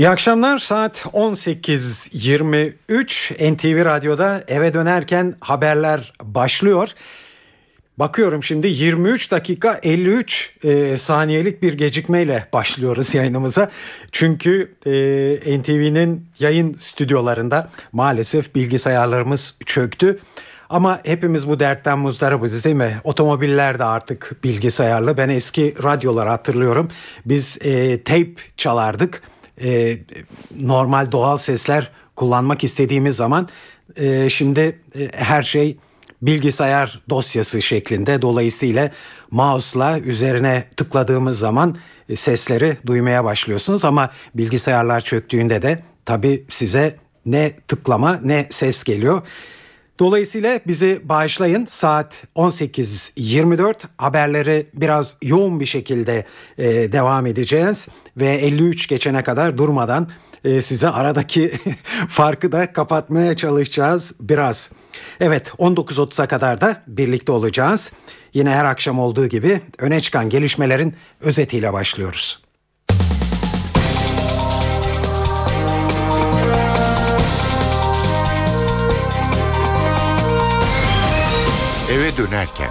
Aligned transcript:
İyi 0.00 0.08
akşamlar 0.08 0.58
saat 0.58 0.98
18.23 0.98 3.54
NTV 3.54 3.84
Radyo'da 3.84 4.44
eve 4.48 4.74
dönerken 4.74 5.34
haberler 5.40 6.12
başlıyor. 6.22 6.88
Bakıyorum 7.98 8.42
şimdi 8.42 8.66
23 8.66 9.30
dakika 9.30 9.80
53 9.82 10.54
e, 10.64 10.96
saniyelik 10.96 11.62
bir 11.62 11.72
gecikmeyle 11.72 12.48
başlıyoruz 12.52 13.14
yayınımıza. 13.14 13.70
Çünkü 14.12 14.74
e, 14.86 14.90
NTV'nin 15.58 16.26
yayın 16.38 16.74
stüdyolarında 16.74 17.68
maalesef 17.92 18.54
bilgisayarlarımız 18.54 19.56
çöktü. 19.66 20.18
Ama 20.70 21.00
hepimiz 21.04 21.48
bu 21.48 21.60
dertten 21.60 21.98
muzdaribız 21.98 22.64
değil 22.64 22.76
mi? 22.76 22.96
Otomobiller 23.04 23.78
de 23.78 23.84
artık 23.84 24.44
bilgisayarlı. 24.44 25.16
Ben 25.16 25.28
eski 25.28 25.74
radyoları 25.82 26.28
hatırlıyorum. 26.28 26.90
Biz 27.26 27.58
e, 27.62 28.02
tape 28.02 28.34
çalardık 28.56 29.22
e, 29.62 29.98
normal 30.60 31.12
doğal 31.12 31.36
sesler 31.36 31.90
kullanmak 32.16 32.64
istediğimiz 32.64 33.16
zaman 33.16 33.48
e, 33.96 34.28
şimdi 34.28 34.80
e, 34.98 35.08
her 35.12 35.42
şey 35.42 35.76
bilgisayar 36.22 37.02
dosyası 37.10 37.62
şeklinde 37.62 38.22
dolayısıyla 38.22 38.90
mouse'la 39.30 39.98
üzerine 39.98 40.64
tıkladığımız 40.76 41.38
zaman 41.38 41.76
e, 42.08 42.16
sesleri 42.16 42.76
duymaya 42.86 43.24
başlıyorsunuz 43.24 43.84
ama 43.84 44.10
bilgisayarlar 44.34 45.00
çöktüğünde 45.00 45.62
de 45.62 45.82
tabi 46.04 46.44
size 46.48 46.96
ne 47.26 47.56
tıklama 47.68 48.20
ne 48.24 48.46
ses 48.50 48.84
geliyor. 48.84 49.22
Dolayısıyla 50.00 50.60
bizi 50.66 51.00
bağışlayın 51.04 51.64
saat 51.64 52.22
18.24 52.36 53.74
haberleri 53.98 54.66
biraz 54.74 55.16
yoğun 55.22 55.60
bir 55.60 55.66
şekilde 55.66 56.24
e, 56.58 56.92
devam 56.92 57.26
edeceğiz 57.26 57.88
ve 58.16 58.28
53 58.28 58.88
geçene 58.88 59.22
kadar 59.22 59.58
durmadan 59.58 60.08
e, 60.44 60.62
size 60.62 60.88
aradaki 60.88 61.52
farkı 62.08 62.52
da 62.52 62.72
kapatmaya 62.72 63.36
çalışacağız 63.36 64.12
biraz. 64.20 64.72
Evet 65.20 65.48
19.30'a 65.48 66.28
kadar 66.28 66.60
da 66.60 66.82
birlikte 66.86 67.32
olacağız. 67.32 67.92
Yine 68.34 68.50
her 68.50 68.64
akşam 68.64 68.98
olduğu 68.98 69.26
gibi 69.26 69.60
öne 69.78 70.00
çıkan 70.00 70.30
gelişmelerin 70.30 70.94
özetiyle 71.20 71.72
başlıyoruz. 71.72 72.49
Dönerken. 82.20 82.70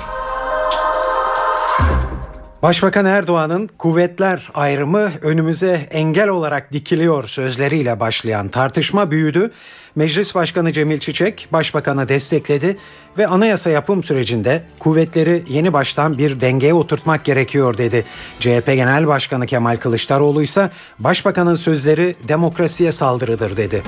Başbakan 2.64 3.06
Erdoğan'ın 3.06 3.70
kuvvetler 3.78 4.50
ayrımı 4.54 5.12
önümüze 5.22 5.88
engel 5.92 6.28
olarak 6.28 6.74
dikiliyor 6.74 7.28
sözleriyle 7.28 8.00
başlayan 8.00 8.48
tartışma 8.48 9.12
büyüdü. 9.12 9.52
Meclis 9.96 10.36
Başkanı 10.36 10.72
Cemil 10.72 10.98
Çiçek 10.98 11.48
başbakanı 11.52 12.10
destekledi 12.10 12.78
ve 13.18 13.28
anayasa 13.28 13.70
yapım 13.70 14.04
sürecinde 14.04 14.64
kuvvetleri 14.80 15.44
yeni 15.50 15.74
baştan 15.74 16.18
bir 16.18 16.40
dengeye 16.40 16.74
oturtmak 16.74 17.26
gerekiyor 17.26 17.78
dedi. 17.78 18.06
CHP 18.40 18.66
Genel 18.66 19.08
Başkanı 19.08 19.46
Kemal 19.46 19.78
Kılıçdaroğlu 19.78 20.44
ise 20.44 20.70
başbakanın 21.00 21.56
sözleri 21.56 22.16
demokrasiye 22.28 22.92
saldırıdır 22.92 23.58
dedi. 23.58 23.84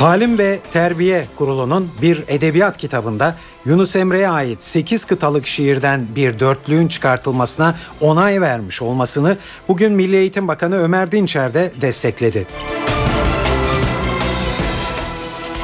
Talim 0.00 0.38
ve 0.38 0.58
Terbiye 0.72 1.26
Kurulu'nun 1.36 1.90
bir 2.02 2.24
edebiyat 2.28 2.76
kitabında 2.76 3.36
Yunus 3.64 3.96
Emre'ye 3.96 4.28
ait 4.28 4.62
8 4.62 5.04
kıtalık 5.04 5.46
şiirden 5.46 6.06
bir 6.16 6.38
dörtlüğün 6.38 6.88
çıkartılmasına 6.88 7.74
onay 8.00 8.40
vermiş 8.40 8.82
olmasını 8.82 9.36
bugün 9.68 9.92
Milli 9.92 10.16
Eğitim 10.16 10.48
Bakanı 10.48 10.78
Ömer 10.78 11.12
Dinçer 11.12 11.54
de 11.54 11.72
destekledi. 11.80 12.46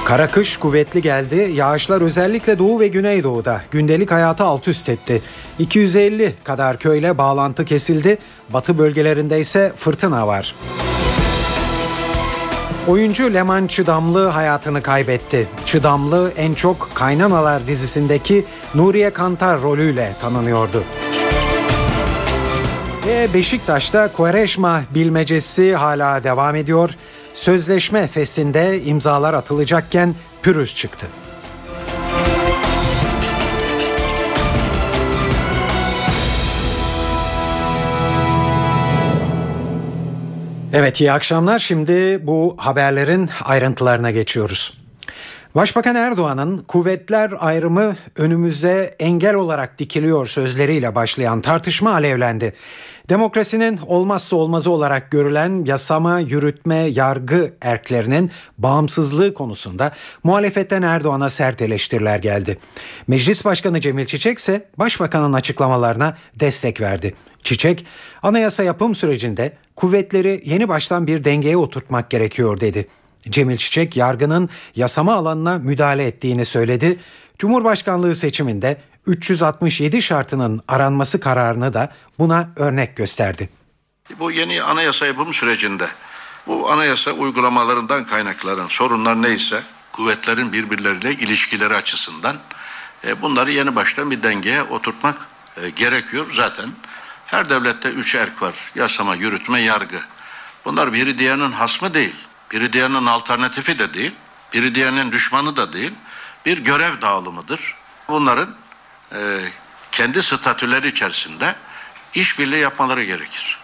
Kara 0.04 0.28
kış 0.30 0.56
kuvvetli 0.56 1.02
geldi. 1.02 1.50
Yağışlar 1.54 2.00
özellikle 2.00 2.58
Doğu 2.58 2.80
ve 2.80 2.88
Güneydoğu'da 2.88 3.62
gündelik 3.70 4.10
hayatı 4.10 4.44
alt 4.44 4.68
üst 4.68 4.88
etti. 4.88 5.22
250 5.58 6.34
kadar 6.44 6.78
köyle 6.78 7.18
bağlantı 7.18 7.64
kesildi. 7.64 8.18
Batı 8.50 8.78
bölgelerinde 8.78 9.40
ise 9.40 9.72
fırtına 9.76 10.26
var. 10.26 10.54
Oyuncu 12.88 13.34
Leman 13.34 13.66
Çıdamlı 13.66 14.26
hayatını 14.26 14.82
kaybetti. 14.82 15.48
Çıdamlı 15.66 16.32
en 16.36 16.54
çok 16.54 16.90
Kaynanalar 16.94 17.66
dizisindeki 17.66 18.44
Nuriye 18.74 19.10
Kantar 19.10 19.62
rolüyle 19.62 20.12
tanınıyordu. 20.20 20.84
Ve 23.06 23.28
Beşiktaş'ta 23.34 24.12
Quaresma 24.12 24.82
bilmecesi 24.94 25.74
hala 25.74 26.24
devam 26.24 26.56
ediyor. 26.56 26.90
Sözleşme 27.34 28.06
festinde 28.06 28.82
imzalar 28.82 29.34
atılacakken 29.34 30.14
pürüz 30.42 30.74
çıktı. 30.74 31.06
Evet 40.78 41.00
iyi 41.00 41.12
akşamlar. 41.12 41.58
Şimdi 41.58 42.26
bu 42.26 42.54
haberlerin 42.58 43.30
ayrıntılarına 43.44 44.10
geçiyoruz. 44.10 44.85
Başbakan 45.56 45.94
Erdoğan'ın 45.96 46.58
kuvvetler 46.58 47.32
ayrımı 47.38 47.96
önümüze 48.16 48.94
engel 48.98 49.34
olarak 49.34 49.78
dikiliyor 49.78 50.26
sözleriyle 50.26 50.94
başlayan 50.94 51.40
tartışma 51.40 51.92
alevlendi. 51.92 52.52
Demokrasinin 53.08 53.78
olmazsa 53.86 54.36
olmazı 54.36 54.70
olarak 54.70 55.10
görülen 55.10 55.64
yasama, 55.64 56.20
yürütme, 56.20 56.76
yargı 56.76 57.54
erklerinin 57.60 58.30
bağımsızlığı 58.58 59.34
konusunda 59.34 59.92
muhalefetten 60.24 60.82
Erdoğan'a 60.82 61.30
sert 61.30 61.62
eleştiriler 61.62 62.18
geldi. 62.18 62.58
Meclis 63.06 63.44
Başkanı 63.44 63.80
Cemil 63.80 64.06
Çiçek 64.06 64.38
ise 64.38 64.68
başbakanın 64.78 65.32
açıklamalarına 65.32 66.16
destek 66.40 66.80
verdi. 66.80 67.14
Çiçek, 67.42 67.86
anayasa 68.22 68.62
yapım 68.62 68.94
sürecinde 68.94 69.52
kuvvetleri 69.76 70.42
yeni 70.44 70.68
baştan 70.68 71.06
bir 71.06 71.24
dengeye 71.24 71.56
oturtmak 71.56 72.10
gerekiyor 72.10 72.60
dedi. 72.60 72.88
Cemil 73.30 73.56
Çiçek 73.56 73.96
yargının 73.96 74.48
yasama 74.76 75.14
alanına 75.14 75.58
müdahale 75.58 76.06
ettiğini 76.06 76.44
söyledi. 76.44 76.98
Cumhurbaşkanlığı 77.38 78.14
seçiminde 78.14 78.80
367 79.06 80.02
şartının 80.02 80.60
aranması 80.68 81.20
kararını 81.20 81.74
da 81.74 81.92
buna 82.18 82.48
örnek 82.56 82.96
gösterdi. 82.96 83.48
Bu 84.18 84.30
yeni 84.30 84.62
anayasa 84.62 85.06
yapım 85.06 85.34
sürecinde 85.34 85.86
bu 86.46 86.70
anayasa 86.70 87.10
uygulamalarından 87.10 88.06
kaynaklanan 88.06 88.66
sorunlar 88.66 89.22
neyse 89.22 89.62
kuvvetlerin 89.92 90.52
birbirleriyle 90.52 91.12
ilişkileri 91.12 91.74
açısından 91.74 92.36
e, 93.04 93.22
bunları 93.22 93.50
yeni 93.50 93.74
baştan 93.74 94.10
bir 94.10 94.22
dengeye 94.22 94.62
oturtmak 94.62 95.16
e, 95.62 95.70
gerekiyor. 95.70 96.26
Zaten 96.32 96.70
her 97.26 97.50
devlette 97.50 97.88
üç 97.88 98.14
erk 98.14 98.42
var. 98.42 98.54
Yasama, 98.74 99.14
yürütme, 99.14 99.60
yargı. 99.60 100.00
Bunlar 100.64 100.92
biri 100.92 101.18
diğerinin 101.18 101.52
hasmı 101.52 101.94
değil. 101.94 102.14
Biri 102.50 102.72
diğerinin 102.72 103.06
alternatifi 103.06 103.78
de 103.78 103.94
değil. 103.94 104.14
Biri 104.52 104.74
diğerinin 104.74 105.12
düşmanı 105.12 105.56
da 105.56 105.72
değil. 105.72 105.92
Bir 106.46 106.58
görev 106.58 107.00
dağılımıdır. 107.00 107.74
Bunların 108.08 108.54
e, 109.12 109.40
kendi 109.92 110.22
statüleri 110.22 110.88
içerisinde 110.88 111.56
işbirliği 112.14 112.60
yapmaları 112.60 113.04
gerekir. 113.04 113.58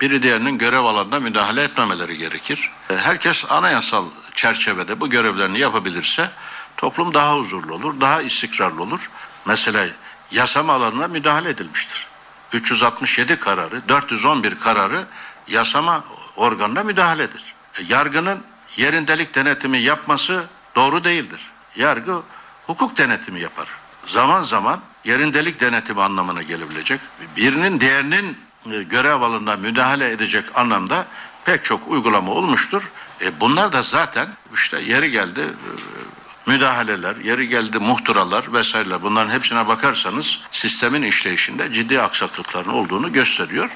Biri 0.00 0.22
diğerinin 0.22 0.58
görev 0.58 0.84
alanında 0.84 1.20
müdahale 1.20 1.62
etmemeleri 1.62 2.18
gerekir. 2.18 2.70
E, 2.90 2.96
herkes 2.96 3.44
anayasal 3.50 4.04
çerçevede 4.34 5.00
bu 5.00 5.10
görevlerini 5.10 5.58
yapabilirse 5.58 6.30
toplum 6.76 7.14
daha 7.14 7.36
huzurlu 7.36 7.74
olur, 7.74 8.00
daha 8.00 8.22
istikrarlı 8.22 8.82
olur. 8.82 9.10
Mesela 9.44 9.86
yasama 10.30 10.72
alanına 10.72 11.08
müdahale 11.08 11.50
edilmiştir. 11.50 12.06
367 12.52 13.40
kararı, 13.40 13.88
411 13.88 14.60
kararı 14.60 15.04
yasama 15.48 16.04
organına 16.36 16.82
müdahaledir. 16.82 17.53
Yargının 17.88 18.38
yerindelik 18.76 19.34
denetimi 19.34 19.78
yapması 19.78 20.44
doğru 20.76 21.04
değildir. 21.04 21.40
Yargı 21.76 22.20
hukuk 22.66 22.98
denetimi 22.98 23.40
yapar. 23.40 23.68
Zaman 24.06 24.42
zaman 24.44 24.80
yerindelik 25.04 25.60
denetimi 25.60 26.02
anlamına 26.02 26.42
gelebilecek. 26.42 27.00
Birinin 27.36 27.80
diğerinin 27.80 28.38
e, 28.72 28.82
görev 28.82 29.20
alanına 29.20 29.56
müdahale 29.56 30.10
edecek 30.10 30.44
anlamda 30.54 31.06
pek 31.44 31.64
çok 31.64 31.88
uygulama 31.88 32.32
olmuştur. 32.32 32.82
E 33.20 33.40
bunlar 33.40 33.72
da 33.72 33.82
zaten 33.82 34.28
işte 34.54 34.80
yeri 34.80 35.10
geldi 35.10 35.40
e, 35.40 36.50
müdahaleler, 36.50 37.16
yeri 37.16 37.48
geldi 37.48 37.78
muhtıralar 37.78 38.52
vesaireler 38.52 39.02
bunların 39.02 39.30
hepsine 39.30 39.68
bakarsanız 39.68 40.38
sistemin 40.50 41.02
işleyişinde 41.02 41.72
ciddi 41.72 42.00
aksaklıkların 42.00 42.70
olduğunu 42.70 43.12
gösteriyor. 43.12 43.70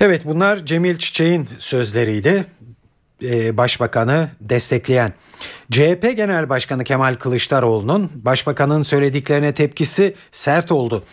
Evet 0.00 0.22
bunlar 0.24 0.66
Cemil 0.66 0.98
Çiçek'in 0.98 1.48
sözleriydi. 1.58 2.46
Ee, 3.22 3.56
başbakanı 3.56 4.28
destekleyen. 4.40 5.12
CHP 5.70 6.12
Genel 6.16 6.48
Başkanı 6.48 6.84
Kemal 6.84 7.14
Kılıçdaroğlu'nun 7.14 8.10
başbakanın 8.14 8.82
söylediklerine 8.82 9.54
tepkisi 9.54 10.14
sert 10.30 10.72
oldu. 10.72 11.04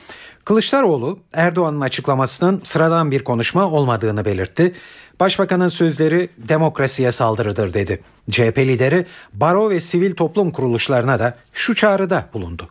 Kılıçdaroğlu 0.45 1.19
Erdoğan'ın 1.33 1.81
açıklamasının 1.81 2.61
sıradan 2.63 3.11
bir 3.11 3.23
konuşma 3.23 3.65
olmadığını 3.71 4.25
belirtti. 4.25 4.73
Başbakanın 5.19 5.69
sözleri 5.69 6.29
demokrasiye 6.37 7.11
saldırıdır 7.11 7.73
dedi. 7.73 8.01
CHP 8.31 8.57
lideri 8.57 9.05
baro 9.33 9.69
ve 9.69 9.79
sivil 9.79 10.11
toplum 10.11 10.51
kuruluşlarına 10.51 11.19
da 11.19 11.37
şu 11.53 11.75
çağrıda 11.75 12.25
bulundu. 12.33 12.69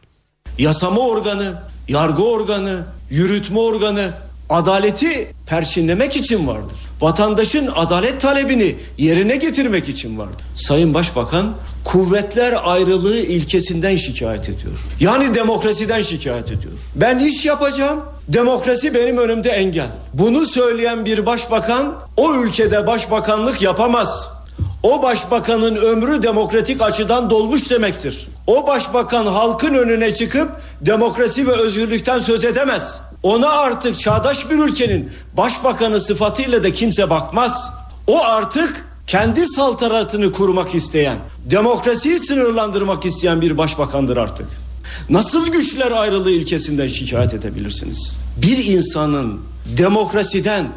Yasama 0.58 1.00
organı, 1.00 1.62
yargı 1.88 2.24
organı, 2.24 2.86
yürütme 3.10 3.58
organı 3.58 4.12
adaleti 4.50 5.28
perçinlemek 5.46 6.16
için 6.16 6.46
vardır. 6.46 6.78
Vatandaşın 7.00 7.70
adalet 7.74 8.20
talebini 8.20 8.76
yerine 8.98 9.36
getirmek 9.36 9.88
için 9.88 10.18
vardır. 10.18 10.44
Sayın 10.56 10.94
Başbakan 10.94 11.54
kuvvetler 11.84 12.54
ayrılığı 12.64 13.16
ilkesinden 13.16 13.96
şikayet 13.96 14.48
ediyor. 14.48 14.78
Yani 15.00 15.34
demokrasiden 15.34 16.02
şikayet 16.02 16.46
ediyor. 16.46 16.72
Ben 16.94 17.18
iş 17.18 17.46
yapacağım, 17.46 18.00
demokrasi 18.28 18.94
benim 18.94 19.18
önümde 19.18 19.50
engel. 19.50 19.88
Bunu 20.14 20.46
söyleyen 20.46 21.04
bir 21.04 21.26
başbakan 21.26 21.94
o 22.16 22.34
ülkede 22.34 22.86
başbakanlık 22.86 23.62
yapamaz. 23.62 24.28
O 24.82 25.02
başbakanın 25.02 25.76
ömrü 25.76 26.22
demokratik 26.22 26.82
açıdan 26.82 27.30
dolmuş 27.30 27.70
demektir. 27.70 28.28
O 28.46 28.66
başbakan 28.66 29.26
halkın 29.26 29.74
önüne 29.74 30.14
çıkıp 30.14 30.50
demokrasi 30.80 31.46
ve 31.46 31.52
özgürlükten 31.52 32.18
söz 32.18 32.44
edemez. 32.44 32.96
Ona 33.22 33.48
artık 33.48 33.98
çağdaş 33.98 34.50
bir 34.50 34.58
ülkenin 34.58 35.10
başbakanı 35.36 36.00
sıfatıyla 36.00 36.64
da 36.64 36.72
kimse 36.72 37.10
bakmaz. 37.10 37.70
O 38.06 38.24
artık 38.24 38.86
kendi 39.06 39.46
saltanatını 39.46 40.32
kurmak 40.32 40.74
isteyen, 40.74 41.18
demokrasiyi 41.50 42.18
sınırlandırmak 42.18 43.06
isteyen 43.06 43.40
bir 43.40 43.58
başbakandır 43.58 44.16
artık. 44.16 44.46
Nasıl 45.10 45.46
güçler 45.46 45.92
ayrılığı 45.92 46.30
ilkesinden 46.30 46.86
şikayet 46.86 47.34
edebilirsiniz? 47.34 48.12
Bir 48.36 48.64
insanın 48.64 49.40
demokrasiden 49.78 50.68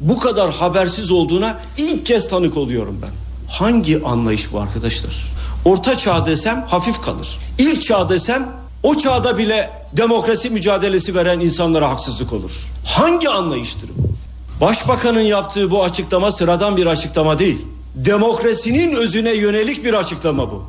bu 0.00 0.18
kadar 0.18 0.52
habersiz 0.54 1.10
olduğuna 1.10 1.60
ilk 1.76 2.06
kez 2.06 2.28
tanık 2.28 2.56
oluyorum 2.56 2.98
ben. 3.02 3.10
Hangi 3.50 4.02
anlayış 4.04 4.52
bu 4.52 4.60
arkadaşlar? 4.60 5.24
Orta 5.64 5.98
çağ 5.98 6.26
desem 6.26 6.64
hafif 6.68 7.02
kalır. 7.02 7.38
İlk 7.58 7.82
çağ 7.82 8.08
desem 8.08 8.48
o 8.82 8.98
çağda 8.98 9.38
bile 9.38 9.70
demokrasi 9.92 10.50
mücadelesi 10.50 11.14
veren 11.14 11.40
insanlara 11.40 11.90
haksızlık 11.90 12.32
olur. 12.32 12.52
Hangi 12.86 13.28
anlayıştır 13.28 13.90
bu? 13.96 14.12
Başbakanın 14.60 15.20
yaptığı 15.20 15.70
bu 15.70 15.84
açıklama 15.84 16.32
sıradan 16.32 16.76
bir 16.76 16.86
açıklama 16.86 17.38
değil. 17.38 17.66
Demokrasinin 17.94 18.92
özüne 18.92 19.32
yönelik 19.32 19.84
bir 19.84 19.94
açıklama 19.94 20.50
bu. 20.50 20.64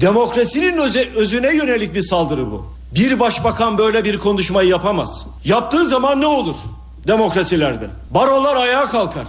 Demokrasinin 0.00 0.78
öze, 0.78 1.08
özüne 1.16 1.56
yönelik 1.56 1.94
bir 1.94 2.02
saldırı 2.02 2.50
bu. 2.50 2.66
Bir 2.94 3.20
başbakan 3.20 3.78
böyle 3.78 4.04
bir 4.04 4.18
konuşmayı 4.18 4.68
yapamaz. 4.68 5.26
Yaptığı 5.44 5.84
zaman 5.84 6.20
ne 6.20 6.26
olur? 6.26 6.56
Demokrasilerde. 7.06 7.90
Barolar 8.10 8.56
ayağa 8.56 8.86
kalkar. 8.86 9.26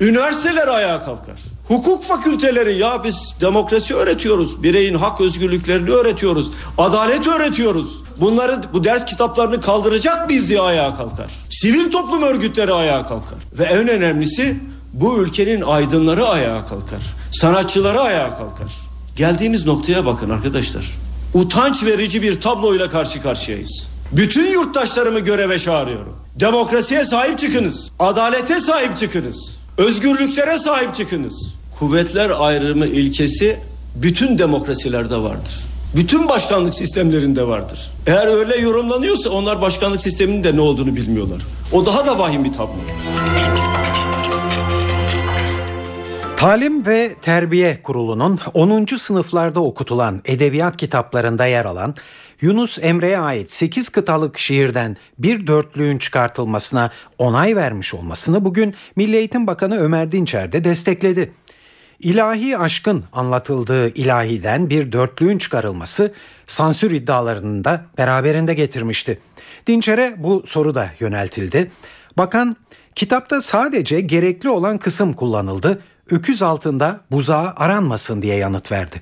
Üniversiteler 0.00 0.68
ayağa 0.68 1.04
kalkar. 1.04 1.36
Hukuk 1.68 2.04
fakülteleri 2.04 2.78
ya 2.78 3.04
biz 3.04 3.34
demokrasi 3.40 3.94
öğretiyoruz. 3.94 4.62
Bireyin 4.62 4.94
hak 4.94 5.20
özgürlüklerini 5.20 5.90
öğretiyoruz. 5.90 6.50
Adalet 6.78 7.26
öğretiyoruz. 7.26 7.96
Bunları 8.20 8.60
bu 8.72 8.84
ders 8.84 9.04
kitaplarını 9.04 9.60
kaldıracak 9.60 10.28
mıyız 10.28 10.48
diye 10.48 10.60
ayağa 10.60 10.96
kalkar. 10.96 11.26
Sivil 11.50 11.92
toplum 11.92 12.22
örgütleri 12.22 12.72
ayağa 12.72 13.06
kalkar. 13.06 13.38
Ve 13.58 13.64
en 13.64 13.88
önemlisi 13.88 14.60
bu 14.92 15.18
ülkenin 15.18 15.62
aydınları 15.62 16.26
ayağa 16.26 16.66
kalkar. 16.66 17.00
Sanatçıları 17.32 18.00
ayağa 18.00 18.36
kalkar. 18.38 18.72
Geldiğimiz 19.16 19.66
noktaya 19.66 20.06
bakın 20.06 20.30
arkadaşlar. 20.30 20.84
Utanç 21.34 21.84
verici 21.84 22.22
bir 22.22 22.40
tabloyla 22.40 22.88
karşı 22.90 23.22
karşıyayız. 23.22 23.88
Bütün 24.12 24.52
yurttaşlarımı 24.52 25.20
göreve 25.20 25.58
çağırıyorum. 25.58 26.16
Demokrasiye 26.40 27.04
sahip 27.04 27.38
çıkınız. 27.38 27.90
Adalete 27.98 28.60
sahip 28.60 28.96
çıkınız. 28.96 29.58
Özgürlüklere 29.78 30.58
sahip 30.58 30.94
çıkınız. 30.94 31.55
Kuvvetler 31.78 32.32
ayrımı 32.38 32.86
ilkesi 32.86 33.56
bütün 33.94 34.38
demokrasilerde 34.38 35.16
vardır. 35.16 35.64
Bütün 35.96 36.28
başkanlık 36.28 36.74
sistemlerinde 36.74 37.46
vardır. 37.46 37.90
Eğer 38.06 38.26
öyle 38.26 38.56
yorumlanıyorsa 38.56 39.30
onlar 39.30 39.62
başkanlık 39.62 40.00
sisteminin 40.00 40.44
de 40.44 40.56
ne 40.56 40.60
olduğunu 40.60 40.96
bilmiyorlar. 40.96 41.42
O 41.72 41.86
daha 41.86 42.06
da 42.06 42.18
vahim 42.18 42.44
bir 42.44 42.52
tablo. 42.52 42.76
Talim 46.36 46.86
ve 46.86 47.14
Terbiye 47.22 47.82
Kurulu'nun 47.82 48.38
10. 48.54 48.86
sınıflarda 48.98 49.60
okutulan 49.60 50.20
edebiyat 50.24 50.76
kitaplarında 50.76 51.46
yer 51.46 51.64
alan 51.64 51.94
Yunus 52.40 52.78
Emre'ye 52.82 53.18
ait 53.18 53.50
8 53.50 53.88
kıtalık 53.88 54.38
şiirden 54.38 54.96
bir 55.18 55.46
dörtlüğün 55.46 55.98
çıkartılmasına 55.98 56.90
onay 57.18 57.56
vermiş 57.56 57.94
olmasını 57.94 58.44
bugün 58.44 58.74
Milli 58.96 59.16
Eğitim 59.16 59.46
Bakanı 59.46 59.78
Ömer 59.78 60.12
Dinçer 60.12 60.52
de 60.52 60.64
destekledi. 60.64 61.32
İlahi 62.00 62.58
aşkın 62.58 63.04
anlatıldığı 63.12 63.88
ilahiden 63.88 64.70
bir 64.70 64.92
dörtlüğün 64.92 65.38
çıkarılması 65.38 66.12
sansür 66.46 66.90
iddialarını 66.90 67.64
da 67.64 67.80
beraberinde 67.98 68.54
getirmişti. 68.54 69.20
Dinçer'e 69.66 70.14
bu 70.18 70.42
soru 70.46 70.74
da 70.74 70.88
yöneltildi. 71.00 71.70
Bakan 72.18 72.56
kitapta 72.94 73.40
sadece 73.40 74.00
gerekli 74.00 74.50
olan 74.50 74.78
kısım 74.78 75.12
kullanıldı 75.12 75.82
öküz 76.10 76.42
altında 76.42 77.00
buzağı 77.10 77.52
aranmasın 77.56 78.22
diye 78.22 78.36
yanıt 78.36 78.72
verdi. 78.72 79.00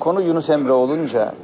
Konu 0.00 0.22
Yunus 0.22 0.50
Emre 0.50 0.72
olunca 0.72 1.34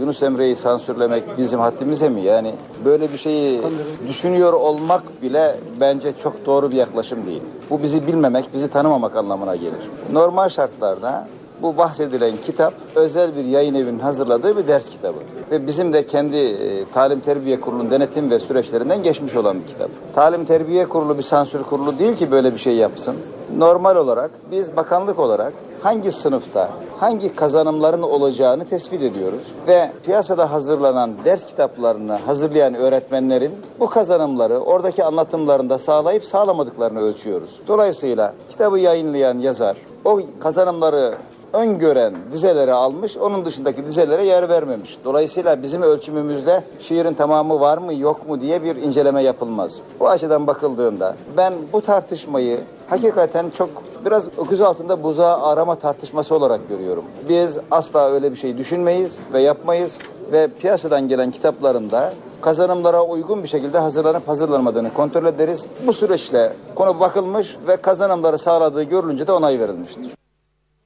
Yunus 0.00 0.22
Emre'yi 0.22 0.56
sansürlemek 0.56 1.38
bizim 1.38 1.60
haddimize 1.60 2.08
mi? 2.08 2.22
Yani 2.22 2.54
böyle 2.84 3.12
bir 3.12 3.18
şeyi 3.18 3.60
düşünüyor 4.08 4.52
olmak 4.52 5.22
bile 5.22 5.58
bence 5.80 6.12
çok 6.12 6.46
doğru 6.46 6.70
bir 6.70 6.76
yaklaşım 6.76 7.26
değil. 7.26 7.42
Bu 7.70 7.82
bizi 7.82 8.06
bilmemek, 8.06 8.54
bizi 8.54 8.70
tanımamak 8.70 9.16
anlamına 9.16 9.56
gelir. 9.56 9.90
Normal 10.12 10.48
şartlarda 10.48 11.26
bu 11.62 11.76
bahsedilen 11.76 12.36
kitap 12.36 12.74
özel 12.94 13.36
bir 13.36 13.44
yayın 13.44 13.74
evinin 13.74 13.98
hazırladığı 13.98 14.56
bir 14.56 14.68
ders 14.68 14.90
kitabı. 14.90 15.18
Ve 15.50 15.66
bizim 15.66 15.92
de 15.92 16.06
kendi 16.06 16.36
e, 16.36 16.84
Talim 16.92 17.20
Terbiye 17.20 17.60
Kurulu'nun 17.60 17.90
denetim 17.90 18.30
ve 18.30 18.38
süreçlerinden 18.38 19.02
geçmiş 19.02 19.36
olan 19.36 19.60
bir 19.60 19.66
kitap. 19.66 19.90
Talim 20.14 20.44
Terbiye 20.44 20.88
Kurulu 20.88 21.18
bir 21.18 21.22
sansür 21.22 21.62
kurulu 21.62 21.98
değil 21.98 22.16
ki 22.16 22.30
böyle 22.30 22.52
bir 22.52 22.58
şey 22.58 22.74
yapsın. 22.74 23.16
Normal 23.56 23.96
olarak 23.96 24.30
biz 24.50 24.76
bakanlık 24.76 25.18
olarak 25.18 25.52
hangi 25.82 26.12
sınıfta 26.12 26.70
hangi 26.98 27.34
kazanımların 27.34 28.02
olacağını 28.02 28.64
tespit 28.64 29.02
ediyoruz 29.02 29.42
ve 29.66 29.92
piyasada 30.04 30.52
hazırlanan 30.52 31.10
ders 31.24 31.46
kitaplarını 31.46 32.12
hazırlayan 32.12 32.74
öğretmenlerin 32.74 33.52
bu 33.80 33.86
kazanımları 33.86 34.58
oradaki 34.58 35.04
anlatımlarında 35.04 35.78
sağlayıp 35.78 36.24
sağlamadıklarını 36.24 37.00
ölçüyoruz. 37.00 37.60
Dolayısıyla 37.68 38.34
kitabı 38.48 38.78
yayınlayan 38.78 39.38
yazar 39.38 39.76
o 40.04 40.20
kazanımları 40.40 41.14
öngören 41.54 42.14
dizelere 42.32 42.72
almış, 42.72 43.16
onun 43.16 43.44
dışındaki 43.44 43.86
dizelere 43.86 44.24
yer 44.24 44.48
vermemiş. 44.48 44.98
Dolayısıyla 45.04 45.62
bizim 45.62 45.82
ölçümümüzde 45.82 46.64
şiirin 46.80 47.14
tamamı 47.14 47.60
var 47.60 47.78
mı 47.78 47.94
yok 47.94 48.28
mu 48.28 48.40
diye 48.40 48.62
bir 48.64 48.76
inceleme 48.76 49.22
yapılmaz. 49.22 49.80
Bu 50.00 50.08
açıdan 50.08 50.46
bakıldığında 50.46 51.16
ben 51.36 51.54
bu 51.72 51.80
tartışmayı 51.80 52.60
hakikaten 52.86 53.50
çok 53.50 53.68
biraz 54.06 54.28
öküz 54.38 54.62
altında 54.62 55.02
buzağı 55.02 55.42
arama 55.42 55.74
tartışması 55.74 56.34
olarak 56.34 56.68
görüyorum. 56.68 57.04
Biz 57.28 57.58
asla 57.70 58.10
öyle 58.10 58.30
bir 58.30 58.36
şey 58.36 58.58
düşünmeyiz 58.58 59.20
ve 59.32 59.40
yapmayız 59.40 59.98
ve 60.32 60.48
piyasadan 60.48 61.08
gelen 61.08 61.30
kitaplarında 61.30 62.12
kazanımlara 62.40 63.02
uygun 63.02 63.42
bir 63.42 63.48
şekilde 63.48 63.78
hazırlanıp 63.78 64.28
hazırlanmadığını 64.28 64.94
kontrol 64.94 65.26
ederiz. 65.26 65.66
Bu 65.86 65.92
süreçle 65.92 66.52
konu 66.74 67.00
bakılmış 67.00 67.56
ve 67.68 67.76
kazanımları 67.76 68.38
sağladığı 68.38 68.82
görülünce 68.82 69.26
de 69.26 69.32
onay 69.32 69.60
verilmiştir. 69.60 70.23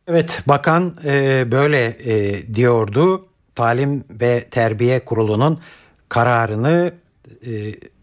Evet 0.09 0.43
bakan 0.49 0.97
e, 1.05 1.45
böyle 1.53 1.87
e, 1.87 2.55
diyordu. 2.55 3.29
Talim 3.55 4.05
ve 4.11 4.45
Terbiye 4.51 5.05
Kurulu'nun 5.05 5.61
kararını 6.09 6.93
e, 7.47 7.51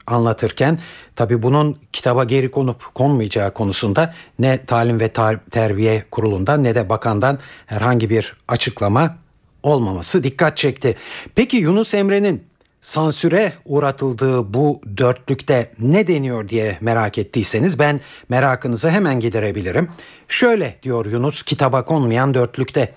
anlatırken 0.08 0.80
tabi 1.16 1.42
bunun 1.44 1.78
kitaba 1.94 2.24
geri 2.24 2.52
konup 2.52 2.94
konmayacağı 2.94 3.54
konusunda 3.54 4.14
ne 4.40 4.66
Talim 4.66 5.00
ve 5.00 5.10
Terbiye 5.52 6.06
Kurulu'ndan 6.12 6.64
ne 6.64 6.76
de 6.76 6.90
bakandan 6.90 7.40
herhangi 7.66 8.10
bir 8.10 8.38
açıklama 8.48 9.18
olmaması 9.64 10.24
dikkat 10.24 10.58
çekti. 10.58 10.96
Peki 11.36 11.58
Yunus 11.58 11.94
Emre'nin 11.94 12.44
sansüre 12.86 13.54
uğratıldığı 13.66 14.54
bu 14.54 14.82
dörtlükte 14.98 15.72
ne 15.80 16.08
deniyor 16.08 16.50
diye 16.50 16.78
merak 16.82 17.18
ettiyseniz 17.18 17.80
ben 17.80 18.02
merakınızı 18.30 18.90
hemen 18.90 19.20
giderebilirim. 19.20 19.90
Şöyle 20.28 20.80
diyor 20.84 21.06
Yunus 21.06 21.44
kitaba 21.44 21.86
konmayan 21.86 22.34
dörtlükte. 22.34 22.94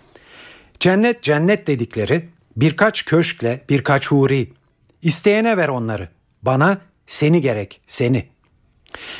Cennet 0.80 1.22
cennet 1.22 1.66
dedikleri 1.66 2.28
birkaç 2.56 3.04
köşkle 3.04 3.64
birkaç 3.68 4.10
huri. 4.10 4.52
İsteyene 5.02 5.56
ver 5.56 5.68
onları. 5.68 6.08
Bana 6.42 6.78
seni 7.06 7.40
gerek 7.40 7.80
seni. 7.86 8.28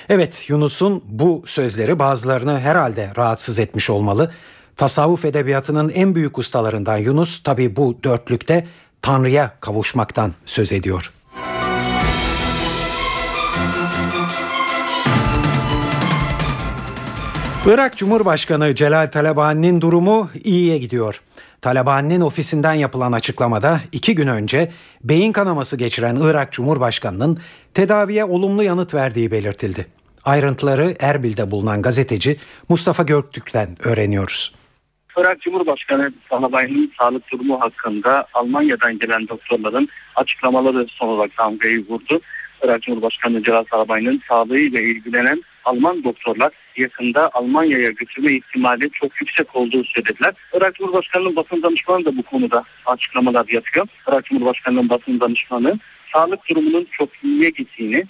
Evet 0.09 0.49
Yunus'un 0.49 1.05
bu 1.07 1.43
sözleri 1.47 1.99
bazılarını 1.99 2.61
herhalde 2.61 3.13
rahatsız 3.17 3.59
etmiş 3.59 3.91
olmalı. 3.91 4.33
Tasavvuf 4.77 5.25
edebiyatının 5.25 5.89
en 5.89 6.15
büyük 6.15 6.39
ustalarından 6.39 6.97
Yunus 6.97 7.43
tabi 7.43 7.77
bu 7.77 7.99
dörtlükte 8.05 8.67
Tanrı'ya 9.03 9.53
kavuşmaktan 9.61 10.35
söz 10.47 10.73
ediyor. 10.73 11.13
Irak 17.67 17.97
Cumhurbaşkanı 17.97 18.75
Celal 18.75 19.07
Talabani'nin 19.07 19.81
durumu 19.81 20.31
iyiye 20.45 20.79
gidiyor. 20.79 21.21
Talabani'nin 21.61 22.21
ofisinden 22.21 22.73
yapılan 22.73 23.13
açıklamada 23.13 23.81
iki 23.93 24.15
gün 24.15 24.27
önce 24.27 24.73
beyin 25.05 25.33
kanaması 25.33 25.77
geçiren 25.77 26.17
Irak 26.17 26.53
Cumhurbaşkanı'nın 26.53 27.39
tedaviye 27.75 28.25
olumlu 28.25 28.63
yanıt 28.63 28.95
verdiği 28.95 29.31
belirtildi. 29.31 29.87
Ayrıntıları 30.25 30.97
Erbil'de 31.01 31.51
bulunan 31.51 31.83
gazeteci 31.83 32.37
Mustafa 32.69 33.03
Göktürk'ten 33.03 33.77
öğreniyoruz. 33.87 34.55
Irak 35.21 35.41
Cumhurbaşkanı 35.41 36.13
Talabani'nin 36.29 36.93
sağlık 36.99 37.33
durumu 37.33 37.61
hakkında 37.61 38.27
Almanya'dan 38.35 38.99
gelen 38.99 39.29
doktorların 39.29 39.89
açıklamaları 40.17 40.87
son 40.89 41.09
olarak 41.09 41.39
damgayı 41.39 41.87
vurdu. 41.89 42.21
Irak 42.65 42.83
Cumhurbaşkanı 42.83 43.43
Celal 43.43 43.65
Talabani'nin 43.65 44.23
sağlığıyla 44.29 44.81
ilgilenen 44.81 45.43
Alman 45.65 46.05
doktorlar 46.05 46.53
yakında 46.77 47.31
Almanya'ya 47.33 47.91
götürme 47.91 48.33
ihtimali 48.33 48.91
çok 48.91 49.21
yüksek 49.21 49.57
olduğu 49.57 49.85
söylediler. 49.85 50.35
Irak 50.55 50.75
Cumhurbaşkanı'nın 50.75 51.37
basın 51.37 51.63
danışmanı 51.63 52.05
da 52.05 52.17
bu 52.17 52.23
konuda 52.23 52.65
açıklamalar 52.87 53.49
yapıyor. 53.49 53.87
Irak 54.09 54.25
Cumhurbaşkanı'nın 54.25 54.89
basın 54.89 55.21
danışmanı 55.21 55.79
sağlık 56.13 56.49
durumunun 56.49 56.87
çok 56.93 57.09
iyiye 57.25 57.51
gittiğini 57.51 58.05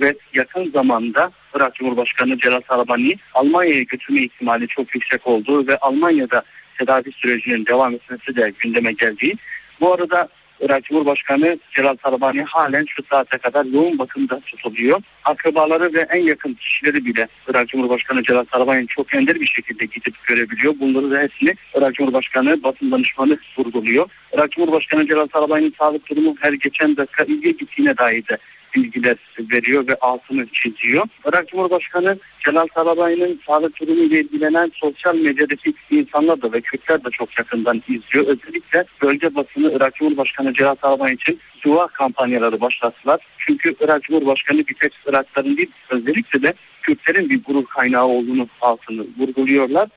ve 0.00 0.14
yakın 0.34 0.70
zamanda 0.70 1.30
Irak 1.56 1.74
Cumhurbaşkanı 1.74 2.38
Celal 2.38 2.60
Talabani 2.60 3.16
Almanya'ya 3.34 3.82
götürme 3.82 4.20
ihtimali 4.20 4.68
çok 4.68 4.94
yüksek 4.94 5.26
olduğu 5.26 5.66
ve 5.66 5.76
Almanya'da 5.76 6.42
tedavi 6.78 7.12
sürecinin 7.12 7.66
devam 7.66 7.94
etmesi 7.94 8.36
de 8.36 8.52
gündeme 8.58 8.92
geldiği. 8.92 9.36
Bu 9.80 9.94
arada 9.94 10.28
Irak 10.60 10.84
Cumhurbaşkanı 10.84 11.58
Celal 11.74 11.96
Talabani 11.96 12.42
halen 12.42 12.84
şu 12.88 13.02
saate 13.10 13.38
kadar 13.38 13.64
yoğun 13.64 13.98
bakımda 13.98 14.40
tutuluyor. 14.40 15.02
Akrabaları 15.24 15.94
ve 15.94 16.06
en 16.10 16.22
yakın 16.22 16.54
kişileri 16.54 17.04
bile 17.04 17.28
Irak 17.48 17.68
Cumhurbaşkanı 17.68 18.22
Celal 18.22 18.44
Talabani'yi 18.44 18.86
çok 18.86 19.14
ender 19.14 19.40
bir 19.40 19.46
şekilde 19.46 19.84
gidip 19.84 20.26
görebiliyor. 20.26 20.74
Bunları 20.80 21.10
da 21.10 21.20
hepsini 21.20 21.54
Irak 21.74 21.94
Cumhurbaşkanı 21.94 22.62
basın 22.62 22.90
danışmanı 22.90 23.38
vurguluyor. 23.58 24.08
Irak 24.34 24.52
Cumhurbaşkanı 24.52 25.06
Celal 25.06 25.26
Talabani'nin 25.26 25.74
sağlık 25.78 26.10
durumu 26.10 26.34
her 26.40 26.52
geçen 26.52 26.96
dakika 26.96 27.24
iyiye 27.24 27.52
gittiğine 27.52 27.96
dair 27.96 28.26
de 28.28 28.38
bilgiler 28.74 29.16
veriyor 29.38 29.86
ve 29.86 29.94
altını 29.94 30.46
çiziyor. 30.46 31.06
Irak 31.28 31.48
Cumhurbaşkanı 31.48 32.18
Celal 32.44 32.66
Talabani'nin 32.66 33.40
sağlık 33.46 33.80
durumu 33.80 34.02
ile 34.02 34.20
ilgilenen 34.20 34.72
sosyal 34.74 35.14
medyadaki 35.14 35.74
insanlar 35.90 36.42
da 36.42 36.52
ve 36.52 36.60
Kürtler 36.60 37.04
de 37.04 37.10
çok 37.10 37.38
yakından 37.38 37.82
izliyor. 37.88 38.26
Özellikle 38.26 38.84
bölge 39.02 39.34
basını 39.34 39.72
Irak 39.76 39.94
Cumhurbaşkanı 39.94 40.54
Celal 40.54 40.74
Talabani 40.74 41.14
için 41.14 41.40
dua 41.64 41.86
kampanyaları 41.86 42.60
başlattılar. 42.60 43.20
Çünkü 43.38 43.74
Irak 43.80 44.02
Cumhurbaşkanı 44.02 44.58
bir 44.58 44.74
tek 44.74 44.92
Irakların 45.06 45.56
değil 45.56 45.70
özellikle 45.90 46.42
de 46.42 46.54
Kürtlerin 46.82 47.30
bir 47.30 47.44
gurur 47.44 47.64
kaynağı 47.64 48.06
olduğunu 48.06 48.48
altını 48.60 49.06
vurguluyorlar. 49.18 49.88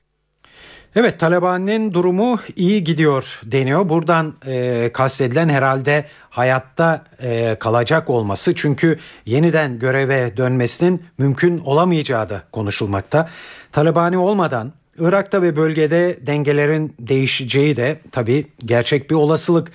Evet 0.96 1.20
Taliban'ın 1.20 1.94
durumu 1.94 2.40
iyi 2.56 2.84
gidiyor 2.84 3.40
deniyor. 3.44 3.88
Buradan 3.88 4.34
e, 4.46 4.90
kastedilen 4.92 5.48
herhalde 5.48 6.06
hayatta 6.30 7.04
e, 7.22 7.56
kalacak 7.60 8.10
olması 8.10 8.54
çünkü 8.54 8.98
yeniden 9.26 9.78
göreve 9.78 10.36
dönmesinin 10.36 11.02
mümkün 11.18 11.58
olamayacağı 11.58 12.30
da 12.30 12.42
konuşulmakta. 12.52 13.28
Talibani 13.72 14.18
olmadan 14.18 14.72
Irak'ta 14.98 15.42
ve 15.42 15.56
bölgede 15.56 16.18
dengelerin 16.26 16.94
değişeceği 17.00 17.76
de 17.76 18.00
tabii 18.12 18.46
gerçek 18.64 19.10
bir 19.10 19.14
olasılık. 19.14 19.72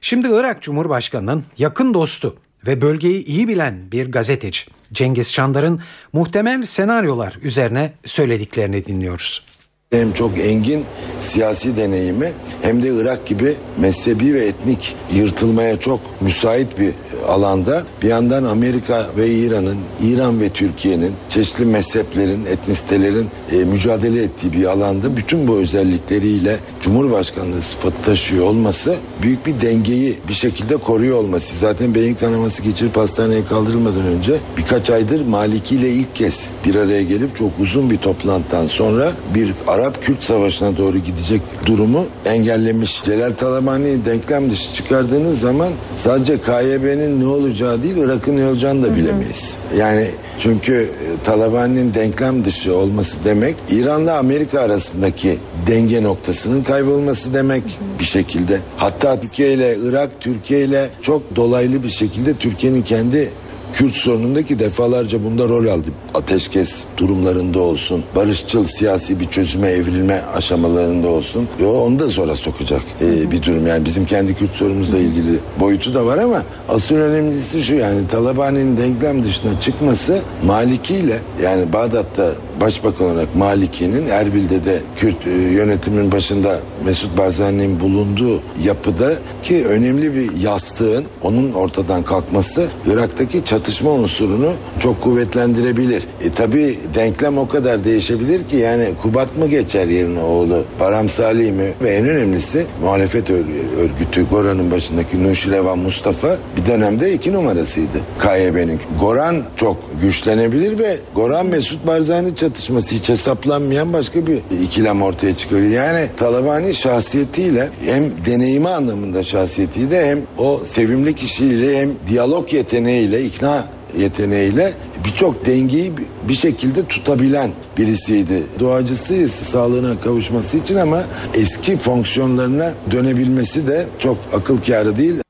Şimdi 0.00 0.28
Irak 0.30 0.62
Cumhurbaşkanı'nın 0.62 1.44
yakın 1.58 1.94
dostu 1.94 2.36
ve 2.66 2.80
bölgeyi 2.80 3.24
iyi 3.24 3.48
bilen 3.48 3.92
bir 3.92 4.12
gazeteci 4.12 4.66
Cengiz 4.92 5.32
Çandar'ın 5.32 5.80
muhtemel 6.12 6.64
senaryolar 6.64 7.38
üzerine 7.42 7.92
söylediklerini 8.04 8.86
dinliyoruz 8.86 9.53
hem 9.98 10.12
çok 10.12 10.38
engin 10.38 10.84
siyasi 11.20 11.76
deneyimi 11.76 12.32
hem 12.62 12.82
de 12.82 12.88
Irak 12.88 13.26
gibi 13.26 13.54
mezhebi 13.78 14.34
ve 14.34 14.44
etnik 14.44 14.96
yırtılmaya 15.14 15.80
çok 15.80 16.00
müsait 16.20 16.78
bir 16.78 16.92
alanda. 17.26 17.82
Bir 18.02 18.08
yandan 18.08 18.44
Amerika 18.44 19.06
ve 19.16 19.30
İran'ın, 19.30 19.78
İran 20.02 20.40
ve 20.40 20.48
Türkiye'nin 20.48 21.12
çeşitli 21.28 21.64
mezheplerin, 21.64 22.46
etnisitelerin 22.46 23.28
e, 23.52 23.56
mücadele 23.56 24.22
ettiği 24.22 24.52
bir 24.52 24.64
alanda 24.64 25.16
bütün 25.16 25.48
bu 25.48 25.56
özellikleriyle 25.56 26.56
Cumhurbaşkanlığı 26.84 27.62
sıfatı 27.62 28.02
taşıyor 28.02 28.46
olması 28.46 28.96
büyük 29.22 29.46
bir 29.46 29.60
dengeyi 29.60 30.18
bir 30.28 30.32
şekilde 30.32 30.76
koruyor 30.76 31.18
olması. 31.18 31.56
Zaten 31.56 31.94
beyin 31.94 32.14
kanaması 32.14 32.62
geçirip 32.62 32.96
hastaneye 32.96 33.44
kaldırılmadan 33.44 34.06
önce 34.06 34.38
birkaç 34.56 34.90
aydır 34.90 35.26
Maliki 35.26 35.74
ile 35.74 35.90
ilk 35.90 36.14
kez 36.14 36.50
bir 36.66 36.74
araya 36.74 37.02
gelip 37.02 37.36
çok 37.36 37.50
uzun 37.60 37.90
bir 37.90 37.98
toplantıdan 37.98 38.66
sonra 38.66 39.12
bir 39.34 39.52
Arap-Kürt 39.66 40.22
savaşına 40.22 40.76
doğru 40.76 40.98
gidecek 40.98 41.42
durumu 41.66 42.06
engellemiş. 42.24 43.02
Celal 43.04 43.32
Talabani 43.32 44.04
denklem 44.04 44.50
dışı 44.50 44.74
çıkardığınız 44.74 45.40
zaman 45.40 45.72
sadece 45.96 46.40
KYB'nin 46.40 47.20
ne 47.20 47.26
olacağı 47.26 47.82
değil 47.82 47.96
Irak'ın 47.96 48.36
ne 48.36 48.46
olacağını 48.46 48.82
da 48.82 48.96
bilemeyiz. 48.96 49.56
Yani 49.78 50.08
çünkü 50.38 50.74
e, 50.74 51.24
Talabani'nin 51.24 51.94
denklem 51.94 52.44
dışı 52.44 52.76
olması 52.76 53.24
demek 53.24 53.56
İran'la 53.70 54.18
Amerika 54.18 54.60
arasındaki 54.60 55.38
denge 55.66 56.02
noktasının 56.02 56.62
kaybolması 56.74 57.34
demek 57.34 57.64
bir 57.98 58.04
şekilde. 58.04 58.60
Hatta 58.76 59.20
Türkiye 59.20 59.52
ile 59.52 59.76
Irak, 59.82 60.10
Türkiye 60.20 60.64
ile 60.64 60.90
çok 61.02 61.36
dolaylı 61.36 61.82
bir 61.82 61.88
şekilde 61.90 62.34
Türkiye'nin 62.34 62.82
kendi 62.82 63.30
Kürt 63.74 63.94
sorunundaki 63.94 64.58
defalarca 64.58 65.24
bunda 65.24 65.48
rol 65.48 65.66
aldı. 65.66 65.88
Ateşkes 66.14 66.84
durumlarında 66.96 67.60
olsun, 67.60 68.04
barışçıl 68.16 68.64
siyasi 68.64 69.20
bir 69.20 69.26
çözüme 69.26 69.68
evrilme 69.68 70.22
aşamalarında 70.34 71.08
olsun. 71.08 71.48
Yo, 71.60 71.72
onu 71.72 71.98
da 71.98 72.10
sonra 72.10 72.36
sokacak 72.36 72.82
ee, 73.00 73.30
bir 73.30 73.42
durum. 73.42 73.66
Yani 73.66 73.84
bizim 73.84 74.06
kendi 74.06 74.34
Kürt 74.34 74.50
sorunumuzla 74.50 74.98
ilgili 74.98 75.38
boyutu 75.60 75.94
da 75.94 76.06
var 76.06 76.18
ama 76.18 76.42
asıl 76.68 76.96
önemlisi 76.96 77.64
şu 77.64 77.74
yani 77.74 78.08
Talabani'nin 78.08 78.76
denklem 78.76 79.24
dışına 79.24 79.60
çıkması 79.60 80.20
Maliki 80.46 80.94
ile 80.94 81.18
yani 81.42 81.72
Bağdat'ta 81.72 82.32
başbakan 82.60 83.06
olarak 83.06 83.36
Maliki'nin 83.36 84.06
Erbil'de 84.06 84.64
de 84.64 84.82
Kürt 84.96 85.26
e, 85.26 85.30
yönetimin 85.30 86.12
başında 86.12 86.60
Mesut 86.84 87.18
Barzani'nin 87.18 87.80
bulunduğu 87.80 88.42
yapıda 88.64 89.12
ki 89.42 89.66
önemli 89.66 90.14
bir 90.14 90.36
yastığın 90.36 91.04
onun 91.22 91.52
ortadan 91.52 92.02
kalkması 92.02 92.68
Irak'taki 92.86 93.44
çatışma 93.64 93.90
unsurunu 93.90 94.52
çok 94.80 95.00
kuvvetlendirebilir. 95.00 96.02
E 96.24 96.32
tabi 96.32 96.78
denklem 96.94 97.38
o 97.38 97.48
kadar 97.48 97.84
değişebilir 97.84 98.48
ki 98.48 98.56
yani 98.56 98.88
Kubat 99.02 99.36
mı 99.36 99.46
geçer 99.46 99.88
yerine 99.88 100.20
oğlu 100.20 100.64
Baram 100.80 101.08
Salih 101.08 101.52
mi 101.52 101.72
ve 101.82 101.90
en 101.90 102.08
önemlisi 102.08 102.66
muhalefet 102.82 103.30
örgütü 103.30 104.28
Goran'ın 104.30 104.70
başındaki 104.70 105.24
Nuşirevan 105.24 105.78
Mustafa 105.78 106.36
bir 106.56 106.66
dönemde 106.66 107.12
iki 107.12 107.32
numarasıydı 107.32 107.98
KYB'nin. 108.22 108.80
Goran 109.00 109.42
çok 109.56 109.76
güçlenebilir 110.00 110.78
ve 110.78 110.96
Goran 111.14 111.46
Mesut 111.46 111.86
Barzani 111.86 112.36
çatışması 112.36 112.94
hiç 112.94 113.08
hesaplanmayan 113.08 113.92
başka 113.92 114.26
bir 114.26 114.38
ikilem 114.62 115.02
ortaya 115.02 115.34
çıkabilir. 115.34 115.70
Yani 115.70 116.08
Talabani 116.16 116.74
şahsiyetiyle 116.74 117.68
hem 117.84 118.04
deneyimi 118.26 118.68
anlamında 118.68 119.22
şahsiyetiyle 119.22 120.06
hem 120.06 120.20
o 120.38 120.60
sevimli 120.64 121.14
kişiyle 121.14 121.80
hem 121.80 121.90
diyalog 122.08 122.52
yeteneğiyle 122.52 123.24
ikna 123.24 123.53
yeteneğiyle 123.98 124.72
birçok 125.04 125.46
dengeyi 125.46 125.92
bir 126.28 126.34
şekilde 126.34 126.86
tutabilen 126.86 127.50
birisiydi. 127.78 128.42
Doğacısıyız 128.60 129.32
sağlığına 129.32 130.00
kavuşması 130.00 130.56
için 130.56 130.76
ama 130.76 131.04
eski 131.34 131.76
fonksiyonlarına 131.76 132.74
dönebilmesi 132.90 133.66
de 133.66 133.86
çok 133.98 134.16
akıl 134.32 134.62
kârı 134.62 134.96
değil. 134.96 135.24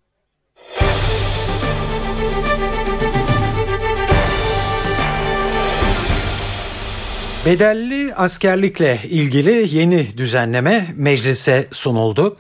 Bedelli 7.47 8.14
askerlikle 8.14 9.00
ilgili 9.04 9.76
yeni 9.76 10.06
düzenleme 10.18 10.87
meclise 10.97 11.66
sunuldu. 11.71 12.37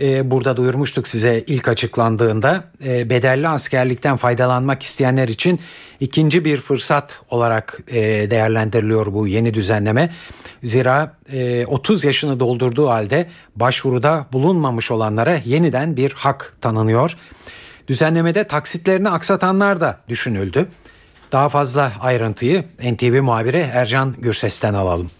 Ee, 0.00 0.30
burada 0.30 0.56
duyurmuştuk 0.56 1.08
size 1.08 1.44
ilk 1.46 1.68
açıklandığında 1.68 2.64
e, 2.84 3.10
bedelli 3.10 3.48
askerlikten 3.48 4.16
faydalanmak 4.16 4.82
isteyenler 4.82 5.28
için 5.28 5.60
ikinci 6.00 6.44
bir 6.44 6.60
fırsat 6.60 7.20
olarak 7.30 7.78
e, 7.88 8.00
değerlendiriliyor 8.30 9.12
bu 9.12 9.26
yeni 9.28 9.54
düzenleme. 9.54 10.10
Zira 10.62 11.16
30 11.66 12.04
e, 12.04 12.08
yaşını 12.08 12.40
doldurduğu 12.40 12.88
halde 12.88 13.28
başvuruda 13.56 14.26
bulunmamış 14.32 14.90
olanlara 14.90 15.38
yeniden 15.44 15.96
bir 15.96 16.12
hak 16.12 16.56
tanınıyor. 16.60 17.16
Düzenlemede 17.88 18.44
taksitlerini 18.44 19.08
aksatanlar 19.08 19.80
da 19.80 19.98
düşünüldü. 20.08 20.68
Daha 21.32 21.48
fazla 21.48 21.92
ayrıntıyı 22.00 22.64
NTV 22.82 23.22
muhabiri 23.22 23.66
Ercan 23.72 24.14
Gürses'ten 24.18 24.74
alalım. 24.74 25.10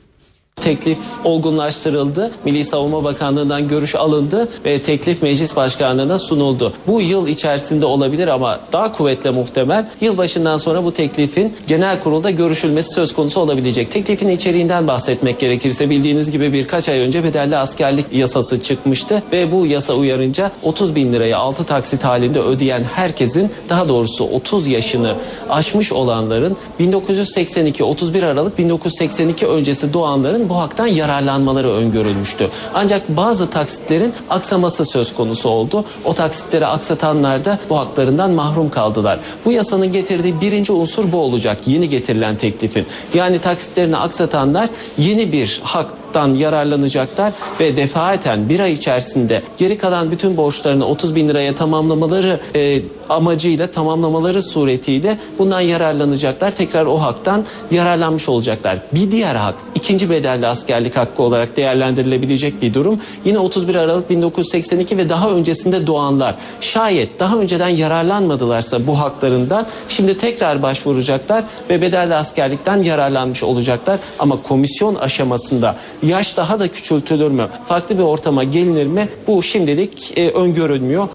Teklif 0.60 0.98
olgunlaştırıldı. 1.24 2.30
Milli 2.44 2.64
Savunma 2.64 3.04
Bakanlığı'ndan 3.04 3.68
görüş 3.68 3.94
alındı 3.94 4.48
ve 4.64 4.82
teklif 4.82 5.22
meclis 5.22 5.56
başkanlığına 5.56 6.18
sunuldu. 6.18 6.72
Bu 6.86 7.00
yıl 7.00 7.28
içerisinde 7.28 7.86
olabilir 7.86 8.28
ama 8.28 8.60
daha 8.72 8.92
kuvvetle 8.92 9.30
muhtemel 9.30 9.88
yılbaşından 10.00 10.56
sonra 10.56 10.84
bu 10.84 10.92
teklifin 10.92 11.56
genel 11.66 12.00
kurulda 12.00 12.30
görüşülmesi 12.30 12.94
söz 12.94 13.14
konusu 13.14 13.40
olabilecek. 13.40 13.92
Teklifin 13.92 14.28
içeriğinden 14.28 14.88
bahsetmek 14.88 15.38
gerekirse 15.38 15.90
bildiğiniz 15.90 16.30
gibi 16.30 16.52
birkaç 16.52 16.88
ay 16.88 16.98
önce 16.98 17.24
bedelli 17.24 17.56
askerlik 17.56 18.12
yasası 18.12 18.62
çıkmıştı 18.62 19.22
ve 19.32 19.52
bu 19.52 19.66
yasa 19.66 19.94
uyarınca 19.94 20.50
30 20.62 20.94
bin 20.94 21.12
lirayı 21.12 21.38
6 21.38 21.64
taksit 21.64 22.04
halinde 22.04 22.40
ödeyen 22.40 22.82
herkesin 22.94 23.50
daha 23.68 23.88
doğrusu 23.88 24.24
30 24.24 24.66
yaşını 24.66 25.16
aşmış 25.50 25.92
olanların 25.92 26.56
1982 26.78 27.84
31 27.84 28.22
Aralık 28.22 28.58
1982 28.58 29.46
öncesi 29.46 29.92
doğanların 29.92 30.47
bu 30.48 30.58
haktan 30.58 30.86
yararlanmaları 30.86 31.68
öngörülmüştü. 31.72 32.50
Ancak 32.74 33.08
bazı 33.08 33.50
taksitlerin 33.50 34.14
aksaması 34.30 34.84
söz 34.84 35.14
konusu 35.14 35.48
oldu. 35.48 35.84
O 36.04 36.14
taksitleri 36.14 36.66
aksatanlar 36.66 37.44
da 37.44 37.58
bu 37.70 37.78
haklarından 37.78 38.30
mahrum 38.30 38.70
kaldılar. 38.70 39.20
Bu 39.44 39.52
yasanın 39.52 39.92
getirdiği 39.92 40.40
birinci 40.40 40.72
unsur 40.72 41.12
bu 41.12 41.18
olacak 41.18 41.58
yeni 41.66 41.88
getirilen 41.88 42.36
teklifin. 42.36 42.86
Yani 43.14 43.38
taksitlerini 43.38 43.96
aksatanlar 43.96 44.68
yeni 44.98 45.32
bir 45.32 45.60
hak 45.64 45.90
haktan 46.08 46.34
yararlanacaklar 46.34 47.32
ve 47.60 47.76
defaten 47.76 48.48
bir 48.48 48.60
ay 48.60 48.72
içerisinde 48.72 49.42
geri 49.58 49.78
kalan 49.78 50.10
bütün 50.10 50.36
borçlarını 50.36 50.86
30 50.86 51.14
bin 51.14 51.28
liraya 51.28 51.54
tamamlamaları 51.54 52.40
e, 52.54 52.82
amacıyla 53.08 53.66
tamamlamaları 53.66 54.42
suretiyle 54.42 55.18
bundan 55.38 55.60
yararlanacaklar. 55.60 56.50
Tekrar 56.50 56.86
o 56.86 57.00
haktan 57.00 57.44
yararlanmış 57.70 58.28
olacaklar. 58.28 58.78
Bir 58.92 59.12
diğer 59.12 59.34
hak 59.34 59.54
ikinci 59.74 60.10
bedelli 60.10 60.46
askerlik 60.46 60.96
hakkı 60.96 61.22
olarak 61.22 61.56
değerlendirilebilecek 61.56 62.62
bir 62.62 62.74
durum. 62.74 63.00
Yine 63.24 63.38
31 63.38 63.74
Aralık 63.74 64.10
1982 64.10 64.96
ve 64.96 65.08
daha 65.08 65.30
öncesinde 65.30 65.86
doğanlar 65.86 66.34
şayet 66.60 67.20
daha 67.20 67.36
önceden 67.36 67.68
yararlanmadılarsa 67.68 68.86
bu 68.86 68.98
haklarından 68.98 69.66
şimdi 69.88 70.18
tekrar 70.18 70.62
başvuracaklar 70.62 71.44
ve 71.70 71.82
bedelli 71.82 72.14
askerlikten 72.14 72.82
yararlanmış 72.82 73.42
olacaklar. 73.42 73.98
Ama 74.18 74.42
komisyon 74.42 74.94
aşamasında 74.94 75.76
yaş 76.02 76.36
daha 76.36 76.60
da 76.60 76.68
küçültülür 76.68 77.30
mü? 77.30 77.48
Farklı 77.68 77.98
bir 77.98 78.02
ortama 78.02 78.44
gelinir 78.44 78.86
mi? 78.86 79.08
Bu 79.26 79.42
şimdilik 79.42 80.18
e, 80.18 80.30
öngörülmüyor. 80.30 81.08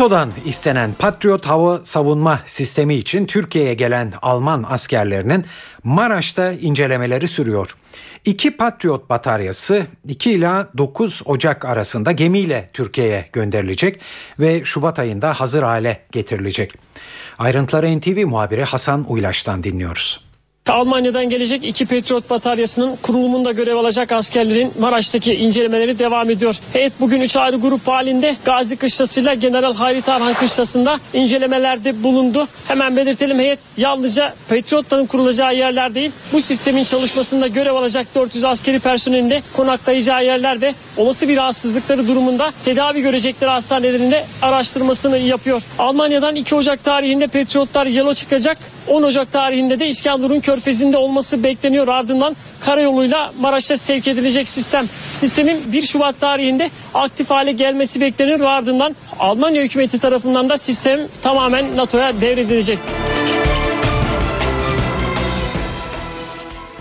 NATO'dan 0.00 0.32
istenen 0.44 0.92
Patriot 0.98 1.46
hava 1.46 1.80
savunma 1.84 2.40
sistemi 2.46 2.94
için 2.94 3.26
Türkiye'ye 3.26 3.74
gelen 3.74 4.12
Alman 4.22 4.64
askerlerinin 4.68 5.44
Maraş'ta 5.84 6.52
incelemeleri 6.52 7.28
sürüyor. 7.28 7.76
İki 8.24 8.56
Patriot 8.56 9.10
bataryası 9.10 9.86
2 10.08 10.30
ila 10.30 10.68
9 10.78 11.22
Ocak 11.24 11.64
arasında 11.64 12.12
gemiyle 12.12 12.70
Türkiye'ye 12.72 13.28
gönderilecek 13.32 14.00
ve 14.38 14.64
Şubat 14.64 14.98
ayında 14.98 15.32
hazır 15.32 15.62
hale 15.62 16.00
getirilecek. 16.12 16.72
Ayrıntıları 17.38 17.98
NTV 17.98 18.26
muhabiri 18.26 18.64
Hasan 18.64 19.04
Uylaş'tan 19.08 19.64
dinliyoruz. 19.64 20.29
Almanya'dan 20.68 21.28
gelecek 21.28 21.64
iki 21.64 21.86
Patriot 21.86 22.30
bataryasının 22.30 22.96
kurulumunda 23.02 23.52
görev 23.52 23.76
alacak 23.76 24.12
askerlerin 24.12 24.72
Maraş'taki 24.78 25.34
incelemeleri 25.34 25.98
devam 25.98 26.30
ediyor. 26.30 26.56
Heyet 26.72 26.92
bugün 27.00 27.20
üç 27.20 27.36
ayrı 27.36 27.56
grup 27.56 27.88
halinde 27.88 28.36
Gazi 28.44 28.76
Kışlası'yla 28.76 29.34
General 29.34 29.74
Hayri 29.74 30.02
Tarhan 30.02 30.34
Kışlası'nda 30.34 31.00
incelemelerde 31.12 32.02
bulundu. 32.02 32.48
Hemen 32.68 32.96
belirtelim 32.96 33.38
heyet 33.38 33.58
yalnızca 33.76 34.34
Patriotların 34.48 35.06
kurulacağı 35.06 35.54
yerler 35.54 35.94
değil, 35.94 36.12
bu 36.32 36.40
sistemin 36.40 36.84
çalışmasında 36.84 37.46
görev 37.46 37.74
alacak 37.74 38.06
400 38.14 38.44
askeri 38.44 38.78
personelin 38.78 39.30
de 39.30 39.42
konaklayacağı 39.56 40.24
yerler 40.24 40.60
ve 40.60 40.74
olası 40.96 41.28
bir 41.28 41.36
rahatsızlıkları 41.36 42.08
durumunda 42.08 42.52
tedavi 42.64 43.02
görecekleri 43.02 43.50
hastanelerinde 43.50 44.24
araştırmasını 44.42 45.18
yapıyor. 45.18 45.62
Almanya'dan 45.78 46.36
2 46.36 46.54
Ocak 46.54 46.84
tarihinde 46.84 47.26
Patriotlar 47.26 47.86
yola 47.86 48.14
çıkacak. 48.14 48.58
10 48.86 49.02
Ocak 49.02 49.32
tarihinde 49.32 49.80
de 49.80 49.88
İskenderun 49.88 50.40
Körfezi'nde 50.40 50.96
olması 50.96 51.44
bekleniyor. 51.44 51.88
Ardından 51.88 52.36
karayoluyla 52.60 53.32
Maraş'a 53.40 53.76
sevk 53.76 54.08
edilecek 54.08 54.48
sistem. 54.48 54.86
Sistemin 55.12 55.72
1 55.72 55.82
Şubat 55.82 56.20
tarihinde 56.20 56.70
aktif 56.94 57.30
hale 57.30 57.52
gelmesi 57.52 58.00
bekleniyor 58.00 58.40
ardından 58.40 58.96
Almanya 59.18 59.62
hükümeti 59.62 59.98
tarafından 59.98 60.48
da 60.48 60.58
sistem 60.58 61.00
tamamen 61.22 61.76
NATO'ya 61.76 62.20
devredilecek. 62.20 62.78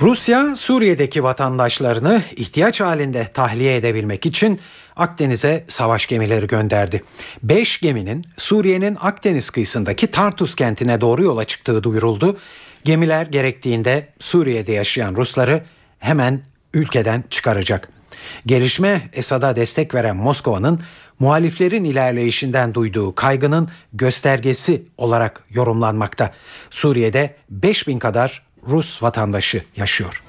Rusya 0.02 0.56
Suriye'deki 0.56 1.24
vatandaşlarını 1.24 2.22
ihtiyaç 2.36 2.82
halinde 2.82 3.28
tahliye 3.34 3.76
edebilmek 3.76 4.26
için 4.26 4.60
Akdeniz'e 5.00 5.66
savaş 5.68 6.08
gemileri 6.08 6.48
gönderdi. 6.48 7.04
Beş 7.44 7.80
geminin 7.80 8.26
Suriye'nin 8.38 8.98
Akdeniz 9.02 9.50
kıyısındaki 9.50 10.08
Tartus 10.08 10.56
kentine 10.56 11.02
doğru 11.02 11.24
yola 11.24 11.46
çıktığı 11.46 11.84
duyuruldu. 11.84 12.38
Gemiler 12.84 13.26
gerektiğinde 13.26 14.10
Suriye'de 14.20 14.72
yaşayan 14.72 15.16
Rusları 15.16 15.64
hemen 16.00 16.42
ülkeden 16.74 17.24
çıkaracak. 17.30 17.90
Gelişme 18.46 19.10
Esad'a 19.14 19.56
destek 19.56 19.96
veren 19.96 20.16
Moskova'nın 20.16 20.82
muhaliflerin 21.20 21.84
ilerleyişinden 21.84 22.74
duyduğu 22.74 23.16
kaygının 23.16 23.70
göstergesi 23.94 24.84
olarak 24.98 25.44
yorumlanmakta. 25.50 26.34
Suriye'de 26.70 27.36
5000 27.50 28.00
kadar 28.00 28.44
Rus 28.68 29.04
vatandaşı 29.04 29.64
yaşıyor. 29.76 30.24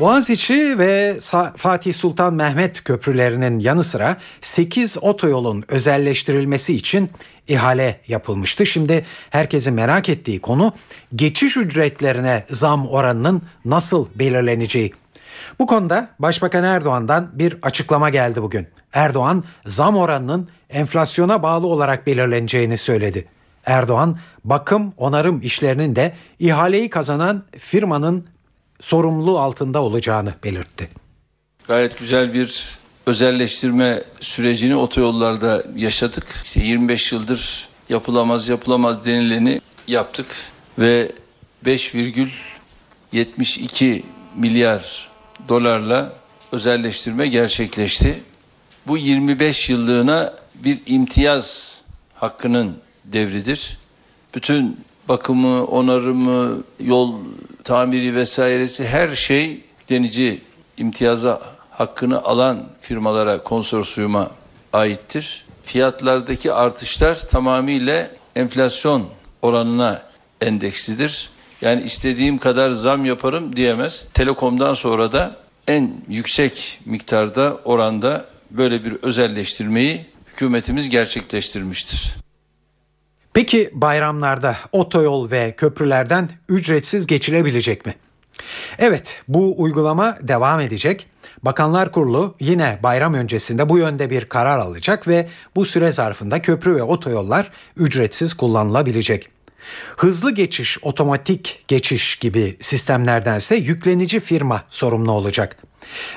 Boğaziçi 0.00 0.78
ve 0.78 1.18
Fatih 1.56 1.94
Sultan 1.94 2.34
Mehmet 2.34 2.84
köprülerinin 2.84 3.58
yanı 3.58 3.82
sıra 3.84 4.16
8 4.40 4.98
otoyolun 5.02 5.64
özelleştirilmesi 5.68 6.74
için 6.74 7.10
ihale 7.48 8.00
yapılmıştı. 8.08 8.66
Şimdi 8.66 9.06
herkesin 9.30 9.74
merak 9.74 10.08
ettiği 10.08 10.40
konu 10.40 10.72
geçiş 11.14 11.56
ücretlerine 11.56 12.44
zam 12.48 12.88
oranının 12.88 13.42
nasıl 13.64 14.06
belirleneceği. 14.14 14.92
Bu 15.58 15.66
konuda 15.66 16.08
Başbakan 16.18 16.64
Erdoğan'dan 16.64 17.30
bir 17.32 17.56
açıklama 17.62 18.10
geldi 18.10 18.42
bugün. 18.42 18.66
Erdoğan 18.92 19.44
zam 19.66 19.96
oranının 19.96 20.48
enflasyona 20.70 21.42
bağlı 21.42 21.66
olarak 21.66 22.06
belirleneceğini 22.06 22.78
söyledi. 22.78 23.28
Erdoğan 23.66 24.18
bakım 24.44 24.92
onarım 24.96 25.40
işlerinin 25.42 25.96
de 25.96 26.14
ihaleyi 26.38 26.90
kazanan 26.90 27.42
firmanın 27.58 28.26
sorumluluğu 28.80 29.38
altında 29.38 29.82
olacağını 29.82 30.34
belirtti. 30.44 30.88
Gayet 31.68 31.98
güzel 31.98 32.34
bir 32.34 32.64
özelleştirme 33.06 34.02
sürecini 34.20 34.76
otoyollarda 34.76 35.64
yaşadık. 35.76 36.26
İşte 36.44 36.60
25 36.60 37.12
yıldır 37.12 37.68
yapılamaz 37.88 38.48
yapılamaz 38.48 39.04
denileni 39.04 39.60
yaptık 39.88 40.26
ve 40.78 41.12
5,72 41.66 44.02
milyar 44.36 45.08
dolarla 45.48 46.12
özelleştirme 46.52 47.26
gerçekleşti. 47.26 48.22
Bu 48.86 48.98
25 48.98 49.68
yıllığına 49.68 50.34
bir 50.54 50.80
imtiyaz 50.86 51.74
hakkının 52.14 52.76
devridir. 53.04 53.78
Bütün 54.34 54.80
bakımı, 55.10 55.64
onarımı, 55.64 56.62
yol 56.80 57.14
tamiri 57.64 58.14
vesairesi 58.14 58.86
her 58.86 59.14
şey 59.14 59.60
denici 59.88 60.40
imtiyaza 60.76 61.40
hakkını 61.70 62.22
alan 62.22 62.66
firmalara, 62.80 63.42
konsorsiyuma 63.42 64.30
aittir. 64.72 65.44
Fiyatlardaki 65.64 66.52
artışlar 66.52 67.28
tamamıyla 67.28 68.10
enflasyon 68.36 69.06
oranına 69.42 70.02
endekslidir. 70.40 71.30
Yani 71.62 71.82
istediğim 71.82 72.38
kadar 72.38 72.70
zam 72.70 73.04
yaparım 73.04 73.56
diyemez. 73.56 74.06
Telekom'dan 74.14 74.74
sonra 74.74 75.12
da 75.12 75.36
en 75.68 75.94
yüksek 76.08 76.80
miktarda 76.84 77.58
oranda 77.64 78.24
böyle 78.50 78.84
bir 78.84 78.92
özelleştirmeyi 79.02 80.06
hükümetimiz 80.26 80.90
gerçekleştirmiştir. 80.90 82.14
Peki 83.34 83.70
bayramlarda 83.72 84.56
otoyol 84.72 85.30
ve 85.30 85.54
köprülerden 85.56 86.28
ücretsiz 86.48 87.06
geçilebilecek 87.06 87.86
mi? 87.86 87.94
Evet, 88.78 89.22
bu 89.28 89.54
uygulama 89.62 90.18
devam 90.22 90.60
edecek. 90.60 91.06
Bakanlar 91.42 91.92
Kurulu 91.92 92.34
yine 92.40 92.78
bayram 92.82 93.14
öncesinde 93.14 93.68
bu 93.68 93.78
yönde 93.78 94.10
bir 94.10 94.24
karar 94.24 94.58
alacak 94.58 95.08
ve 95.08 95.28
bu 95.56 95.64
süre 95.64 95.92
zarfında 95.92 96.42
köprü 96.42 96.76
ve 96.76 96.82
otoyollar 96.82 97.50
ücretsiz 97.76 98.34
kullanılabilecek. 98.34 99.28
Hızlı 99.96 100.34
geçiş, 100.34 100.78
otomatik 100.82 101.64
geçiş 101.68 102.16
gibi 102.16 102.56
sistemlerdense 102.60 103.56
yüklenici 103.56 104.20
firma 104.20 104.62
sorumlu 104.70 105.12
olacak. 105.12 105.56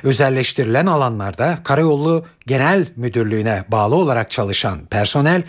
Özelleştirilen 0.03 0.85
alanlarda 0.85 1.59
Karayolu 1.63 2.25
Genel 2.47 2.87
Müdürlüğü'ne 2.95 3.65
bağlı 3.67 3.95
olarak 3.95 4.31
çalışan 4.31 4.85
personel 4.85 5.43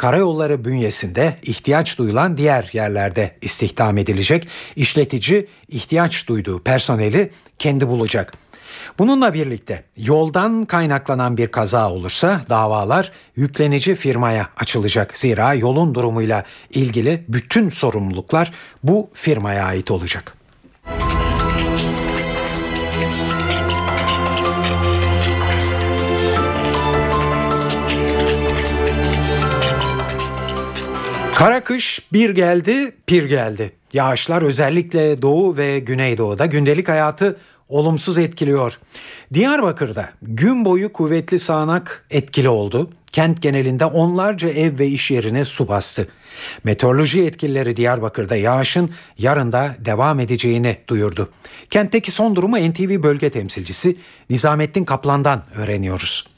karayolları 0.00 0.64
bünyesinde 0.64 1.36
ihtiyaç 1.42 1.98
duyulan 1.98 2.36
diğer 2.38 2.70
yerlerde 2.72 3.36
istihdam 3.42 3.98
edilecek. 3.98 4.48
İşletici 4.76 5.46
ihtiyaç 5.68 6.28
duyduğu 6.28 6.62
personeli 6.62 7.30
kendi 7.58 7.88
bulacak. 7.88 8.32
Bununla 8.98 9.34
birlikte 9.34 9.84
yoldan 9.96 10.64
kaynaklanan 10.64 11.36
bir 11.36 11.46
kaza 11.46 11.92
olursa 11.92 12.40
davalar 12.48 13.12
yüklenici 13.36 13.94
firmaya 13.94 14.48
açılacak. 14.56 15.18
Zira 15.18 15.54
yolun 15.54 15.94
durumuyla 15.94 16.44
ilgili 16.70 17.24
bütün 17.28 17.70
sorumluluklar 17.70 18.52
bu 18.82 19.10
firmaya 19.12 19.64
ait 19.64 19.90
olacak. 19.90 20.34
Kara 31.40 31.64
kış 31.64 32.02
bir 32.12 32.30
geldi, 32.30 32.92
pir 33.06 33.24
geldi. 33.24 33.72
Yağışlar 33.92 34.42
özellikle 34.42 35.22
doğu 35.22 35.56
ve 35.56 35.78
güneydoğuda 35.78 36.46
gündelik 36.46 36.88
hayatı 36.88 37.36
olumsuz 37.68 38.18
etkiliyor. 38.18 38.78
Diyarbakır'da 39.34 40.10
gün 40.22 40.64
boyu 40.64 40.92
kuvvetli 40.92 41.38
sağanak 41.38 42.06
etkili 42.10 42.48
oldu. 42.48 42.90
Kent 43.12 43.42
genelinde 43.42 43.84
onlarca 43.84 44.48
ev 44.48 44.78
ve 44.78 44.86
iş 44.86 45.10
yerine 45.10 45.44
su 45.44 45.68
bastı. 45.68 46.08
Meteoroloji 46.64 47.18
yetkilileri 47.18 47.76
Diyarbakır'da 47.76 48.36
yağışın 48.36 48.90
yarın 49.18 49.52
da 49.52 49.76
devam 49.78 50.20
edeceğini 50.20 50.76
duyurdu. 50.88 51.30
Kentteki 51.70 52.10
son 52.10 52.36
durumu 52.36 52.56
NTV 52.70 53.02
bölge 53.02 53.30
temsilcisi 53.30 53.96
Nizamettin 54.30 54.84
Kaplan'dan 54.84 55.42
öğreniyoruz. 55.54 56.29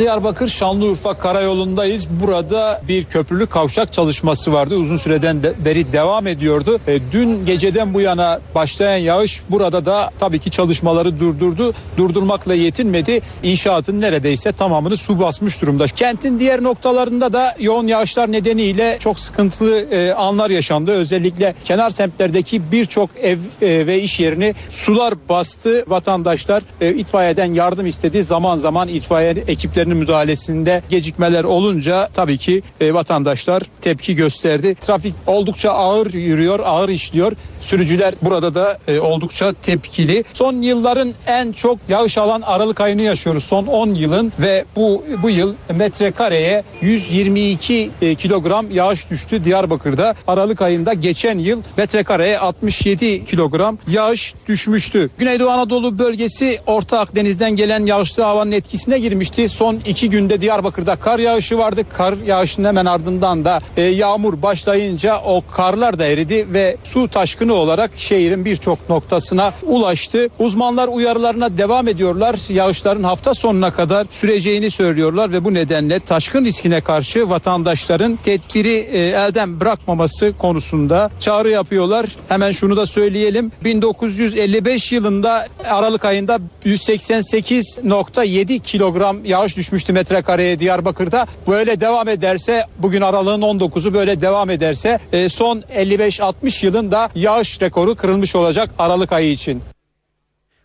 Diyarbakır 0.00 0.48
Şanlıurfa 0.48 1.18
karayolundayız. 1.18 2.08
Burada 2.10 2.82
bir 2.88 3.04
köprülü 3.04 3.46
kavşak 3.46 3.92
çalışması 3.92 4.52
vardı. 4.52 4.76
Uzun 4.76 4.96
süreden 4.96 5.42
de 5.42 5.54
beri 5.64 5.92
devam 5.92 6.26
ediyordu. 6.26 6.80
E, 6.86 6.98
dün 7.12 7.46
geceden 7.46 7.94
bu 7.94 8.00
yana 8.00 8.40
başlayan 8.54 8.96
yağış 8.96 9.42
burada 9.50 9.86
da 9.86 10.10
tabii 10.18 10.38
ki 10.38 10.50
çalışmaları 10.50 11.20
durdurdu. 11.20 11.74
Durdurmakla 11.96 12.54
yetinmedi. 12.54 13.20
İnşaatın 13.42 14.00
neredeyse 14.00 14.52
tamamını 14.52 14.96
su 14.96 15.20
basmış 15.20 15.62
durumda. 15.62 15.86
Kentin 15.86 16.38
diğer 16.38 16.62
noktalarında 16.62 17.32
da 17.32 17.56
yoğun 17.58 17.86
yağışlar 17.86 18.32
nedeniyle 18.32 18.96
çok 19.00 19.20
sıkıntılı 19.20 19.80
e, 19.80 20.12
anlar 20.12 20.50
yaşandı. 20.50 20.92
Özellikle 20.92 21.54
kenar 21.64 21.90
semtlerdeki 21.90 22.72
birçok 22.72 23.10
ev 23.16 23.38
e, 23.62 23.86
ve 23.86 24.02
iş 24.02 24.20
yerini 24.20 24.54
sular 24.70 25.14
bastı. 25.28 25.84
Vatandaşlar 25.88 26.62
e, 26.80 26.94
itfaiyeden 26.94 27.54
yardım 27.54 27.86
istedi. 27.86 28.22
Zaman 28.22 28.56
zaman 28.56 28.88
itfaiye 28.88 29.30
ekiplerinin 29.30 29.89
müdahalesinde 29.94 30.82
gecikmeler 30.88 31.44
olunca 31.44 32.08
tabii 32.14 32.38
ki 32.38 32.62
e, 32.80 32.94
vatandaşlar 32.94 33.62
tepki 33.80 34.14
gösterdi. 34.14 34.74
Trafik 34.80 35.14
oldukça 35.26 35.70
ağır 35.70 36.12
yürüyor, 36.12 36.60
ağır 36.64 36.88
işliyor. 36.88 37.32
Sürücüler 37.60 38.14
burada 38.22 38.54
da 38.54 38.78
e, 38.88 39.00
oldukça 39.00 39.52
tepkili. 39.52 40.24
Son 40.32 40.62
yılların 40.62 41.14
en 41.26 41.52
çok 41.52 41.78
yağış 41.88 42.18
alan 42.18 42.40
Aralık 42.40 42.80
ayını 42.80 43.02
yaşıyoruz. 43.02 43.44
Son 43.44 43.66
10 43.66 43.94
yılın 43.94 44.32
ve 44.40 44.64
bu 44.76 45.04
bu 45.22 45.30
yıl 45.30 45.54
metrekareye 45.74 46.64
122 46.80 47.90
e, 48.02 48.14
kilogram 48.14 48.70
yağış 48.70 49.10
düştü 49.10 49.44
Diyarbakır'da. 49.44 50.14
Aralık 50.26 50.62
ayında 50.62 50.92
geçen 50.92 51.38
yıl 51.38 51.62
metrekareye 51.76 52.38
67 52.38 53.24
kilogram 53.24 53.78
yağış 53.88 54.34
düşmüştü. 54.48 55.10
Güneydoğu 55.18 55.50
Anadolu 55.50 55.98
bölgesi 55.98 56.58
Orta 56.66 56.98
Akdeniz'den 56.98 57.56
gelen 57.56 57.86
yağışlı 57.86 58.22
havanın 58.22 58.52
etkisine 58.52 58.98
girmişti. 58.98 59.48
Son 59.48 59.79
iki 59.86 60.10
günde 60.10 60.40
Diyarbakır'da 60.40 60.96
kar 60.96 61.18
yağışı 61.18 61.58
vardı. 61.58 61.84
Kar 61.88 62.14
yağışının 62.26 62.68
hemen 62.68 62.86
ardından 62.86 63.44
da 63.44 63.60
e, 63.76 63.82
yağmur 63.82 64.42
başlayınca 64.42 65.20
o 65.24 65.42
karlar 65.52 65.98
da 65.98 66.06
eridi 66.06 66.52
ve 66.52 66.76
su 66.84 67.08
taşkını 67.08 67.54
olarak 67.54 67.90
şehrin 67.96 68.44
birçok 68.44 68.90
noktasına 68.90 69.52
ulaştı. 69.62 70.28
Uzmanlar 70.38 70.88
uyarılarına 70.88 71.58
devam 71.58 71.88
ediyorlar. 71.88 72.38
Yağışların 72.48 73.02
hafta 73.02 73.34
sonuna 73.34 73.70
kadar 73.72 74.06
süreceğini 74.10 74.70
söylüyorlar 74.70 75.32
ve 75.32 75.44
bu 75.44 75.54
nedenle 75.54 76.00
taşkın 76.00 76.44
riskine 76.44 76.80
karşı 76.80 77.30
vatandaşların 77.30 78.18
tedbiri 78.22 78.88
e, 78.92 78.98
elden 78.98 79.60
bırakmaması 79.60 80.32
konusunda 80.38 81.10
çağrı 81.20 81.50
yapıyorlar. 81.50 82.06
Hemen 82.28 82.52
şunu 82.52 82.76
da 82.76 82.86
söyleyelim. 82.86 83.52
1955 83.64 84.92
yılında 84.92 85.46
Aralık 85.68 86.04
ayında 86.04 86.38
188.7 86.64 88.60
kilogram 88.60 89.24
yağış 89.24 89.58
düşmüştü 89.60 89.92
metrekareye 89.92 90.58
Diyarbakır'da. 90.58 91.26
Böyle 91.48 91.80
devam 91.80 92.08
ederse 92.08 92.64
bugün 92.78 93.00
aralığın 93.00 93.42
19'u 93.42 93.94
böyle 93.94 94.20
devam 94.20 94.50
ederse 94.50 94.98
e, 95.12 95.28
son 95.28 95.60
55-60 95.60 96.66
yılın 96.66 96.92
da 96.92 97.10
yağış 97.14 97.60
rekoru 97.62 97.94
kırılmış 97.94 98.36
olacak 98.36 98.70
Aralık 98.78 99.12
ayı 99.12 99.32
için. 99.32 99.62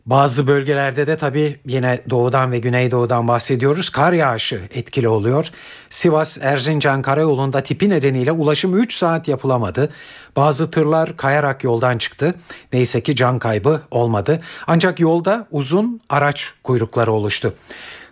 Bazı 0.06 0.48
bölgelerde 0.48 1.08
de 1.08 1.18
tabii 1.18 1.60
yine 1.68 2.02
doğudan 2.10 2.52
ve 2.52 2.60
güneydoğudan 2.60 3.28
bahsediyoruz. 3.28 3.90
Kar 3.90 4.14
yağışı 4.14 4.62
etkili 4.74 5.08
oluyor. 5.08 5.50
Sivas 5.90 6.38
Erzincan 6.42 7.02
karayolunda 7.02 7.64
tipi 7.64 7.90
nedeniyle 7.90 8.32
ulaşım 8.32 8.78
3 8.78 8.96
saat 8.96 9.28
yapılamadı. 9.28 9.90
Bazı 10.36 10.72
tırlar 10.72 11.18
kayarak 11.18 11.64
yoldan 11.64 11.98
çıktı. 11.98 12.36
Neyse 12.74 13.04
ki 13.04 13.16
can 13.16 13.40
kaybı 13.40 13.82
olmadı. 13.92 14.42
Ancak 14.68 15.00
yolda 15.00 15.48
uzun 15.52 16.02
araç 16.10 16.54
kuyrukları 16.64 17.12
oluştu. 17.12 17.54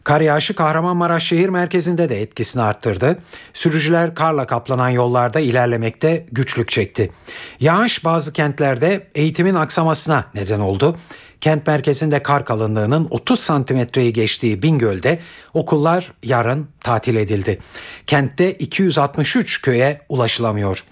Kar 0.04 0.22
yağışı 0.22 0.56
Kahramanmaraş 0.56 1.24
şehir 1.24 1.50
merkezinde 1.50 2.10
de 2.10 2.22
etkisini 2.22 2.62
arttırdı. 2.62 3.20
Sürücüler 3.54 4.16
karla 4.16 4.48
kaplanan 4.48 4.90
yollarda 4.90 5.40
ilerlemekte 5.40 6.26
güçlük 6.32 6.70
çekti. 6.70 7.12
Yağış 7.60 8.06
bazı 8.06 8.34
kentlerde 8.34 9.08
eğitimin 9.16 9.56
aksamasına 9.56 10.26
neden 10.34 10.60
oldu. 10.60 10.98
Kent 11.42 11.68
merkezinde 11.68 12.24
kar 12.24 12.46
kalınlığının 12.46 13.08
30 13.10 13.40
santimetreyi 13.40 14.14
geçtiği 14.14 14.62
Bingöl'de 14.62 15.20
okullar 15.54 16.14
yarın 16.24 16.68
tatil 16.80 17.16
edildi. 17.16 17.60
Kentte 18.08 18.54
263 18.54 19.62
köye 19.62 20.02
ulaşılamıyor. 20.10 20.84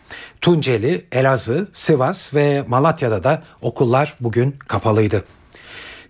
Tunceli, 0.41 1.05
Elazığ, 1.11 1.67
Sivas 1.73 2.33
ve 2.33 2.63
Malatya'da 2.67 3.23
da 3.23 3.43
okullar 3.61 4.13
bugün 4.19 4.51
kapalıydı. 4.51 5.23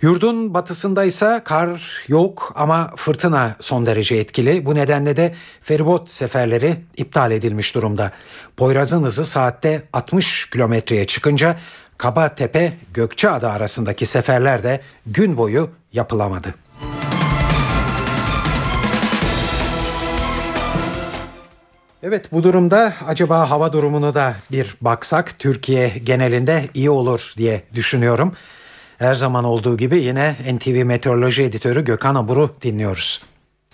Yurdun 0.01 0.53
batısında 0.53 1.03
ise 1.03 1.41
kar 1.45 2.03
yok 2.07 2.53
ama 2.55 2.93
fırtına 2.95 3.55
son 3.59 3.85
derece 3.85 4.15
etkili. 4.15 4.65
Bu 4.65 4.75
nedenle 4.75 5.17
de 5.17 5.35
feribot 5.61 6.11
seferleri 6.11 6.75
iptal 6.97 7.31
edilmiş 7.31 7.75
durumda. 7.75 8.11
Poyraz'ın 8.57 9.03
hızı 9.03 9.25
saatte 9.25 9.83
60 9.93 10.49
kilometreye 10.49 11.07
çıkınca 11.07 11.59
Kabatepe 11.97 12.73
Gökçeada 12.93 13.51
arasındaki 13.51 14.05
seferler 14.05 14.63
de 14.63 14.81
gün 15.05 15.37
boyu 15.37 15.69
yapılamadı. 15.93 16.55
Evet 22.03 22.31
bu 22.31 22.43
durumda 22.43 22.93
acaba 23.07 23.49
hava 23.49 23.73
durumunu 23.73 24.15
da 24.15 24.35
bir 24.51 24.75
baksak 24.81 25.39
Türkiye 25.39 25.87
genelinde 25.87 26.69
iyi 26.73 26.89
olur 26.89 27.33
diye 27.37 27.63
düşünüyorum. 27.73 28.33
Her 29.01 29.15
zaman 29.15 29.43
olduğu 29.43 29.77
gibi 29.77 30.03
yine 30.03 30.35
NTV 30.53 30.85
Meteoroloji 30.85 31.43
Editörü 31.43 31.85
Gökhan 31.85 32.15
Abur'u 32.15 32.55
dinliyoruz. 32.61 33.21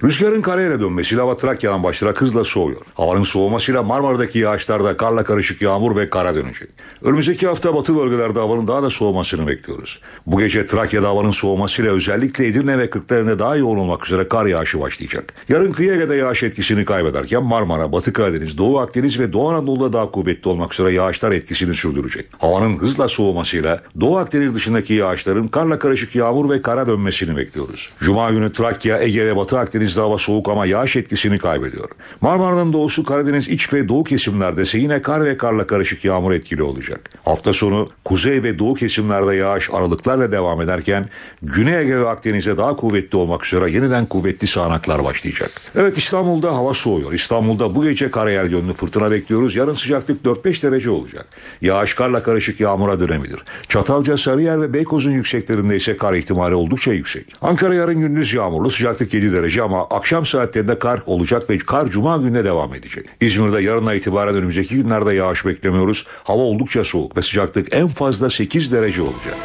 Rüzgarın 0.04 0.42
karayla 0.42 0.82
dönmesiyle 0.82 1.22
hava 1.22 1.38
Trakya'dan 1.38 1.84
başlayarak 1.84 2.22
hızla 2.22 2.44
soğuyor. 2.44 2.82
Havanın 2.94 3.24
soğumasıyla 3.24 3.84
Marmara'daki 3.84 4.40
yağışlarda 4.40 4.98
karla 4.98 5.24
karışık 5.24 5.62
yağmur 5.62 5.96
ve 5.96 6.10
kara 6.10 6.36
dönecek. 6.36 6.70
Önümüzdeki 7.02 7.48
hafta 7.48 7.76
batı 7.76 7.98
bölgelerde 7.98 8.40
havanın 8.40 8.68
daha 8.68 8.84
da 8.84 8.90
soğumasını 8.90 9.48
bekliyoruz. 9.48 10.00
Bu 10.28 10.40
gece 10.40 10.68
Trakya'da 10.68 11.10
havanın 11.10 11.32
soğumasıyla 11.32 11.92
özellikle 11.92 12.48
Edirne 12.48 12.80
ve 12.80 12.90
Kırklareli'nde 12.90 13.40
daha 13.40 13.56
yoğun 13.56 13.78
olmak 13.78 14.06
üzere 14.06 14.28
kar 14.28 14.46
yağışı 14.46 14.80
başlayacak. 14.80 15.34
Yarın 15.50 15.72
kıyı 15.72 15.94
Ege'de 15.94 16.16
yağış 16.16 16.44
etkisini 16.44 16.86
kaybederken 16.86 17.44
Marmara, 17.44 17.92
Batı 17.92 18.14
Karadeniz, 18.14 18.58
Doğu 18.58 18.80
Akdeniz 18.80 19.20
ve 19.20 19.34
Doğu 19.34 19.50
Anadolu'da 19.50 19.94
daha 19.94 20.12
kuvvetli 20.12 20.50
olmak 20.50 20.74
üzere 20.74 20.94
yağışlar 20.94 21.32
etkisini 21.32 21.74
sürdürecek. 21.74 22.26
Havanın 22.38 22.78
hızla 22.78 23.08
soğumasıyla 23.08 23.84
Doğu 24.00 24.18
Akdeniz 24.18 24.56
dışındaki 24.56 24.94
yağışların 24.94 25.48
karla 25.48 25.80
karışık 25.80 26.16
yağmur 26.16 26.50
ve 26.50 26.62
kara 26.62 26.88
dönmesini 26.88 27.38
bekliyoruz. 27.38 27.90
Cuma 28.00 28.32
günü 28.32 28.52
Trakya, 28.54 29.00
Ege 29.00 29.26
ve 29.26 29.36
Batı 29.36 29.60
Akdeniz 29.60 29.87
Karadeniz'de 29.88 30.02
hava 30.02 30.18
soğuk 30.18 30.50
ama 30.50 30.66
yağış 30.66 30.96
etkisini 30.96 31.38
kaybediyor. 31.38 31.90
Marmara'nın 32.22 32.74
doğusu 32.74 33.04
Karadeniz 33.04 33.48
iç 33.48 33.74
ve 33.74 33.90
doğu 33.90 34.04
kesimlerde 34.04 34.62
ise 34.62 34.78
yine 34.78 35.02
kar 35.02 35.26
ve 35.26 35.38
karla 35.38 35.68
karışık 35.68 36.06
yağmur 36.06 36.32
etkili 36.32 36.64
olacak. 36.64 37.10
Hafta 37.26 37.54
sonu 37.54 37.90
kuzey 38.06 38.44
ve 38.44 38.60
doğu 38.60 38.74
kesimlerde 38.74 39.36
yağış 39.36 39.70
aralıklarla 39.74 40.32
devam 40.32 40.62
ederken 40.62 41.06
Güney 41.42 41.82
Ege 41.82 42.00
ve 42.00 42.10
Akdeniz'e 42.10 42.58
daha 42.58 42.76
kuvvetli 42.76 43.18
olmak 43.18 43.46
üzere 43.46 43.72
yeniden 43.72 44.06
kuvvetli 44.06 44.48
sağanaklar 44.48 45.04
başlayacak. 45.04 45.52
Evet 45.76 45.98
İstanbul'da 45.98 46.56
hava 46.56 46.74
soğuyor. 46.74 47.14
İstanbul'da 47.14 47.76
bu 47.76 47.84
gece 47.84 48.12
karayel 48.12 48.52
yönlü 48.52 48.74
fırtına 48.74 49.12
bekliyoruz. 49.12 49.56
Yarın 49.56 49.74
sıcaklık 49.74 50.26
4-5 50.26 50.64
derece 50.64 50.90
olacak. 50.90 51.26
Yağış 51.62 51.94
karla 51.94 52.24
karışık 52.24 52.60
yağmura 52.60 53.00
dönemidir. 53.00 53.44
Çatalca, 53.68 54.18
Sarıyer 54.18 54.62
ve 54.62 54.74
Beykoz'un 54.74 55.12
yükseklerinde 55.12 55.76
ise 55.76 55.98
kar 55.98 56.14
ihtimali 56.14 56.56
oldukça 56.56 56.94
yüksek. 56.94 57.26
Ankara 57.42 57.76
yarın 57.76 58.00
gündüz 58.00 58.34
yağmurlu 58.34 58.70
sıcaklık 58.70 59.14
7 59.14 59.34
derece 59.34 59.62
ama 59.62 59.77
akşam 59.80 60.26
saatlerinde 60.26 60.80
kar 60.80 61.02
olacak 61.06 61.50
ve 61.50 61.58
kar 61.58 61.88
cuma 61.88 62.18
gününe 62.18 62.44
devam 62.44 62.74
edecek. 62.74 63.06
İzmir'de 63.22 63.62
yarına 63.62 63.94
itibaren 63.94 64.36
önümüzdeki 64.36 64.76
günlerde 64.76 65.14
yağış 65.14 65.46
beklemiyoruz. 65.46 66.06
Hava 66.24 66.42
oldukça 66.42 66.84
soğuk 66.84 67.18
ve 67.18 67.22
sıcaklık 67.22 67.76
en 67.76 67.88
fazla 67.88 68.30
8 68.30 68.72
derece 68.72 69.02
olacak. 69.02 69.36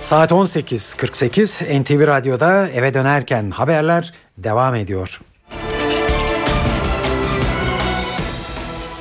Saat 0.00 0.30
18.48 0.30 1.82
NTV 1.82 2.06
Radyo'da 2.06 2.68
eve 2.68 2.94
dönerken 2.94 3.50
haberler 3.50 4.14
devam 4.38 4.74
ediyor. 4.74 5.20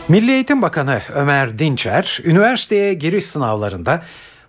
Milli 0.07 0.31
Eğitim 0.31 0.61
Bakanı 0.61 1.01
Ömer 1.15 1.59
Dinçer, 1.59 2.19
üniversiteye 2.23 2.93
giriş 2.93 3.25
sınavlarında 3.25 4.03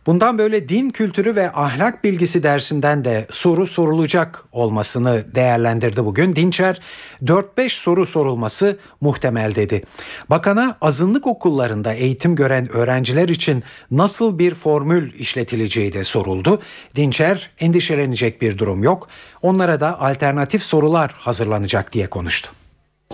bundan 0.07 0.38
böyle 0.38 0.69
din 0.69 0.91
kültürü 0.91 1.37
ve 1.37 1.53
ahlak 1.53 2.05
bilgisi 2.05 2.43
dersinden 2.43 3.05
de 3.05 3.27
soru 3.31 3.67
sorulacak 3.67 4.45
olmasını 4.53 5.35
değerlendirdi 5.35 6.05
bugün. 6.05 6.37
Dinçer 6.37 6.81
4-5 7.23 7.69
soru 7.69 8.07
sorulması 8.07 8.79
muhtemel 9.01 9.55
dedi. 9.55 9.83
Bakana 10.31 10.77
azınlık 10.81 11.27
okullarında 11.27 11.93
eğitim 11.93 12.35
gören 12.35 12.73
öğrenciler 12.73 13.29
için 13.29 13.65
nasıl 13.91 14.38
bir 14.38 14.55
formül 14.55 15.15
işletileceği 15.15 15.93
de 15.93 16.05
soruldu. 16.05 16.62
Dinçer 16.97 17.51
endişelenecek 17.59 18.43
bir 18.43 18.59
durum 18.59 18.83
yok. 18.83 19.09
Onlara 19.43 19.81
da 19.81 20.01
alternatif 20.01 20.62
sorular 20.62 21.15
hazırlanacak 21.19 21.93
diye 21.93 22.07
konuştu. 22.07 22.62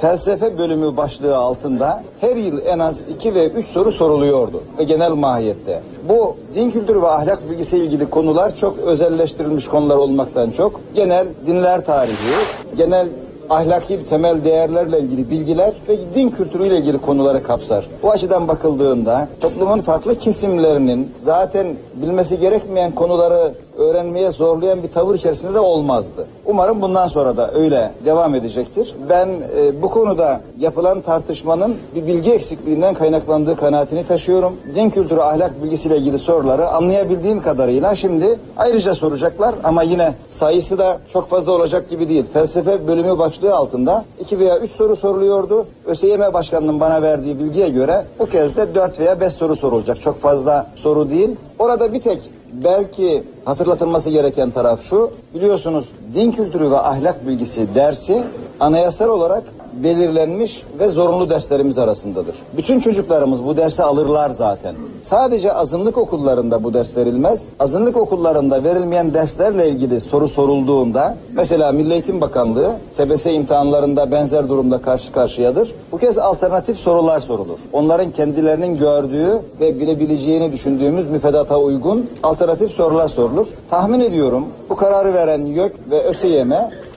Felsefe 0.01 0.59
bölümü 0.59 0.97
başlığı 0.97 1.37
altında 1.37 2.03
her 2.21 2.37
yıl 2.37 2.59
en 2.67 2.79
az 2.79 3.01
2 3.15 3.35
ve 3.35 3.49
3 3.49 3.67
soru 3.67 3.93
soruluyordu 3.93 4.63
ve 4.79 4.85
genel 4.85 5.13
mahiyette. 5.13 5.81
Bu 6.09 6.37
din 6.55 6.71
kültürü 6.71 7.03
ve 7.03 7.09
ahlak 7.09 7.51
bilgisi 7.51 7.79
ilgili 7.79 8.11
konular 8.11 8.57
çok 8.57 8.79
özelleştirilmiş 8.79 9.69
konular 9.69 9.97
olmaktan 9.97 10.51
çok 10.51 10.81
genel 10.95 11.29
dinler 11.47 11.85
tarihi, 11.85 12.35
genel 12.77 13.09
ahlaki 13.51 14.07
temel 14.09 14.45
değerlerle 14.45 15.01
ilgili 15.01 15.31
bilgiler 15.31 15.73
ve 15.89 15.99
din 16.15 16.31
kültürüyle 16.31 16.79
ilgili 16.79 16.99
konuları 16.99 17.43
kapsar. 17.43 17.89
Bu 18.03 18.11
açıdan 18.11 18.49
bakıldığında 18.49 19.29
toplumun 19.41 19.81
farklı 19.81 20.19
kesimlerinin 20.19 21.13
zaten 21.25 21.67
bilmesi 21.95 22.41
gerekmeyen 22.41 22.93
konuları 22.93 23.53
öğrenmeye 23.79 24.31
zorlayan 24.31 24.83
bir 24.83 24.89
tavır 24.89 25.15
içerisinde 25.15 25.55
de 25.55 25.61
olmazdı. 25.61 26.27
Umarım 26.47 26.83
bundan 26.83 27.09
sonra 27.09 27.37
da 27.37 27.55
öyle 27.55 27.93
devam 28.05 28.35
edecektir. 28.35 28.95
Ben 29.09 29.29
e, 29.29 29.83
bu 29.83 29.91
konuda 29.91 30.41
yapılan 30.59 31.01
tartışmanın 31.01 31.77
bir 31.95 32.07
bilgi 32.07 32.33
eksikliğinden 32.33 32.95
kaynaklandığı 32.95 33.57
kanaatini 33.57 34.07
taşıyorum. 34.07 34.57
Din 34.75 34.91
kültürü 34.91 35.21
ahlak 35.21 35.63
bilgisiyle 35.63 35.97
ilgili 35.97 36.19
soruları 36.19 36.69
anlayabildiğim 36.69 37.43
kadarıyla 37.43 37.97
şimdi 37.97 38.39
ayrıca 38.57 38.95
soracaklar 38.95 39.55
ama 39.65 39.83
yine 39.83 40.15
sayısı 40.27 40.79
da 40.79 40.99
çok 41.13 41.29
fazla 41.29 41.53
olacak 41.53 41.91
gibi 41.91 42.09
değil. 42.09 42.25
Felsefe 42.33 42.89
bölümü 42.89 43.19
başlığı 43.19 43.55
altında 43.55 44.05
iki 44.21 44.39
veya 44.39 44.59
üç 44.59 44.71
soru 44.71 44.97
soruluyordu. 44.97 45.67
ÖSYM 45.87 46.21
Başkanı'nın 46.35 46.81
bana 46.81 47.03
verdiği 47.03 47.39
bilgiye 47.39 47.69
göre 47.69 48.05
bu 48.19 48.27
kez 48.27 48.57
de 48.57 48.75
dört 48.75 49.01
veya 49.01 49.21
beş 49.21 49.33
soru 49.33 49.57
sorulacak. 49.57 50.03
Çok 50.03 50.21
fazla 50.21 50.67
soru 50.75 51.11
değil. 51.11 51.37
Orada 51.59 51.93
bir 51.93 52.01
tek 52.01 52.19
belki 52.53 53.23
hatırlatılması 53.49 54.11
gereken 54.11 54.51
taraf 54.51 54.81
şu. 54.83 55.11
Biliyorsunuz 55.35 55.89
din 56.15 56.31
kültürü 56.31 56.71
ve 56.71 56.79
ahlak 56.79 57.27
bilgisi 57.27 57.75
dersi 57.75 58.25
anayasal 58.61 59.09
olarak 59.09 59.45
belirlenmiş 59.83 60.63
ve 60.79 60.89
zorunlu 60.89 61.31
derslerimiz 61.31 61.79
arasındadır. 61.79 62.35
Bütün 62.57 62.81
çocuklarımız 62.81 63.45
bu 63.45 63.57
dersi 63.57 63.83
alırlar 63.83 64.31
zaten. 64.31 64.75
Sadece 65.03 65.53
azınlık 65.53 65.99
okullarında 65.99 66.65
bu 66.65 66.75
ders 66.75 66.97
verilmez. 66.97 67.43
Azınlık 67.61 67.97
okullarında 67.97 68.65
verilmeyen 68.65 69.15
derslerle 69.15 69.69
ilgili 69.69 70.01
soru 70.01 70.29
sorulduğunda 70.29 71.17
mesela 71.35 71.73
Milli 71.73 71.93
Eğitim 71.93 72.21
Bakanlığı 72.21 72.73
SBS 72.91 73.27
imtihanlarında 73.27 74.13
benzer 74.13 74.49
durumda 74.49 74.79
karşı 74.79 75.13
karşıyadır. 75.13 75.75
Bu 75.93 75.99
kez 75.99 76.19
alternatif 76.19 76.79
sorular 76.79 77.21
sorulur. 77.21 77.59
Onların 77.73 78.11
kendilerinin 78.11 78.79
gördüğü 78.79 79.43
ve 79.61 79.81
bilebileceğini 79.81 80.53
düşündüğümüz 80.53 81.07
müfredata 81.07 81.59
uygun 81.59 82.11
alternatif 82.23 82.71
sorular 82.71 83.09
sorulur. 83.09 83.38
Tahmin 83.71 84.01
ediyorum 84.01 84.47
bu 84.71 84.77
kararı 84.77 85.15
veren 85.15 85.47
YÖK 85.47 85.73
ve 85.91 86.03
ÖSYM 86.03 86.53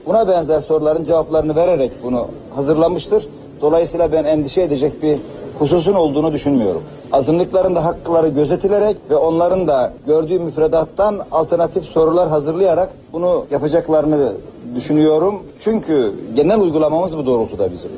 buna 0.06 0.28
benzer 0.28 0.60
soruların 0.60 1.04
cevaplarını 1.04 1.56
vererek 1.56 1.92
bunu 2.02 2.28
hazırlamıştır. 2.54 3.28
Dolayısıyla 3.60 4.12
ben 4.12 4.24
endişe 4.24 4.62
edecek 4.62 5.02
bir 5.02 5.18
hususun 5.58 5.94
olduğunu 5.94 6.32
düşünmüyorum. 6.32 6.82
Azınlıkların 7.12 7.74
da 7.74 7.84
hakları 7.84 8.28
gözetilerek 8.28 8.96
ve 9.10 9.16
onların 9.16 9.68
da 9.68 9.92
gördüğü 10.06 10.38
müfredattan 10.38 11.20
alternatif 11.32 11.84
sorular 11.84 12.28
hazırlayarak 12.28 12.88
bunu 13.12 13.46
yapacaklarını 13.50 14.32
düşünüyorum. 14.74 15.42
Çünkü 15.60 16.12
genel 16.34 16.60
uygulamamız 16.60 17.16
bu 17.16 17.26
doğrultuda 17.26 17.72
bizim. 17.72 17.90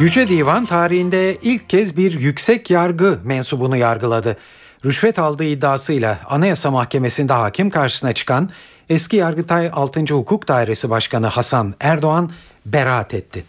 Yüce 0.00 0.28
Divan 0.28 0.64
tarihinde 0.64 1.34
ilk 1.42 1.68
kez 1.68 1.96
bir 1.96 2.20
yüksek 2.20 2.70
yargı 2.70 3.18
mensubunu 3.24 3.76
yargıladı. 3.76 4.36
Rüşvet 4.84 5.18
aldığı 5.18 5.44
iddiasıyla 5.44 6.18
Anayasa 6.26 6.70
Mahkemesi'nde 6.70 7.32
hakim 7.32 7.70
karşısına 7.70 8.12
çıkan 8.12 8.50
eski 8.88 9.16
Yargıtay 9.16 9.70
6. 9.72 10.00
Hukuk 10.00 10.48
Dairesi 10.48 10.90
Başkanı 10.90 11.26
Hasan 11.26 11.74
Erdoğan 11.80 12.30
beraat 12.66 13.14
etti. 13.14 13.44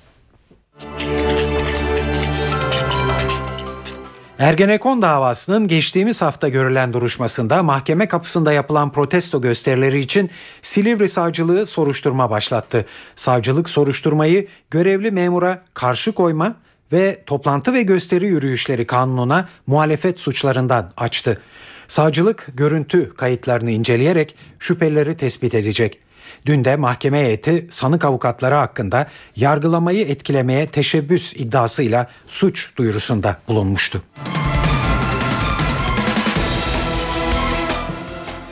Ergenekon 4.40 5.02
davasının 5.02 5.68
geçtiğimiz 5.68 6.22
hafta 6.22 6.48
görülen 6.50 6.94
duruşmasında 6.94 7.64
mahkeme 7.64 8.08
kapısında 8.08 8.54
yapılan 8.54 8.92
protesto 8.92 9.42
gösterileri 9.42 10.00
için 10.00 10.30
Silivri 10.62 11.10
Savcılığı 11.10 11.66
soruşturma 11.66 12.30
başlattı. 12.30 12.86
Savcılık 13.16 13.70
soruşturmayı 13.70 14.48
görevli 14.72 15.12
memura 15.12 15.64
karşı 15.74 16.12
koyma 16.12 16.56
ve 16.94 17.24
toplantı 17.26 17.74
ve 17.74 17.82
gösteri 17.82 18.28
yürüyüşleri 18.28 18.88
kanununa 18.88 19.50
muhalefet 19.68 20.20
suçlarından 20.20 20.92
açtı. 20.98 21.42
Savcılık 21.88 22.48
görüntü 22.54 23.16
kayıtlarını 23.16 23.72
inceleyerek 23.72 24.36
şüphelileri 24.60 25.18
tespit 25.18 25.54
edecek. 25.54 26.00
Dün 26.46 26.66
de 26.66 26.76
mahkeme 26.76 27.20
heyeti 27.20 27.68
sanık 27.72 28.06
avukatları 28.06 28.56
hakkında 28.56 29.08
yargılamayı 29.36 30.08
etkilemeye 30.08 30.68
teşebbüs 30.68 31.34
iddiasıyla 31.34 32.08
suç 32.28 32.72
duyurusunda 32.78 33.38
bulunmuştu. 33.48 34.04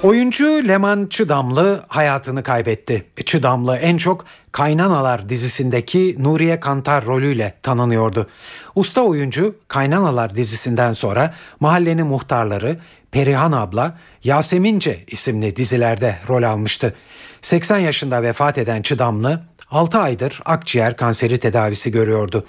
Oyuncu 0.03 0.67
Leman 0.67 1.07
Çıdamlı 1.09 1.85
hayatını 1.87 2.43
kaybetti. 2.43 3.05
Çıdamlı 3.25 3.77
en 3.77 3.97
çok 3.97 4.25
Kaynanalar 4.51 5.29
dizisindeki 5.29 6.15
Nuriye 6.19 6.59
Kantar 6.59 7.05
rolüyle 7.05 7.53
tanınıyordu. 7.63 8.27
Usta 8.75 9.01
oyuncu 9.01 9.55
Kaynanalar 9.67 10.35
dizisinden 10.35 10.93
sonra 10.93 11.33
Mahallenin 11.59 12.07
Muhtarları, 12.07 12.79
Perihan 13.11 13.51
Abla, 13.51 13.97
Yasemince 14.23 15.03
isimli 15.07 15.55
dizilerde 15.55 16.15
rol 16.29 16.43
almıştı. 16.43 16.95
80 17.41 17.77
yaşında 17.77 18.23
vefat 18.23 18.57
eden 18.57 18.81
Çıdamlı 18.81 19.43
6 19.71 19.99
aydır 19.99 20.41
akciğer 20.45 20.97
kanseri 20.97 21.37
tedavisi 21.37 21.91
görüyordu. 21.91 22.45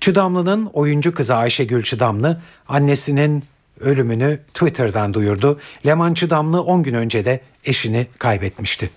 Çıdamlı'nın 0.00 0.66
oyuncu 0.66 1.14
kızı 1.14 1.34
Ayşegül 1.34 1.82
Çıdamlı 1.82 2.42
annesinin 2.68 3.44
ölümünü 3.80 4.38
Twitter'dan 4.54 5.14
duyurdu. 5.14 5.60
Leman 5.86 6.14
Çıdamlı 6.14 6.62
10 6.62 6.82
gün 6.82 6.94
önce 6.94 7.24
de 7.24 7.40
eşini 7.64 8.06
kaybetmişti. 8.18 8.90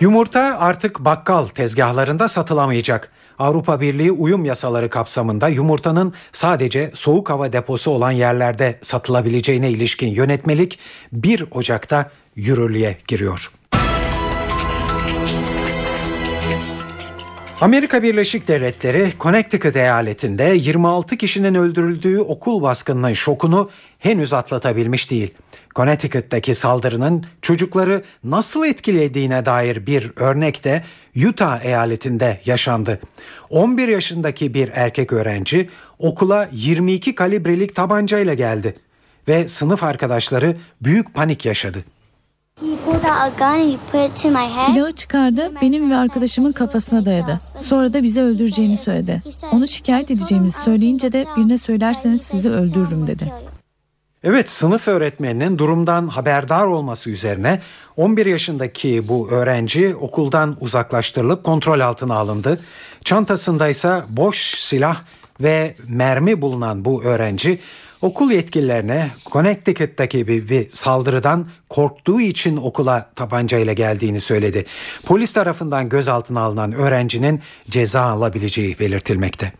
Yumurta 0.00 0.56
artık 0.58 1.00
bakkal 1.00 1.46
tezgahlarında 1.46 2.28
satılamayacak. 2.28 3.10
Avrupa 3.38 3.80
Birliği 3.80 4.12
uyum 4.12 4.44
yasaları 4.44 4.90
kapsamında 4.90 5.48
yumurtanın 5.48 6.12
sadece 6.32 6.90
soğuk 6.94 7.30
hava 7.30 7.52
deposu 7.52 7.90
olan 7.90 8.10
yerlerde 8.10 8.78
satılabileceğine 8.82 9.70
ilişkin 9.70 10.08
yönetmelik 10.08 10.78
1 11.12 11.44
Ocak'ta 11.50 12.10
yürürlüğe 12.36 12.96
giriyor. 13.08 13.50
Amerika 17.60 18.02
Birleşik 18.02 18.48
Devletleri 18.48 19.12
Connecticut 19.20 19.76
eyaletinde 19.76 20.44
26 20.44 21.16
kişinin 21.16 21.54
öldürüldüğü 21.54 22.20
okul 22.20 22.62
baskınının 22.62 23.12
şokunu 23.12 23.70
henüz 23.98 24.34
atlatabilmiş 24.34 25.10
değil. 25.10 25.34
Connecticut'taki 25.74 26.54
saldırının 26.54 27.26
çocukları 27.42 28.02
nasıl 28.24 28.66
etkilediğine 28.66 29.46
dair 29.46 29.86
bir 29.86 30.12
örnek 30.16 30.64
de 30.64 30.84
Utah 31.28 31.64
eyaletinde 31.64 32.40
yaşandı. 32.44 33.00
11 33.50 33.88
yaşındaki 33.88 34.54
bir 34.54 34.70
erkek 34.74 35.12
öğrenci 35.12 35.70
okula 35.98 36.48
22 36.52 37.14
kalibrelik 37.14 37.74
tabancayla 37.74 38.34
geldi 38.34 38.76
ve 39.28 39.48
sınıf 39.48 39.82
arkadaşları 39.82 40.56
büyük 40.82 41.14
panik 41.14 41.46
yaşadı. 41.46 41.84
Silahı 44.66 44.92
çıkardı, 44.92 45.52
benim 45.62 45.90
ve 45.90 45.96
arkadaşımın 45.96 46.52
kafasına 46.52 47.04
dayadı. 47.04 47.40
Sonra 47.58 47.92
da 47.92 48.02
bizi 48.02 48.20
öldüreceğini 48.20 48.76
söyledi. 48.76 49.22
Onu 49.52 49.66
şikayet 49.66 50.10
edeceğimizi 50.10 50.62
söyleyince 50.62 51.12
de 51.12 51.26
birine 51.36 51.58
söylerseniz 51.58 52.22
sizi 52.22 52.50
öldürürüm 52.50 53.06
dedi. 53.06 53.32
Evet 54.24 54.50
sınıf 54.50 54.88
öğretmeninin 54.88 55.58
durumdan 55.58 56.08
haberdar 56.08 56.66
olması 56.66 57.10
üzerine 57.10 57.60
11 57.96 58.26
yaşındaki 58.26 59.08
bu 59.08 59.30
öğrenci 59.30 59.94
okuldan 59.94 60.56
uzaklaştırılıp 60.60 61.44
kontrol 61.44 61.80
altına 61.80 62.14
alındı. 62.14 62.60
Çantasında 63.04 63.68
ise 63.68 64.02
boş 64.08 64.38
silah 64.58 64.96
ve 65.40 65.76
mermi 65.88 66.42
bulunan 66.42 66.84
bu 66.84 67.02
öğrenci 67.02 67.60
okul 68.04 68.30
yetkililerine 68.30 69.10
Connecticut'taki 69.26 70.28
bir, 70.28 70.48
bir 70.48 70.70
saldırıdan 70.70 71.48
korktuğu 71.68 72.20
için 72.20 72.56
okula 72.56 73.10
tabancayla 73.16 73.72
geldiğini 73.72 74.20
söyledi. 74.20 74.64
Polis 75.06 75.32
tarafından 75.32 75.88
gözaltına 75.88 76.40
alınan 76.40 76.72
öğrencinin 76.72 77.40
ceza 77.70 78.02
alabileceği 78.02 78.78
belirtilmekte. 78.78 79.52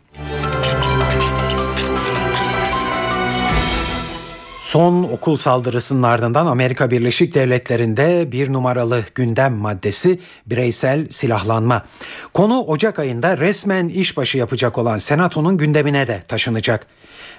Son 4.74 5.02
okul 5.02 5.36
saldırısının 5.36 6.02
ardından 6.02 6.46
Amerika 6.46 6.90
Birleşik 6.90 7.34
Devletleri'nde 7.34 8.32
bir 8.32 8.52
numaralı 8.52 9.04
gündem 9.14 9.54
maddesi 9.54 10.20
bireysel 10.46 11.08
silahlanma. 11.08 11.84
Konu 12.32 12.60
Ocak 12.60 12.98
ayında 12.98 13.38
resmen 13.38 13.88
işbaşı 13.88 14.38
yapacak 14.38 14.78
olan 14.78 14.98
Senato'nun 14.98 15.56
gündemine 15.56 16.06
de 16.06 16.22
taşınacak. 16.28 16.86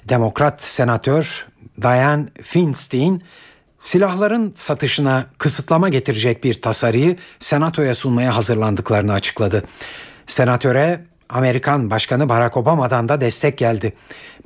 Demokrat 0.10 0.62
senatör 0.62 1.46
Dianne 1.82 2.26
Feinstein 2.44 3.24
silahların 3.80 4.52
satışına 4.56 5.26
kısıtlama 5.38 5.90
getirecek 5.90 6.44
bir 6.44 6.62
tasarıyı 6.62 7.18
Senato'ya 7.40 7.96
sunmaya 7.96 8.36
hazırlandıklarını 8.36 9.14
açıkladı. 9.14 9.64
Senatöre 10.28 11.06
Amerikan 11.30 11.92
Başkanı 11.92 12.30
Barack 12.30 12.58
Obama'dan 12.58 13.10
da 13.10 13.22
destek 13.22 13.58
geldi. 13.58 13.94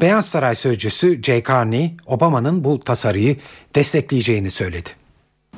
Beyaz 0.01 0.29
Saray 0.29 0.55
sözcüsü 0.55 1.23
Jay 1.23 1.43
Carney, 1.43 1.95
Obama'nın 2.05 2.63
bu 2.63 2.79
tasarıyı 2.79 3.37
destekleyeceğini 3.75 4.51
söyledi. 4.51 4.89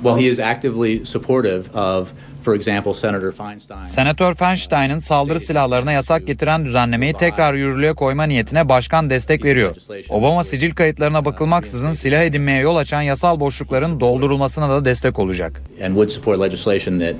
Well, 0.04 0.18
he 0.18 0.24
is 0.24 0.40
actively 0.40 1.06
supportive 1.06 1.80
of 1.80 2.08
For 2.44 2.56
example, 2.56 2.94
Senator 2.94 3.32
Feinstein. 3.32 3.84
Senatör 3.84 4.36
Feinstein'ın 4.36 5.00
saldırı 5.00 5.40
silahlarına 5.40 5.92
yasak 5.92 6.28
getiren 6.28 6.66
düzenlemeyi 6.66 7.14
tekrar 7.14 7.54
yürürlüğe 7.54 7.94
koyma 7.94 8.24
niyetine 8.24 8.70
başkan 8.70 9.10
destek 9.10 9.46
veriyor. 9.46 9.76
Obama 10.10 10.44
sicil 10.44 10.76
kayıtlarına 10.76 11.26
bakılmaksızın 11.26 11.92
silah 11.92 12.22
edinmeye 12.22 12.62
yol 12.62 12.76
açan 12.76 13.02
yasal 13.02 13.40
boşlukların 13.40 14.00
doldurulmasına 14.00 14.70
da 14.70 14.86
destek 14.86 15.20
olacak. 15.20 15.62
And 15.84 15.88
would 15.88 16.10
support 16.10 16.40
legislation 16.40 17.00
that 17.00 17.16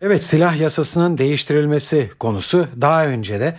Evet 0.00 0.24
silah 0.24 0.60
yasasının 0.60 1.18
değiştirilmesi 1.18 2.10
konusu 2.18 2.68
daha 2.80 3.06
önce 3.06 3.40
de 3.40 3.56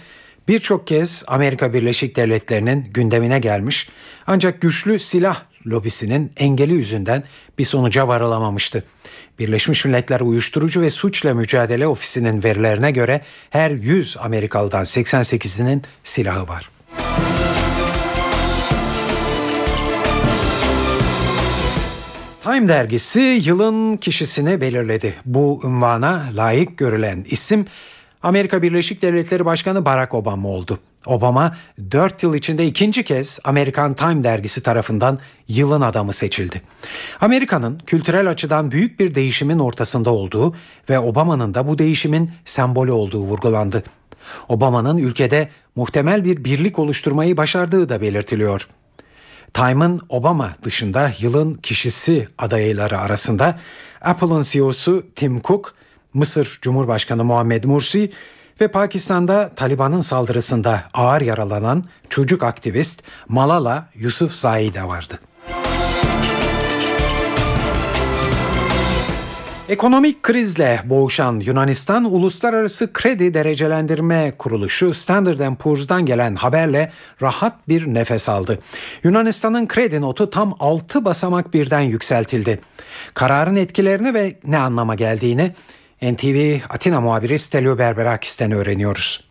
birçok 0.47 0.87
kez 0.87 1.23
Amerika 1.27 1.73
Birleşik 1.73 2.15
Devletleri'nin 2.15 2.87
gündemine 2.93 3.39
gelmiş 3.39 3.89
ancak 4.27 4.61
güçlü 4.61 4.99
silah 4.99 5.43
lobisinin 5.67 6.31
engeli 6.37 6.73
yüzünden 6.73 7.23
bir 7.57 7.65
sonuca 7.65 8.07
varılamamıştı. 8.07 8.83
Birleşmiş 9.39 9.85
Milletler 9.85 10.19
Uyuşturucu 10.19 10.81
ve 10.81 10.89
Suçla 10.89 11.33
Mücadele 11.33 11.87
Ofisi'nin 11.87 12.43
verilerine 12.43 12.91
göre 12.91 13.21
her 13.49 13.71
100 13.71 14.17
Amerikalıdan 14.19 14.83
88'inin 14.83 15.83
silahı 16.03 16.47
var. 16.47 16.69
Time 22.47 22.67
dergisi 22.67 23.19
yılın 23.19 23.97
kişisini 23.97 24.61
belirledi. 24.61 25.15
Bu 25.25 25.61
ünvana 25.63 26.25
layık 26.35 26.77
görülen 26.77 27.25
isim 27.29 27.65
Amerika 28.23 28.61
Birleşik 28.61 29.01
Devletleri 29.01 29.45
Başkanı 29.45 29.85
Barack 29.85 30.13
Obama 30.13 30.49
oldu. 30.49 30.79
Obama 31.05 31.55
4 31.91 32.23
yıl 32.23 32.35
içinde 32.35 32.65
ikinci 32.65 33.03
kez 33.03 33.39
Amerikan 33.43 33.93
Time 33.93 34.23
dergisi 34.23 34.63
tarafından 34.63 35.19
yılın 35.47 35.81
adamı 35.81 36.13
seçildi. 36.13 36.61
Amerika'nın 37.21 37.79
kültürel 37.85 38.29
açıdan 38.29 38.71
büyük 38.71 38.99
bir 38.99 39.15
değişimin 39.15 39.59
ortasında 39.59 40.09
olduğu 40.11 40.55
ve 40.89 40.99
Obama'nın 40.99 41.53
da 41.53 41.67
bu 41.67 41.77
değişimin 41.77 42.31
sembolü 42.45 42.91
olduğu 42.91 43.21
vurgulandı. 43.21 43.83
Obama'nın 44.49 44.97
ülkede 44.97 45.49
muhtemel 45.75 46.25
bir 46.25 46.43
birlik 46.43 46.79
oluşturmayı 46.79 47.37
başardığı 47.37 47.89
da 47.89 48.01
belirtiliyor. 48.01 48.67
Time'ın 49.57 50.01
Obama 50.09 50.55
dışında 50.63 51.11
yılın 51.19 51.53
kişisi 51.53 52.27
adayları 52.37 52.99
arasında 52.99 53.59
Apple'ın 54.01 54.41
CEO'su 54.41 55.05
Tim 55.15 55.41
Cook, 55.41 55.73
Mısır 56.13 56.59
Cumhurbaşkanı 56.61 57.23
Muhammed 57.23 57.63
Mursi 57.63 58.11
ve 58.61 58.67
Pakistan'da 58.67 59.55
Taliban'ın 59.55 60.01
saldırısında 60.01 60.83
ağır 60.93 61.21
yaralanan 61.21 61.83
çocuk 62.09 62.43
aktivist 62.43 63.03
Malala 63.27 63.89
Yusufzai 63.95 64.73
de 64.73 64.83
vardı. 64.83 65.19
Ekonomik 69.69 70.23
krizle 70.23 70.81
boğuşan 70.85 71.39
Yunanistan 71.39 72.13
Uluslararası 72.13 72.93
Kredi 72.93 73.33
Derecelendirme 73.33 74.33
Kuruluşu 74.37 74.93
Standard 74.93 75.55
Poor's'dan 75.55 76.05
gelen 76.05 76.35
haberle 76.35 76.91
rahat 77.21 77.67
bir 77.67 77.87
nefes 77.87 78.29
aldı. 78.29 78.59
Yunanistan'ın 79.03 79.67
kredi 79.67 80.01
notu 80.01 80.29
tam 80.29 80.55
6 80.59 81.05
basamak 81.05 81.53
birden 81.53 81.81
yükseltildi. 81.81 82.59
Kararın 83.13 83.55
etkilerini 83.55 84.13
ve 84.13 84.35
ne 84.43 84.57
anlama 84.57 84.95
geldiğini 84.95 85.51
NTV 86.01 86.57
Atina 86.69 87.01
muhabiri 87.01 87.39
Stelio 87.39 87.77
Berberakis'ten 87.77 88.51
öğreniyoruz. 88.51 89.26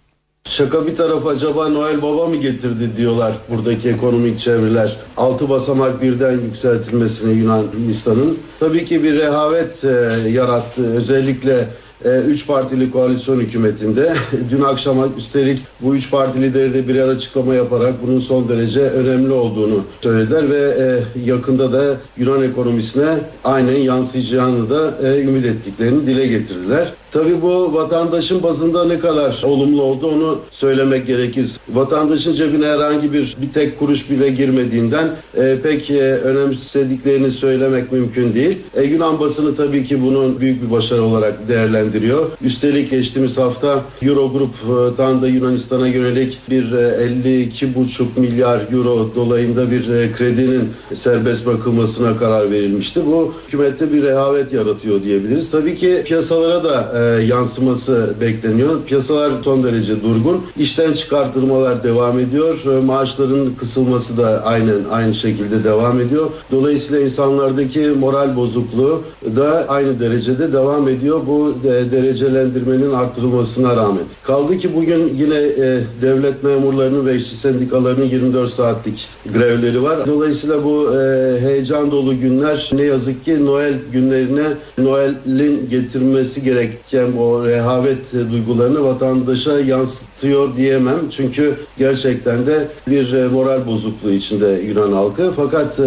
Şaka 0.48 0.86
bir 0.86 0.96
taraf 0.96 1.26
acaba 1.26 1.68
Noel 1.68 2.02
Baba 2.02 2.26
mı 2.26 2.36
getirdi 2.36 2.90
diyorlar 2.96 3.32
buradaki 3.50 3.88
ekonomik 3.88 4.38
çevreler. 4.38 4.96
Altı 5.16 5.48
basamak 5.48 6.02
birden 6.02 6.32
yükseltilmesini 6.32 7.34
Yunanistan'ın. 7.34 8.38
Tabii 8.60 8.84
ki 8.84 9.02
bir 9.02 9.14
rehavet 9.14 9.84
e, 9.84 9.88
yarattı. 10.30 10.96
Özellikle 10.96 11.68
e, 12.04 12.20
üç 12.20 12.46
partili 12.46 12.90
koalisyon 12.90 13.40
hükümetinde. 13.40 14.12
Dün 14.50 14.62
akşam 14.62 15.18
üstelik 15.18 15.62
bu 15.80 15.96
üç 15.96 16.10
parti 16.10 16.42
lideri 16.42 16.74
de 16.74 16.88
birer 16.88 17.08
açıklama 17.08 17.54
yaparak 17.54 17.94
bunun 18.06 18.18
son 18.18 18.48
derece 18.48 18.80
önemli 18.80 19.32
olduğunu 19.32 19.84
söylediler 20.02 20.50
ve 20.50 20.76
e, 20.78 21.20
yakında 21.30 21.72
da 21.72 21.96
Yunan 22.16 22.42
ekonomisine 22.42 23.18
aynen 23.44 23.76
yansıyacağını 23.76 24.70
da 24.70 24.94
e, 25.02 25.20
ümit 25.20 25.46
ettiklerini 25.46 26.06
dile 26.06 26.26
getirdiler. 26.26 26.92
Tabii 27.16 27.42
bu 27.42 27.74
vatandaşın 27.74 28.42
bazında 28.42 28.84
ne 28.84 28.98
kadar 28.98 29.42
olumlu 29.44 29.82
oldu 29.82 30.06
onu 30.06 30.38
söylemek 30.50 31.06
gerekir. 31.06 31.50
Vatandaşın 31.68 32.32
cebine 32.32 32.66
herhangi 32.66 33.12
bir 33.12 33.36
bir 33.42 33.52
tek 33.52 33.78
kuruş 33.78 34.10
bile 34.10 34.28
girmediğinden 34.28 35.10
e, 35.36 35.56
pek 35.62 35.90
e, 35.90 36.00
önemsediklerini 36.00 37.30
söylemek 37.30 37.92
mümkün 37.92 38.34
değil. 38.34 38.58
E, 38.74 38.82
Yunan 38.82 39.20
basını 39.20 39.56
tabii 39.56 39.86
ki 39.86 40.02
bunun 40.02 40.40
büyük 40.40 40.62
bir 40.62 40.70
başarı 40.70 41.02
olarak 41.02 41.48
değerlendiriyor. 41.48 42.26
Üstelik 42.42 42.90
geçtiğimiz 42.90 43.38
hafta 43.38 43.80
Eurogroup'tan 44.02 45.22
da 45.22 45.28
Yunanistan'a 45.28 45.88
yönelik 45.88 46.38
bir 46.50 46.72
e, 46.72 46.76
52,5 46.76 48.04
milyar 48.16 48.60
euro 48.72 49.10
dolayında 49.14 49.70
bir 49.70 49.88
e, 49.88 50.12
kredinin 50.12 50.70
serbest 50.94 51.46
bırakılmasına 51.46 52.16
karar 52.16 52.50
verilmişti. 52.50 53.00
Bu 53.06 53.34
hükümette 53.46 53.92
bir 53.92 54.02
rehavet 54.02 54.52
yaratıyor 54.52 55.02
diyebiliriz. 55.02 55.50
Tabii 55.50 55.76
ki 55.76 56.02
piyasalara 56.06 56.64
da 56.64 56.92
e, 56.98 57.05
yansıması 57.06 58.14
bekleniyor. 58.20 58.82
Piyasalar 58.86 59.32
son 59.44 59.62
derece 59.62 60.02
durgun. 60.02 60.42
İşten 60.56 60.92
çıkartılmalar 60.92 61.82
devam 61.82 62.18
ediyor. 62.20 62.76
E, 62.76 62.80
maaşların 62.80 63.54
kısılması 63.60 64.16
da 64.16 64.42
aynen 64.44 64.78
aynı 64.90 65.14
şekilde 65.14 65.64
devam 65.64 66.00
ediyor. 66.00 66.26
Dolayısıyla 66.50 67.02
insanlardaki 67.02 67.80
moral 67.80 68.36
bozukluğu 68.36 69.02
da 69.36 69.64
aynı 69.68 70.00
derecede 70.00 70.52
devam 70.52 70.88
ediyor. 70.88 71.20
Bu 71.26 71.54
e, 71.64 71.90
derecelendirmenin 71.90 72.92
artırılmasına 72.92 73.76
rağmen. 73.76 74.04
Kaldı 74.22 74.58
ki 74.58 74.74
bugün 74.76 75.14
yine 75.14 75.36
e, 75.36 75.80
devlet 76.02 76.44
memurlarının 76.44 77.06
ve 77.06 77.16
işçi 77.16 77.36
sendikalarının 77.36 78.04
24 78.04 78.50
saatlik 78.50 79.08
grevleri 79.32 79.82
var. 79.82 80.06
Dolayısıyla 80.06 80.64
bu 80.64 80.94
e, 80.94 81.40
heyecan 81.40 81.90
dolu 81.90 82.20
günler 82.20 82.70
ne 82.72 82.82
yazık 82.82 83.24
ki 83.24 83.46
Noel 83.46 83.74
günlerine 83.92 84.46
Noel'in 84.78 85.70
getirmesi 85.70 86.42
gereken 86.42 86.76
o 87.04 87.46
rehavet 87.46 88.12
duygularını 88.12 88.84
vatandaşa 88.84 89.60
yansıtıyor 89.60 90.56
diyemem. 90.56 91.10
Çünkü 91.10 91.54
gerçekten 91.78 92.46
de 92.46 92.68
bir 92.88 93.12
e, 93.12 93.28
moral 93.28 93.66
bozukluğu 93.66 94.10
içinde 94.10 94.46
Yunan 94.46 94.92
halkı. 94.92 95.32
Fakat 95.36 95.80
e, 95.80 95.84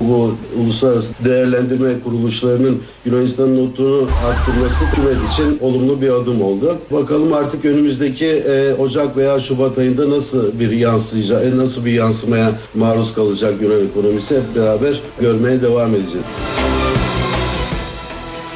bu 0.00 0.34
uluslararası 0.60 1.12
değerlendirme 1.24 2.00
kuruluşlarının 2.04 2.78
Yunanistan'ın 3.04 3.66
notunu 3.66 4.08
arttırması 4.26 4.84
hükümet 4.84 5.32
için 5.32 5.58
olumlu 5.60 6.00
bir 6.00 6.10
adım 6.10 6.42
oldu. 6.42 6.76
Bakalım 6.90 7.32
artık 7.32 7.64
önümüzdeki 7.64 8.26
e, 8.26 8.74
Ocak 8.74 9.16
veya 9.16 9.40
Şubat 9.40 9.78
ayında 9.78 10.10
nasıl 10.10 10.60
bir 10.60 10.70
yansıyacak, 10.70 11.44
e, 11.44 11.56
nasıl 11.56 11.84
bir 11.84 11.92
yansımaya 11.92 12.52
maruz 12.74 13.14
kalacak 13.14 13.54
Yunan 13.62 13.86
ekonomisi 13.86 14.36
hep 14.36 14.56
beraber 14.56 15.00
görmeye 15.20 15.62
devam 15.62 15.94
edeceğiz. 15.94 16.26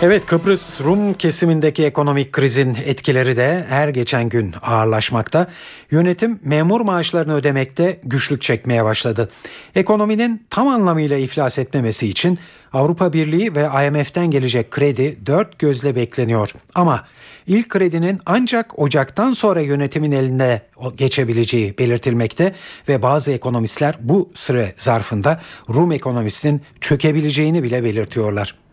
Evet 0.05 0.27
Kıbrıs 0.27 0.81
Rum 0.81 1.15
kesimindeki 1.15 1.85
ekonomik 1.85 2.33
krizin 2.33 2.77
etkileri 2.85 3.37
de 3.37 3.65
her 3.69 3.89
geçen 3.89 4.29
gün 4.29 4.55
ağırlaşmakta. 4.63 5.47
Yönetim 5.91 6.41
memur 6.43 6.81
maaşlarını 6.81 7.35
ödemekte 7.35 8.01
güçlük 8.03 8.43
çekmeye 8.43 8.85
başladı. 8.85 9.31
Ekonominin 9.75 10.47
tam 10.51 10.69
anlamıyla 10.69 11.17
iflas 11.17 11.59
etmemesi 11.59 12.09
için 12.09 12.39
Avrupa 12.73 13.13
Birliği 13.13 13.55
ve 13.55 13.87
IMF'den 13.87 14.31
gelecek 14.31 14.71
kredi 14.71 15.27
dört 15.27 15.59
gözle 15.59 15.97
bekleniyor. 15.97 16.53
Ama 16.75 17.07
ilk 17.47 17.69
kredinin 17.69 18.21
ancak 18.27 18.79
Ocak'tan 18.79 19.33
sonra 19.33 19.61
yönetimin 19.61 20.13
eline 20.13 20.63
geçebileceği 20.97 21.79
belirtilmekte 21.79 22.55
ve 22.89 23.03
bazı 23.03 23.33
ekonomistler 23.33 23.97
bu 24.01 24.31
süre 24.35 24.75
zarfında 24.77 25.41
Rum 25.69 25.93
ekonomisinin 25.93 26.63
çökebileceğini 26.81 27.63
bile 27.63 27.85
belirtiyorlar. 27.85 28.64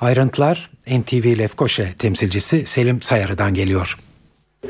Ayrıntılar 0.00 0.70
NTV 0.86 1.38
Lefkoşe 1.38 1.84
temsilcisi 1.98 2.66
Selim 2.66 3.02
Sayarı'dan 3.02 3.54
geliyor. 3.54 3.96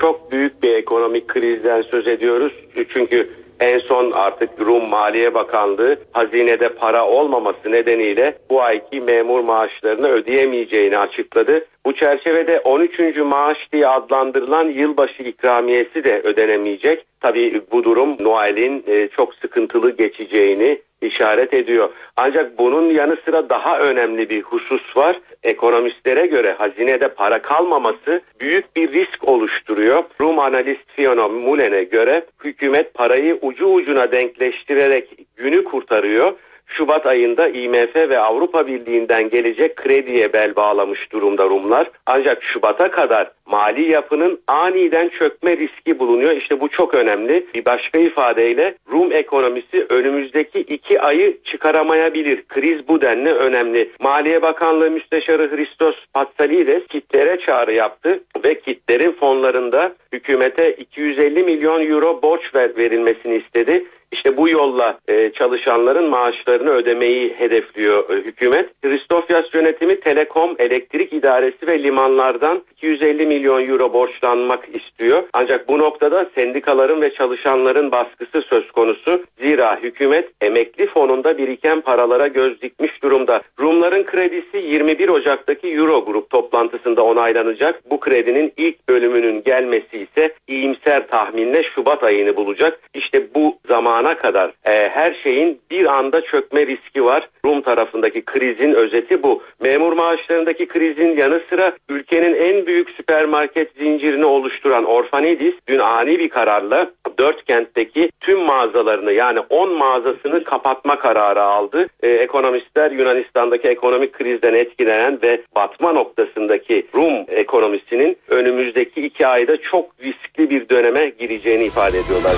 Çok 0.01 0.33
büyük 0.33 0.63
bir 0.63 0.75
ekonomik 0.75 1.29
krizden 1.29 1.83
söz 1.83 2.09
ediyoruz. 2.09 2.53
Çünkü 2.95 3.31
en 3.61 3.79
son 3.79 4.13
artık 4.13 4.51
Rum 4.61 4.89
Maliye 4.89 5.35
Bakanlığı 5.35 5.97
hazinede 6.13 6.69
para 6.69 7.07
olmaması 7.07 7.73
nedeniyle 7.73 8.39
bu 8.51 8.63
ayki 8.63 9.01
memur 9.01 9.41
maaşlarını 9.41 10.09
ödeyemeyeceğini 10.09 10.99
açıkladı. 10.99 11.67
Bu 11.87 11.95
çerçevede 11.95 12.61
13. 12.61 13.17
maaş 13.17 13.59
diye 13.73 13.89
adlandırılan 13.89 14.65
yılbaşı 14.65 15.23
ikramiyesi 15.23 16.05
de 16.05 16.21
ödenemeyecek. 16.25 17.05
Tabii 17.21 17.63
bu 17.73 17.85
durum 17.85 18.17
Noel'in 18.21 18.85
e, 18.87 19.09
çok 19.09 19.35
sıkıntılı 19.35 19.97
geçeceğini 19.97 20.79
işaret 21.07 21.55
ediyor. 21.55 21.91
Ancak 22.17 22.59
bunun 22.59 22.91
yanı 22.91 23.17
sıra 23.25 23.49
daha 23.49 23.79
önemli 23.79 24.31
bir 24.31 24.43
husus 24.43 24.97
var. 24.97 25.21
Ekonomistlere 25.43 26.27
göre 26.27 26.53
hazinede 26.59 27.09
para 27.09 27.43
kalmaması 27.43 28.21
büyük 28.41 28.77
bir 28.77 28.93
risk 28.93 29.29
oluşturuyor. 29.29 30.05
Rum 30.21 30.39
analist 30.39 30.93
Fiona 30.97 31.29
Mullen'e 31.29 31.83
göre 31.83 32.27
hükümet 32.45 32.95
parayı 32.95 33.39
ucu 33.43 33.67
ucuna 33.67 34.13
denkleştirerek 34.13 35.09
günü 35.37 35.65
kurtarıyor. 35.65 36.33
Şubat 36.67 37.07
ayında 37.07 37.49
IMF 37.49 37.97
ve 37.97 38.19
Avrupa 38.19 38.67
Birliği'nden 38.67 39.31
gelecek 39.31 39.77
krediye 39.77 40.33
bel 40.33 40.57
bağlamış 40.57 41.13
durumda 41.13 41.45
Rumlar. 41.45 41.91
Ancak 42.07 42.43
Şubat'a 42.43 42.91
kadar 42.91 43.31
mali 43.47 43.91
yapının 43.91 44.41
aniden 44.47 45.09
çökme 45.09 45.57
riski 45.57 45.99
bulunuyor. 45.99 46.33
İşte 46.33 46.61
bu 46.61 46.69
çok 46.69 46.95
önemli. 46.95 47.47
Bir 47.55 47.65
başka 47.65 47.99
ifadeyle 47.99 48.75
Rum 48.93 49.13
ekonomisi 49.13 49.87
önümüzdeki 49.89 50.61
iki 50.61 51.01
ayı 51.01 51.39
çıkaramayabilir. 51.45 52.43
Kriz 52.49 52.89
bu 52.89 53.01
denli 53.01 53.31
önemli. 53.31 53.91
Maliye 54.01 54.43
Bakanlığı 54.43 54.91
Müsteşarı 54.91 55.57
Hristos 55.57 55.97
Patsalides 56.15 56.87
kitlere 56.87 57.41
çağrı 57.41 57.73
yaptı 57.73 58.21
ve 58.45 58.61
kitlerin 58.61 59.13
fonlarında 59.13 59.95
hükümete 60.13 60.73
250 60.73 61.43
milyon 61.43 61.91
euro 61.91 62.23
borç 62.23 62.55
verilmesini 62.55 63.37
istedi. 63.37 63.85
İşte 64.17 64.37
bu 64.37 64.49
yolla 64.49 64.99
e, 65.09 65.33
çalışanların 65.33 66.11
maaşlarını 66.11 66.71
ödemeyi 66.71 67.35
hedefliyor 67.39 68.11
e, 68.11 68.15
hükümet. 68.15 68.83
Kristofyas 68.83 69.55
yönetimi 69.55 70.01
Telekom, 70.01 70.55
Elektrik 70.59 71.13
İdaresi 71.13 71.67
ve 71.67 71.83
limanlardan 71.83 72.63
250 72.77 73.27
milyon 73.27 73.67
euro 73.67 73.93
borçlanmak 73.93 74.69
istiyor. 74.75 75.23
Ancak 75.33 75.69
bu 75.69 75.79
noktada 75.79 76.27
sendikaların 76.35 77.01
ve 77.01 77.15
çalışanların 77.15 77.93
baskısı 77.93 78.43
söz 78.43 78.71
konusu. 78.71 79.25
Zira 79.41 79.79
hükümet 79.83 80.31
emekli 80.41 80.87
fonunda 80.87 81.39
biriken 81.39 81.81
paralara 81.81 82.27
göz 82.27 82.63
dikmiş 82.63 83.03
durumda. 83.03 83.43
Rumların 83.61 84.05
kredisi 84.05 84.59
21 84.59 85.09
Ocak'taki 85.09 85.69
Euro 85.69 86.05
Grup 86.05 86.31
toplantısında 86.31 87.03
onaylanacak. 87.03 87.91
Bu 87.91 88.01
kredinin 88.01 88.53
ilk 88.57 88.89
bölümünün 88.89 89.43
gelmesi 89.43 89.99
ise 89.99 90.35
iyimser 90.49 91.09
tahminle 91.09 91.63
Şubat 91.63 92.05
ayını 92.05 92.37
bulacak. 92.37 92.81
İşte 92.95 93.35
bu 93.35 93.59
zamana 93.69 94.06
kadar 94.15 94.53
e, 94.65 94.89
her 94.89 95.15
şeyin 95.23 95.61
bir 95.71 95.87
anda 95.87 96.21
çökme 96.21 96.67
riski 96.67 97.05
var. 97.05 97.29
Rum 97.45 97.63
tarafındaki 97.63 98.25
krizin 98.25 98.73
özeti 98.73 99.23
bu. 99.23 99.43
Memur 99.61 99.93
maaşlarındaki 99.93 100.69
krizin 100.69 101.17
yanı 101.17 101.41
sıra 101.51 101.73
ülkenin 101.89 102.35
en 102.35 102.67
büyük 102.67 102.91
süpermarket 102.91 103.73
zincirini 103.79 104.25
oluşturan 104.25 104.85
Orfanidis 104.85 105.55
dün 105.69 105.79
ani 105.79 106.19
bir 106.19 106.29
kararla 106.29 106.91
dört 107.19 107.45
kentteki 107.45 108.11
tüm 108.21 108.41
mağazalarını 108.41 109.13
yani 109.13 109.41
10 109.51 109.73
mağazasını 109.73 110.45
kapatma 110.45 110.99
kararı 110.99 111.43
aldı. 111.43 111.87
Ee, 112.03 112.09
ekonomistler 112.09 112.91
Yunanistan'daki 112.91 113.69
ekonomik 113.69 114.13
krizden 114.13 114.55
etkilenen 114.55 115.19
ve 115.23 115.41
batma 115.55 115.93
noktasındaki 115.93 116.87
Rum 116.95 117.25
ekonomisinin 117.29 118.17
önümüzdeki 118.29 119.01
iki 119.01 119.27
ayda 119.27 119.57
çok 119.57 119.91
riskli 120.05 120.51
bir 120.51 120.69
döneme 120.69 121.09
gireceğini 121.09 121.65
ifade 121.65 121.99
ediyorlar. 121.99 122.35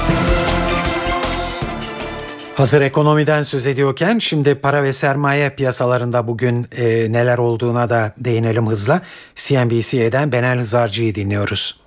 Hazır 2.58 2.80
ekonomiden 2.80 3.42
söz 3.42 3.66
ediyorken 3.66 4.18
şimdi 4.18 4.54
para 4.54 4.82
ve 4.82 4.92
sermaye 4.92 5.50
piyasalarında 5.50 6.28
bugün 6.28 6.66
e, 6.76 7.12
neler 7.12 7.38
olduğuna 7.38 7.90
da 7.90 8.14
değinelim 8.18 8.66
hızla. 8.66 9.02
CNBC'den 9.36 10.32
Benel 10.32 10.58
Hızarcı'yı 10.58 11.14
dinliyoruz. 11.14 11.80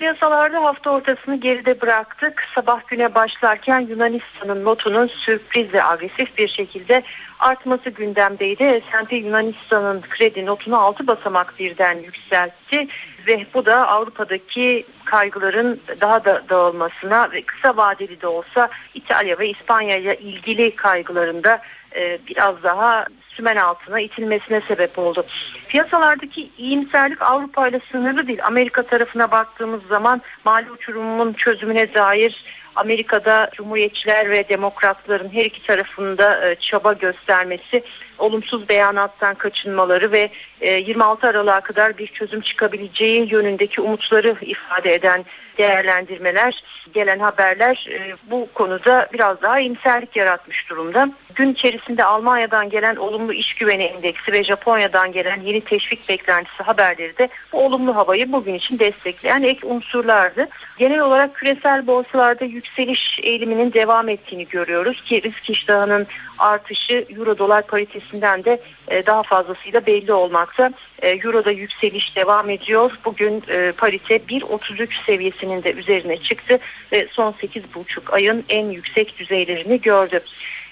Piyasalarda 0.00 0.64
hafta 0.64 0.90
ortasını 0.90 1.36
geride 1.36 1.80
bıraktık. 1.80 2.44
Sabah 2.54 2.86
güne 2.86 3.14
başlarken 3.14 3.80
Yunanistan'ın 3.80 4.64
notunun 4.64 5.06
sürpriz 5.06 5.74
ve 5.74 5.84
agresif 5.84 6.38
bir 6.38 6.48
şekilde 6.48 7.02
artması 7.38 7.90
gündemdeydi. 7.90 8.82
S&P 8.92 9.16
Yunanistan'ın 9.16 10.00
kredi 10.10 10.46
notunu 10.46 10.80
6 10.80 11.06
basamak 11.06 11.54
birden 11.58 11.98
yükseltti 11.98 12.88
ve 13.26 13.46
bu 13.54 13.66
da 13.66 13.88
Avrupa'daki 13.88 14.84
kaygıların 15.04 15.80
daha 16.00 16.24
da 16.24 16.42
dağılmasına 16.48 17.32
ve 17.32 17.42
kısa 17.42 17.76
vadeli 17.76 18.20
de 18.20 18.26
olsa 18.26 18.68
İtalya 18.94 19.38
ve 19.38 19.48
İspanya 19.48 19.96
ile 19.96 20.18
ilgili 20.18 20.76
kaygılarında 20.76 21.62
e, 21.96 22.18
biraz 22.26 22.62
daha 22.62 23.06
sümen 23.40 23.56
altına 23.56 24.00
itilmesine 24.00 24.60
sebep 24.60 24.98
oldu. 24.98 25.24
Piyasalardaki 25.68 26.50
iyimserlik 26.58 27.22
Avrupa 27.22 27.68
ile 27.68 27.80
sınırlı 27.92 28.26
değil. 28.26 28.44
Amerika 28.44 28.82
tarafına 28.82 29.30
baktığımız 29.30 29.80
zaman 29.88 30.22
mali 30.44 30.70
uçurumun 30.70 31.32
çözümüne 31.32 31.94
dair 31.94 32.44
Amerika'da 32.76 33.50
Cumhuriyetçiler 33.54 34.30
ve 34.30 34.48
Demokratların 34.48 35.28
her 35.32 35.44
iki 35.44 35.62
tarafında 35.62 36.48
e, 36.48 36.54
çaba 36.54 36.92
göstermesi, 36.92 37.82
olumsuz 38.20 38.68
beyanattan 38.68 39.34
kaçınmaları 39.34 40.12
ve 40.12 40.30
26 40.62 41.26
e, 41.26 41.30
Aralık'a 41.30 41.60
kadar 41.60 41.98
bir 41.98 42.06
çözüm 42.06 42.40
çıkabileceği 42.40 43.32
yönündeki 43.32 43.80
umutları 43.80 44.36
ifade 44.40 44.94
eden 44.94 45.24
değerlendirmeler, 45.58 46.62
gelen 46.94 47.18
haberler 47.18 47.88
e, 47.90 48.16
bu 48.30 48.48
konuda 48.54 49.08
biraz 49.12 49.42
daha 49.42 49.60
iyimserlik 49.60 50.16
yaratmış 50.16 50.70
durumda. 50.70 51.10
Gün 51.34 51.52
içerisinde 51.52 52.04
Almanya'dan 52.04 52.70
gelen 52.70 52.96
olumlu 52.96 53.32
iş 53.32 53.54
güveni 53.54 53.82
endeksi 53.82 54.32
ve 54.32 54.44
Japonya'dan 54.44 55.12
gelen 55.12 55.40
yeni 55.40 55.60
teşvik 55.60 56.08
beklentisi 56.08 56.62
haberleri 56.62 57.18
de 57.18 57.28
bu 57.52 57.64
olumlu 57.66 57.96
havayı 57.96 58.32
bugün 58.32 58.54
için 58.54 58.78
destekleyen 58.78 59.42
ek 59.42 59.66
unsurlardı. 59.66 60.48
Genel 60.78 61.00
olarak 61.00 61.34
küresel 61.34 61.86
borsalarda 61.86 62.44
yükseliş 62.44 63.18
eğiliminin 63.22 63.72
devam 63.72 64.08
ettiğini 64.08 64.48
görüyoruz 64.48 65.02
ki 65.04 65.22
risk 65.22 65.50
iştahının 65.50 66.06
artışı 66.40 67.06
euro 67.10 67.38
dolar 67.38 67.66
paritesinden 67.66 68.44
de 68.44 68.60
e, 68.88 69.06
daha 69.06 69.22
fazlasıyla 69.22 69.86
belli 69.86 70.12
olmakta. 70.12 70.70
E, 71.02 71.08
Euro'da 71.08 71.50
yükseliş 71.50 72.16
devam 72.16 72.50
ediyor. 72.50 72.98
Bugün 73.04 73.42
e, 73.48 73.72
parite 73.76 74.16
1.33 74.16 74.88
seviyesinin 75.06 75.62
de 75.62 75.72
üzerine 75.72 76.16
çıktı 76.16 76.58
ve 76.92 77.08
son 77.10 77.32
8,5 77.32 78.12
ayın 78.12 78.44
en 78.48 78.66
yüksek 78.66 79.18
düzeylerini 79.18 79.80
gördü. 79.80 80.20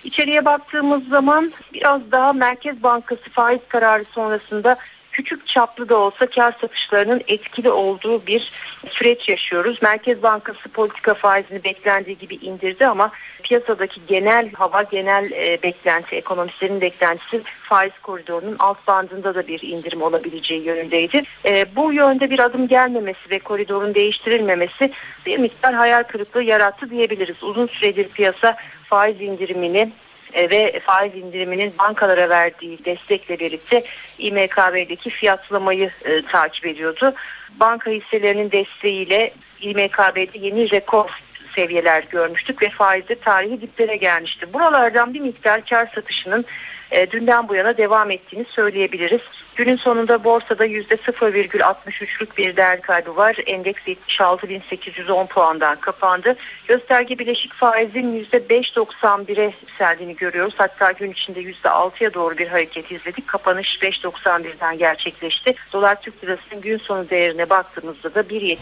İçeriye 0.04 0.44
baktığımız 0.44 1.08
zaman 1.08 1.52
biraz 1.74 2.12
daha 2.12 2.32
Merkez 2.32 2.82
Bankası 2.82 3.30
faiz 3.30 3.60
kararı 3.68 4.04
sonrasında 4.04 4.76
küçük 5.18 5.46
çaplı 5.46 5.88
da 5.88 5.96
olsa 5.96 6.26
kar 6.26 6.54
satışlarının 6.60 7.22
etkili 7.28 7.70
olduğu 7.70 8.26
bir 8.26 8.52
süreç 8.90 9.28
yaşıyoruz. 9.28 9.82
Merkez 9.82 10.22
Bankası 10.22 10.68
politika 10.68 11.14
faizini 11.14 11.64
beklendiği 11.64 12.18
gibi 12.18 12.34
indirdi 12.34 12.86
ama 12.86 13.10
piyasadaki 13.42 14.00
genel 14.08 14.52
hava, 14.52 14.82
genel 14.82 15.32
e, 15.32 15.62
beklenti, 15.62 16.16
ekonomistlerin 16.16 16.80
beklentisi 16.80 17.42
faiz 17.62 17.92
koridorunun 18.02 18.56
alt 18.58 18.86
bandında 18.86 19.34
da 19.34 19.48
bir 19.48 19.62
indirim 19.62 20.02
olabileceği 20.02 20.62
yönündeydi. 20.62 21.22
E, 21.44 21.76
bu 21.76 21.92
yönde 21.92 22.30
bir 22.30 22.38
adım 22.38 22.68
gelmemesi 22.68 23.30
ve 23.30 23.38
koridorun 23.38 23.94
değiştirilmemesi 23.94 24.92
bir 25.26 25.38
miktar 25.38 25.74
hayal 25.74 26.02
kırıklığı 26.02 26.42
yarattı 26.42 26.90
diyebiliriz. 26.90 27.42
Uzun 27.42 27.66
süredir 27.66 28.08
piyasa 28.08 28.56
faiz 28.84 29.20
indirimini 29.20 29.92
ve 30.34 30.80
faiz 30.86 31.14
indiriminin 31.14 31.74
bankalara 31.78 32.28
verdiği 32.28 32.84
destekle 32.84 33.38
birlikte 33.38 33.84
İMKB'deki 34.18 35.10
fiyatlamayı 35.10 35.90
e, 36.04 36.22
takip 36.22 36.66
ediyordu. 36.66 37.14
Banka 37.60 37.90
hisselerinin 37.90 38.50
desteğiyle 38.50 39.32
İMKB'de 39.60 40.38
yeni 40.38 40.70
rekor 40.70 41.10
seviyeler 41.54 42.04
görmüştük 42.10 42.62
ve 42.62 42.70
faizde 42.70 43.14
tarihi 43.14 43.60
diplere 43.60 43.96
gelmişti. 43.96 44.52
Buralardan 44.52 45.14
bir 45.14 45.20
miktar 45.20 45.64
kar 45.64 45.86
satışının 45.94 46.44
e, 46.90 47.10
dünden 47.10 47.48
bu 47.48 47.54
yana 47.54 47.76
devam 47.76 48.10
ettiğini 48.10 48.44
söyleyebiliriz. 48.44 49.20
Günün 49.56 49.76
sonunda 49.76 50.24
borsada 50.24 50.66
%0,63'lük 50.66 52.36
bir 52.36 52.56
değer 52.56 52.80
kaybı 52.80 53.16
var. 53.16 53.36
Endeks 53.46 53.82
76.810 53.86 55.26
puandan 55.26 55.76
kapandı. 55.76 56.36
Gösterge 56.68 57.18
bileşik 57.18 57.54
faizin 57.54 58.26
%5.91'e 58.32 59.54
yükseldiğini 59.62 60.16
görüyoruz. 60.16 60.54
Hatta 60.56 60.92
gün 60.92 61.12
içinde 61.12 61.42
%6'ya 61.42 62.14
doğru 62.14 62.38
bir 62.38 62.48
hareket 62.48 62.92
izledik. 62.92 63.28
Kapanış 63.28 63.78
5.91'den 63.82 64.78
gerçekleşti. 64.78 65.54
Dolar 65.72 66.00
Türk 66.02 66.24
Lirası'nın 66.24 66.60
gün 66.60 66.78
sonu 66.78 67.10
değerine 67.10 67.50
baktığımızda 67.50 68.14
da 68.14 68.20
1.78 68.20 68.58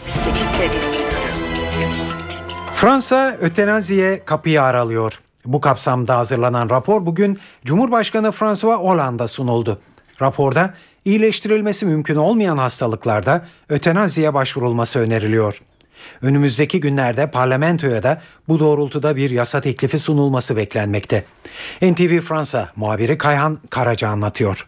seviyesini. 0.57 1.07
Fransa 2.73 3.37
ötenaziye 3.41 4.25
kapıyı 4.25 4.61
aralıyor. 4.61 5.19
Bu 5.47 5.61
kapsamda 5.61 6.17
hazırlanan 6.17 6.69
rapor 6.69 7.05
bugün 7.05 7.37
Cumhurbaşkanı 7.65 8.31
François 8.31 8.79
Hollande'a 8.79 9.27
sunuldu. 9.27 9.79
Raporda 10.21 10.73
iyileştirilmesi 11.05 11.85
mümkün 11.85 12.15
olmayan 12.15 12.57
hastalıklarda 12.57 13.41
ötenaziye 13.69 14.33
başvurulması 14.33 14.99
öneriliyor. 14.99 15.61
Önümüzdeki 16.21 16.79
günlerde 16.79 17.31
parlamentoya 17.31 18.03
da 18.03 18.17
bu 18.47 18.59
doğrultuda 18.59 19.15
bir 19.15 19.29
yasa 19.29 19.61
teklifi 19.61 19.99
sunulması 19.99 20.57
beklenmekte. 20.57 21.23
NTV 21.81 22.19
Fransa 22.19 22.65
muhabiri 22.75 23.17
Kayhan 23.17 23.57
Karaca 23.69 24.07
anlatıyor. 24.09 24.67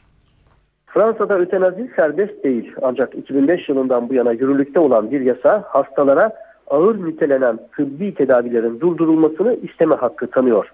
Fransa'da 0.88 1.40
ötenazi 1.40 1.92
serbest 1.96 2.44
değil 2.44 2.72
ancak 2.82 3.16
2005 3.16 3.70
yılından 3.70 4.10
bu 4.10 4.14
yana 4.14 4.32
yürürlükte 4.32 4.80
olan 4.80 5.12
bir 5.12 5.22
yasa 5.22 5.64
hastalara 5.68 6.32
ağır 6.70 7.06
nitelenen 7.06 7.60
tıbbi 7.76 8.14
tedavilerin 8.14 8.80
durdurulmasını 8.80 9.56
isteme 9.64 9.96
hakkı 9.96 10.28
tanıyor. 10.28 10.72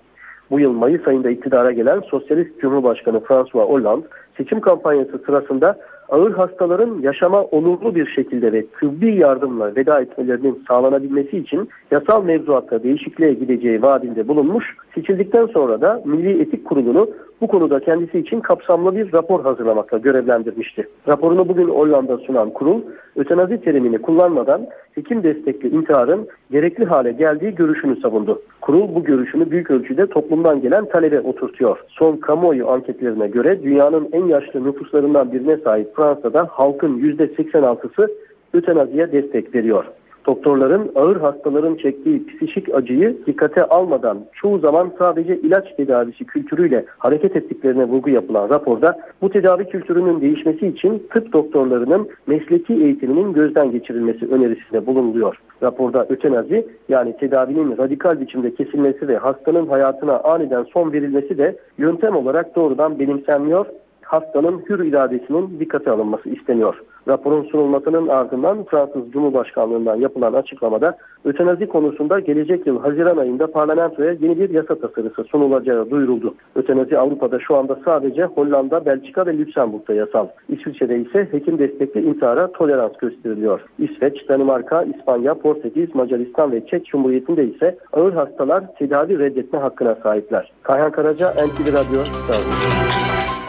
Bu 0.51 0.59
yıl 0.59 0.71
Mayıs 0.71 1.07
ayında 1.07 1.29
iktidara 1.29 1.71
gelen 1.71 1.99
Sosyalist 1.99 2.61
Cumhurbaşkanı 2.61 3.19
François 3.19 3.69
Hollande 3.69 4.05
seçim 4.37 4.61
kampanyası 4.61 5.17
sırasında 5.25 5.77
ağır 6.09 6.31
hastaların 6.31 6.99
yaşama 7.01 7.41
onurlu 7.41 7.95
bir 7.95 8.07
şekilde 8.07 8.53
ve 8.53 8.65
tıbbi 8.79 9.15
yardımla 9.15 9.75
veda 9.75 10.01
etmelerinin 10.01 10.63
sağlanabilmesi 10.67 11.37
için 11.37 11.69
yasal 11.91 12.23
mevzuatta 12.23 12.83
değişikliğe 12.83 13.33
gideceği 13.33 13.81
vaadinde 13.81 14.27
bulunmuş. 14.27 14.65
Seçildikten 14.95 15.45
sonra 15.45 15.81
da 15.81 16.01
Milli 16.05 16.41
Etik 16.41 16.65
Kurulu'nu 16.65 17.09
bu 17.41 17.47
konuda 17.47 17.79
kendisi 17.79 18.19
için 18.19 18.39
kapsamlı 18.39 18.95
bir 18.95 19.13
rapor 19.13 19.43
hazırlamakla 19.43 19.97
görevlendirmişti. 19.97 20.87
Raporunu 21.07 21.47
bugün 21.49 21.67
Hollanda 21.67 22.17
sunan 22.17 22.49
kurul, 22.49 22.81
ötenazi 23.15 23.61
terimini 23.61 23.97
kullanmadan 23.97 24.67
hekim 24.95 25.23
destekli 25.23 25.69
intiharın 25.69 26.27
gerekli 26.51 26.85
hale 26.85 27.11
geldiği 27.11 27.55
görüşünü 27.55 27.99
savundu. 28.01 28.41
Kurul 28.61 28.95
bu 28.95 29.03
görüşünü 29.03 29.51
büyük 29.51 29.71
ölçüde 29.71 30.07
toplumdan 30.07 30.61
gelen 30.61 30.85
talebe 30.85 31.19
oturtuyor. 31.19 31.77
Son 31.87 32.17
kamuoyu 32.17 32.69
anketlerine 32.69 33.27
göre 33.27 33.63
dünyanın 33.63 34.09
en 34.11 34.25
yaşlı 34.25 34.63
nüfuslarından 34.63 35.31
birine 35.31 35.57
sahip 35.57 35.94
Fransa'da 35.95 36.47
halkın 36.51 36.99
%86'sı 36.99 38.11
ötenaziye 38.53 39.11
destek 39.11 39.55
veriyor. 39.55 39.85
Doktorların 40.27 40.91
ağır 40.95 41.17
hastaların 41.17 41.75
çektiği 41.75 42.27
psikik 42.27 42.75
acıyı 42.75 43.17
dikkate 43.25 43.63
almadan 43.63 44.25
çoğu 44.33 44.59
zaman 44.59 44.91
sadece 44.99 45.37
ilaç 45.37 45.75
tedavisi 45.77 46.25
kültürüyle 46.25 46.85
hareket 46.97 47.35
ettiklerine 47.35 47.85
vurgu 47.85 48.09
yapılan 48.09 48.49
raporda 48.49 48.99
bu 49.21 49.29
tedavi 49.29 49.65
kültürünün 49.65 50.21
değişmesi 50.21 50.67
için 50.67 51.07
tıp 51.13 51.33
doktorlarının 51.33 52.09
mesleki 52.27 52.73
eğitiminin 52.73 53.33
gözden 53.33 53.71
geçirilmesi 53.71 54.27
önerisinde 54.27 54.85
bulunuluyor. 54.85 55.39
Raporda 55.63 56.05
ötenazi 56.09 56.67
yani 56.89 57.17
tedavinin 57.17 57.77
radikal 57.77 58.21
biçimde 58.21 58.53
kesilmesi 58.55 59.07
ve 59.07 59.17
hastanın 59.17 59.67
hayatına 59.67 60.19
aniden 60.19 60.63
son 60.63 60.93
verilmesi 60.93 61.37
de 61.37 61.55
yöntem 61.77 62.15
olarak 62.15 62.55
doğrudan 62.55 62.99
benimsenmiyor 62.99 63.65
hastanın 64.05 64.61
hür 64.69 64.79
iradesinin 64.79 65.59
dikkate 65.59 65.91
alınması 65.91 66.29
isteniyor. 66.29 66.81
Raporun 67.07 67.43
sunulmasının 67.43 68.07
ardından 68.07 68.63
Fransız 68.63 69.11
Cumhurbaşkanlığından 69.11 69.95
yapılan 69.95 70.33
açıklamada 70.33 70.97
ötenazi 71.25 71.67
konusunda 71.67 72.19
gelecek 72.19 72.67
yıl 72.67 72.79
Haziran 72.79 73.17
ayında 73.17 73.51
parlamentoya 73.51 74.11
yeni 74.11 74.39
bir 74.39 74.49
yasa 74.49 74.75
tasarısı 74.75 75.23
sunulacağı 75.23 75.89
duyuruldu. 75.89 76.35
Ötenazi 76.55 76.97
Avrupa'da 76.97 77.39
şu 77.39 77.55
anda 77.55 77.79
sadece 77.85 78.23
Hollanda, 78.23 78.85
Belçika 78.85 79.25
ve 79.25 79.37
Lüksemburg'da 79.37 79.93
yasal. 79.93 80.27
İsviçre'de 80.49 80.99
ise 80.99 81.27
hekim 81.31 81.59
destekli 81.59 82.01
intihara 82.01 82.51
tolerans 82.51 82.97
gösteriliyor. 82.97 83.61
İsveç, 83.79 84.29
Danimarka, 84.29 84.83
İspanya, 84.83 85.33
Portekiz, 85.33 85.95
Macaristan 85.95 86.51
ve 86.51 86.67
Çek 86.67 86.85
Cumhuriyeti'nde 86.85 87.45
ise 87.45 87.77
ağır 87.93 88.13
hastalar 88.13 88.75
tedavi 88.75 89.19
reddetme 89.19 89.59
hakkına 89.59 89.95
sahipler. 89.95 90.51
Kayhan 90.63 90.91
Karaca, 90.91 91.31
NTV 91.31 91.67
Radyo, 91.67 92.01
İstanbul. 92.01 93.44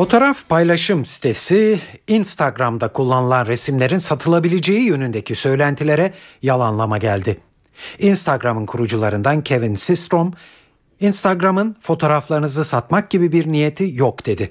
Fotoğraf 0.00 0.48
paylaşım 0.48 1.04
sitesi 1.04 1.80
Instagram'da 2.08 2.88
kullanılan 2.88 3.46
resimlerin 3.46 3.98
satılabileceği 3.98 4.82
yönündeki 4.82 5.34
söylentilere 5.34 6.12
yalanlama 6.42 6.98
geldi. 6.98 7.40
Instagram'ın 7.98 8.66
kurucularından 8.66 9.42
Kevin 9.42 9.74
Systrom, 9.74 10.32
Instagram'ın 11.00 11.76
fotoğraflarınızı 11.80 12.64
satmak 12.64 13.10
gibi 13.10 13.32
bir 13.32 13.52
niyeti 13.52 13.90
yok 13.94 14.26
dedi. 14.26 14.50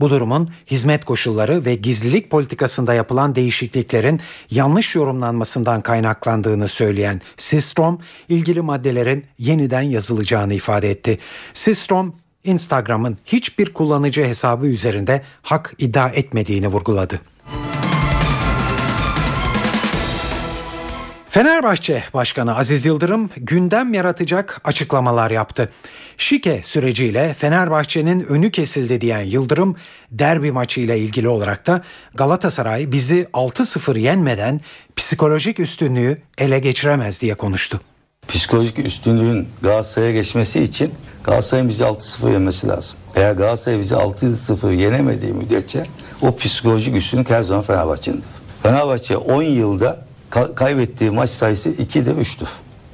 Bu 0.00 0.10
durumun 0.10 0.50
hizmet 0.66 1.04
koşulları 1.04 1.64
ve 1.64 1.74
gizlilik 1.74 2.30
politikasında 2.30 2.94
yapılan 2.94 3.34
değişikliklerin 3.34 4.20
yanlış 4.50 4.96
yorumlanmasından 4.96 5.80
kaynaklandığını 5.80 6.68
söyleyen 6.68 7.20
Sistrom, 7.36 8.00
ilgili 8.28 8.60
maddelerin 8.60 9.24
yeniden 9.38 9.82
yazılacağını 9.82 10.54
ifade 10.54 10.90
etti. 10.90 11.18
Sistrom, 11.52 12.23
Instagram'ın 12.44 13.18
hiçbir 13.26 13.72
kullanıcı 13.72 14.24
hesabı 14.24 14.66
üzerinde 14.66 15.22
hak 15.42 15.74
iddia 15.78 16.08
etmediğini 16.08 16.68
vurguladı. 16.68 17.20
Fenerbahçe 21.34 22.04
Başkanı 22.14 22.56
Aziz 22.56 22.84
Yıldırım 22.84 23.30
gündem 23.36 23.94
yaratacak 23.94 24.60
açıklamalar 24.64 25.30
yaptı. 25.30 25.72
Şike 26.16 26.62
süreciyle 26.64 27.34
Fenerbahçe'nin 27.34 28.20
önü 28.20 28.50
kesildi 28.50 29.00
diyen 29.00 29.20
Yıldırım 29.20 29.76
derbi 30.10 30.52
maçıyla 30.52 30.94
ilgili 30.94 31.28
olarak 31.28 31.66
da 31.66 31.82
Galatasaray 32.14 32.92
bizi 32.92 33.26
6-0 33.32 33.98
yenmeden 33.98 34.60
psikolojik 34.96 35.60
üstünlüğü 35.60 36.18
ele 36.38 36.58
geçiremez 36.58 37.20
diye 37.20 37.34
konuştu. 37.34 37.80
Psikolojik 38.28 38.78
üstünlüğün 38.78 39.48
Galatasaray'a 39.62 40.12
geçmesi 40.12 40.62
için 40.62 40.94
Galatasaray'ın 41.24 41.68
bizi 41.68 41.84
6-0 41.84 42.32
yenmesi 42.32 42.68
lazım. 42.68 42.96
Eğer 43.16 43.32
Galatasaray 43.32 43.78
bizi 43.78 43.94
6-0 43.94 44.74
yenemediği 44.74 45.32
müddetçe 45.32 45.86
o 46.22 46.36
psikolojik 46.36 46.96
üstünlük 46.96 47.30
her 47.30 47.42
zaman 47.42 47.62
Fenerbahçe'nin. 47.62 48.22
Fenerbahçe 48.62 49.16
10 49.16 49.42
yılda 49.42 49.98
ka- 50.30 50.54
kaybettiği 50.54 51.10
maç 51.10 51.30
sayısı 51.30 51.70
2'dir 51.70 52.16
3'tür. 52.16 52.48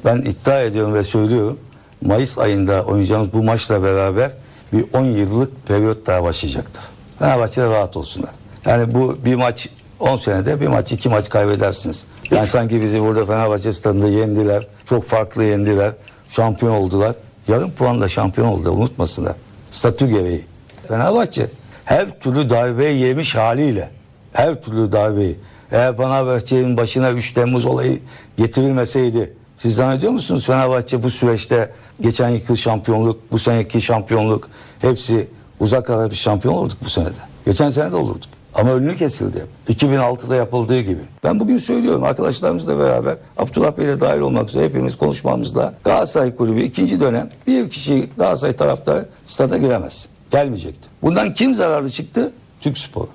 Ben 0.05 0.16
iddia 0.16 0.61
ediyorum 0.61 0.95
ve 0.95 1.05
söylüyorum. 1.05 1.59
Mayıs 2.03 2.39
ayında 2.39 2.83
oynayacağımız 2.85 3.33
bu 3.33 3.43
maçla 3.43 3.83
beraber 3.83 4.31
bir 4.72 4.85
10 4.93 5.05
yıllık 5.05 5.66
periyot 5.66 6.07
daha 6.07 6.22
başlayacaktır. 6.24 6.83
Fenerbahçe'de 7.18 7.66
rahat 7.66 7.97
olsunlar. 7.97 8.31
Yani 8.66 8.95
bu 8.95 9.16
bir 9.24 9.35
maç 9.35 9.68
10 10.01 10.16
senede 10.16 10.61
bir 10.61 10.66
maç 10.66 10.93
iki 10.93 11.09
maç 11.09 11.28
kaybedersiniz. 11.28 12.07
Yani 12.37 12.47
sanki 12.47 12.83
bizi 12.83 13.01
burada 13.01 13.26
Fenerbahçe 13.26 13.72
stadında 13.72 14.09
yendiler. 14.09 14.66
Çok 14.85 15.05
farklı 15.05 15.45
yendiler. 15.45 15.93
Şampiyon 16.28 16.72
oldular. 16.72 17.14
Yarım 17.49 17.70
puanla 17.70 18.09
şampiyon 18.09 18.49
oldu 18.49 18.70
unutmasınlar. 18.70 19.35
Statü 19.70 20.09
gereği. 20.09 20.45
Fenerbahçe 20.89 21.47
her 21.85 22.20
türlü 22.20 22.51
darbeyi 22.51 22.99
yemiş 22.99 23.35
haliyle 23.35 23.91
her 24.33 24.62
türlü 24.62 24.93
darbeyi 24.93 25.39
eğer 25.72 25.97
Fenerbahçe'nin 25.97 26.76
başına 26.76 27.11
3 27.11 27.33
Temmuz 27.33 27.66
olayı 27.66 28.01
getirilmeseydi 28.37 29.35
siz 29.57 29.74
zannediyor 29.74 30.12
musunuz 30.12 30.47
Fenerbahçe 30.47 31.03
bu 31.03 31.11
süreçte 31.11 31.70
geçen 32.01 32.28
yıl 32.28 32.57
şampiyonluk, 32.57 33.33
bu 33.33 33.39
seneki 33.39 33.83
şampiyonluk 33.83 34.49
hepsi 34.81 35.28
uzak 35.61 35.91
ara 35.91 36.11
bir 36.11 36.16
şampiyon 36.16 36.55
olurduk 36.55 36.78
bu 36.85 36.89
senede. 36.89 37.20
Geçen 37.47 37.70
sene 37.70 37.93
de 37.93 37.97
olurduk. 37.97 38.39
Ama 38.55 38.72
önünü 38.72 38.96
kesildi. 38.96 39.46
2006'da 39.68 40.34
yapıldığı 40.36 40.80
gibi. 40.80 41.01
Ben 41.24 41.40
bugün 41.40 41.59
söylüyorum 41.59 42.05
arkadaşlarımızla 42.05 42.78
beraber 42.78 43.16
Abdullah 43.38 43.78
Bey 43.78 43.86
de 43.86 44.01
dahil 44.01 44.20
olmak 44.20 44.48
üzere 44.48 44.64
hepimiz 44.64 44.98
konuşmamızda 44.98 45.74
Galatasaray 45.84 46.36
Kulübü 46.36 46.61
ikinci 46.61 47.01
dönem 47.01 47.30
bir 47.46 47.70
kişi 47.70 48.09
Galatasaray 48.18 48.57
taraftarı 48.57 49.09
stada 49.26 49.57
giremez. 49.57 50.09
Gelmeyecekti. 50.30 50.88
Bundan 51.03 51.34
kim 51.34 51.55
zararlı 51.55 51.90
çıktı? 51.90 52.32
Türk 52.61 52.78
Spor. 52.78 53.07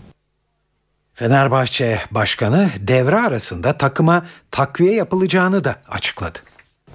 Fenerbahçe 1.13 1.99
Başkanı 2.11 2.69
devre 2.79 3.19
arasında 3.19 3.77
takıma 3.77 4.25
takviye 4.51 4.93
yapılacağını 4.93 5.63
da 5.63 5.75
açıkladı. 5.89 6.39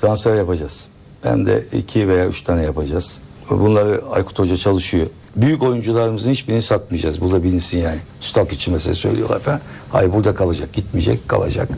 Transfer 0.01 0.37
yapacağız. 0.37 0.89
Hem 1.23 1.47
de 1.47 1.65
iki 1.73 2.09
veya 2.09 2.27
üç 2.27 2.43
tane 2.43 2.63
yapacağız. 2.63 3.21
Bunları 3.51 4.03
Aykut 4.11 4.39
Hoca 4.39 4.57
çalışıyor. 4.57 5.07
Büyük 5.37 5.63
oyuncularımızın 5.63 6.31
hiçbirini 6.31 6.63
satmayacağız. 6.63 7.21
Bu 7.21 7.33
da 7.33 7.45
bilinsin 7.45 7.79
yani. 7.79 7.99
Stok 8.21 8.53
için 8.53 8.75
mesela 8.75 8.95
söylüyorlar 8.95 9.41
falan. 9.41 9.61
Hayır 9.93 10.13
burada 10.13 10.35
kalacak. 10.35 10.73
Gitmeyecek 10.73 11.29
kalacak. 11.29 11.69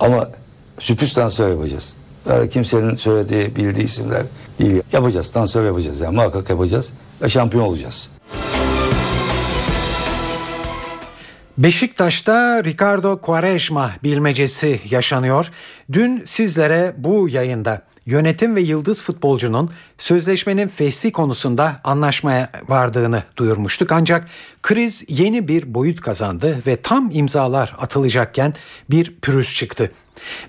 Ama 0.00 0.28
sürpriz 0.78 1.12
transfer 1.12 1.48
yapacağız. 1.48 1.94
Yani 2.28 2.50
kimsenin 2.50 2.94
söylediği 2.94 3.56
bildiği 3.56 3.84
isimler 3.84 4.22
değil. 4.58 4.82
Yapacağız. 4.92 5.30
Transfer 5.30 5.64
yapacağız. 5.64 6.00
Yani 6.00 6.16
muhakkak 6.16 6.50
yapacağız. 6.50 6.92
Ve 7.22 7.28
şampiyon 7.28 7.64
olacağız. 7.64 8.10
Beşiktaş'ta 11.58 12.64
Ricardo 12.64 13.20
Quaresma 13.20 13.90
bilmecesi 14.02 14.80
yaşanıyor. 14.90 15.50
Dün 15.92 16.22
sizlere 16.24 16.94
bu 16.98 17.28
yayında 17.28 17.82
yönetim 18.06 18.56
ve 18.56 18.60
yıldız 18.60 19.02
futbolcunun 19.02 19.70
sözleşmenin 19.98 20.68
fesli 20.68 21.12
konusunda 21.12 21.80
anlaşmaya 21.84 22.50
vardığını 22.68 23.22
duyurmuştuk. 23.36 23.92
Ancak 23.92 24.28
kriz 24.62 25.04
yeni 25.08 25.48
bir 25.48 25.74
boyut 25.74 26.00
kazandı 26.00 26.62
ve 26.66 26.76
tam 26.76 27.10
imzalar 27.12 27.76
atılacakken 27.78 28.54
bir 28.90 29.14
pürüz 29.22 29.54
çıktı. 29.54 29.90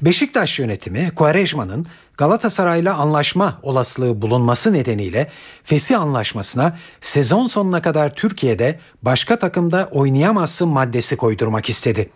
Beşiktaş 0.02 0.60
yönetimi 0.60 1.12
Quaresma'nın 1.16 1.88
Galatasaray'la 2.18 2.96
anlaşma 2.96 3.60
olasılığı 3.62 4.22
bulunması 4.22 4.74
nedeniyle 4.74 5.32
Fesi 5.64 5.98
anlaşmasına 5.98 6.78
sezon 7.02 7.48
sonuna 7.48 7.82
kadar 7.82 8.16
Türkiye'de 8.16 8.80
başka 9.02 9.40
takımda 9.40 9.90
oynayamazsın 9.92 10.68
maddesi 10.68 11.18
koydurmak 11.18 11.70
istedi. 11.70 12.10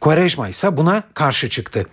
Quaresma 0.00 0.48
ise 0.48 0.76
buna 0.76 1.02
karşı 1.14 1.50
çıktı. 1.50 1.86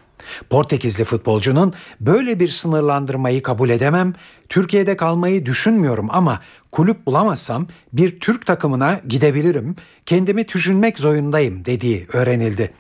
Portekizli 0.50 1.04
futbolcunun 1.04 1.74
böyle 2.00 2.40
bir 2.40 2.48
sınırlandırmayı 2.48 3.44
kabul 3.44 3.70
edemem, 3.70 4.14
Türkiye'de 4.50 4.98
kalmayı 4.98 5.46
düşünmüyorum 5.46 6.08
ama 6.12 6.40
kulüp 6.72 7.06
bulamazsam 7.06 7.68
bir 7.94 8.20
Türk 8.20 8.46
takımına 8.46 9.00
gidebilirim, 9.08 9.76
kendimi 10.06 10.48
düşünmek 10.48 11.00
zorundayım 11.00 11.66
dediği 11.66 12.08
öğrenildi. 12.14 12.72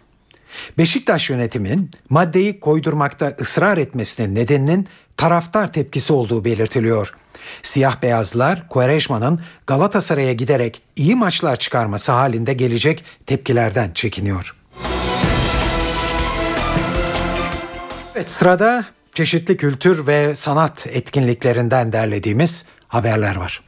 Beşiktaş 0.77 1.29
yönetiminin 1.29 1.91
maddeyi 2.09 2.59
koydurmakta 2.59 3.35
ısrar 3.41 3.77
etmesinin 3.77 4.35
nedeninin 4.35 4.87
taraftar 5.17 5.73
tepkisi 5.73 6.13
olduğu 6.13 6.45
belirtiliyor. 6.45 7.13
Siyah 7.63 8.01
beyazlar 8.01 8.67
Quaresma'nın 8.69 9.41
Galatasaray'a 9.67 10.33
giderek 10.33 10.81
iyi 10.95 11.15
maçlar 11.15 11.55
çıkarması 11.55 12.11
halinde 12.11 12.53
gelecek 12.53 13.03
tepkilerden 13.25 13.91
çekiniyor. 13.93 14.58
Evet 18.19 18.29
sırada 18.29 18.85
çeşitli 19.13 19.57
kültür 19.57 20.07
ve 20.07 20.35
sanat 20.35 20.87
etkinliklerinden 20.87 21.91
derlediğimiz 21.91 22.65
haberler 22.87 23.35
var. 23.35 23.63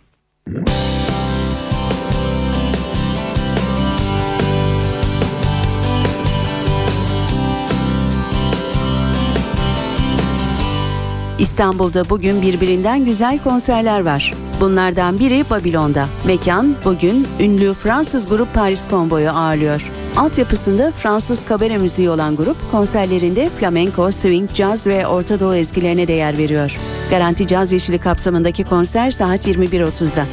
İstanbul'da 11.39 12.09
bugün 12.09 12.41
birbirinden 12.41 13.05
güzel 13.05 13.39
konserler 13.43 13.99
var. 14.05 14.33
Bunlardan 14.61 15.19
biri 15.19 15.49
Babilon'da. 15.49 16.07
Mekan 16.25 16.75
bugün 16.85 17.27
ünlü 17.39 17.73
Fransız 17.73 18.29
grup 18.29 18.53
Paris 18.53 18.89
Combo'yu 18.89 19.29
ağırlıyor. 19.31 19.91
Altyapısında 20.17 20.91
Fransız 20.91 21.45
kabare 21.45 21.77
müziği 21.77 22.09
olan 22.09 22.35
grup 22.35 22.71
konserlerinde 22.71 23.49
flamenco, 23.49 24.11
swing, 24.11 24.53
caz 24.53 24.87
ve 24.87 25.07
Orta 25.07 25.39
Doğu 25.39 25.55
ezgilerine 25.55 26.07
de 26.07 26.13
yer 26.13 26.37
veriyor. 26.37 26.77
Garanti 27.09 27.47
Caz 27.47 27.73
Yeşili 27.73 27.99
kapsamındaki 27.99 28.63
konser 28.63 29.11
saat 29.11 29.47
21.30'da. 29.47 30.25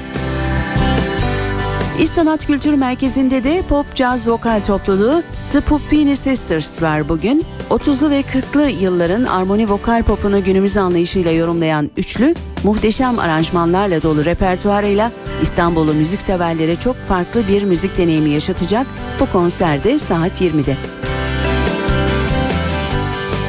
İş 2.00 2.10
Sanat 2.10 2.46
Kültür 2.46 2.74
Merkezi'nde 2.74 3.44
de 3.44 3.62
pop 3.68 3.94
caz 3.94 4.28
vokal 4.28 4.64
topluluğu 4.64 5.22
The 5.52 5.60
Puppini 5.60 6.16
Sisters 6.16 6.82
var 6.82 7.08
bugün. 7.08 7.44
30'lu 7.70 8.10
ve 8.10 8.20
40'lı 8.20 8.70
yılların 8.70 9.24
armoni 9.24 9.70
vokal 9.70 10.02
popunu 10.02 10.44
günümüz 10.44 10.76
anlayışıyla 10.76 11.32
yorumlayan 11.32 11.90
üçlü, 11.96 12.34
muhteşem 12.64 13.18
aranjmanlarla 13.18 14.02
dolu 14.02 14.24
repertuarıyla 14.24 15.12
İstanbul'u 15.42 15.94
müzik 15.94 16.22
severlere 16.22 16.76
çok 16.76 16.96
farklı 16.96 17.42
bir 17.48 17.62
müzik 17.62 17.98
deneyimi 17.98 18.30
yaşatacak 18.30 18.86
bu 19.20 19.26
konserde 19.32 19.98
saat 19.98 20.40
20'de. 20.40 20.76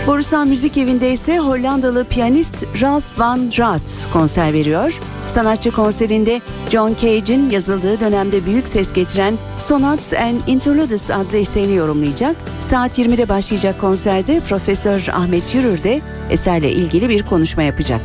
Borusan 0.07 0.47
Müzik 0.47 0.77
Evi'nde 0.77 1.11
ise 1.11 1.37
Hollandalı 1.37 2.05
piyanist 2.05 2.65
Ralph 2.81 3.19
van 3.19 3.51
Raat 3.59 4.07
konser 4.13 4.53
veriyor. 4.53 4.99
Sanatçı 5.29 5.71
konserinde 5.71 6.41
John 6.71 6.95
Cage'in 7.01 7.49
yazıldığı 7.49 7.99
dönemde 7.99 8.45
büyük 8.45 8.67
ses 8.67 8.93
getiren 8.93 9.37
Sonats 9.57 10.13
and 10.13 10.41
Interludes 10.47 11.11
adlı 11.11 11.37
eserini 11.37 11.75
yorumlayacak. 11.75 12.35
Saat 12.61 12.99
20'de 12.99 13.29
başlayacak 13.29 13.81
konserde 13.81 14.39
Profesör 14.39 15.07
Ahmet 15.13 15.55
Yürür 15.55 15.83
de 15.83 16.01
eserle 16.29 16.71
ilgili 16.71 17.09
bir 17.09 17.23
konuşma 17.23 17.63
yapacak. 17.63 18.01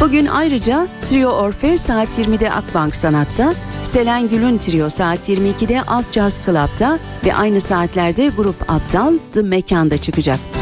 Bugün 0.00 0.26
ayrıca 0.26 0.88
Trio 1.10 1.30
Orfe 1.30 1.78
saat 1.78 2.18
20'de 2.18 2.52
Akbank 2.52 2.96
Sanat'ta, 2.96 3.54
Selen 3.84 4.28
Gül'ün 4.28 4.58
Trio 4.58 4.90
saat 4.90 5.28
22'de 5.28 5.82
Alt 5.82 6.12
Jazz 6.12 6.40
Club'da 6.46 6.98
ve 7.26 7.34
aynı 7.34 7.60
saatlerde 7.60 8.28
Grup 8.36 8.70
Aptal 8.70 9.12
The 9.32 9.42
Mekan'da 9.42 9.98
çıkacak. 9.98 10.61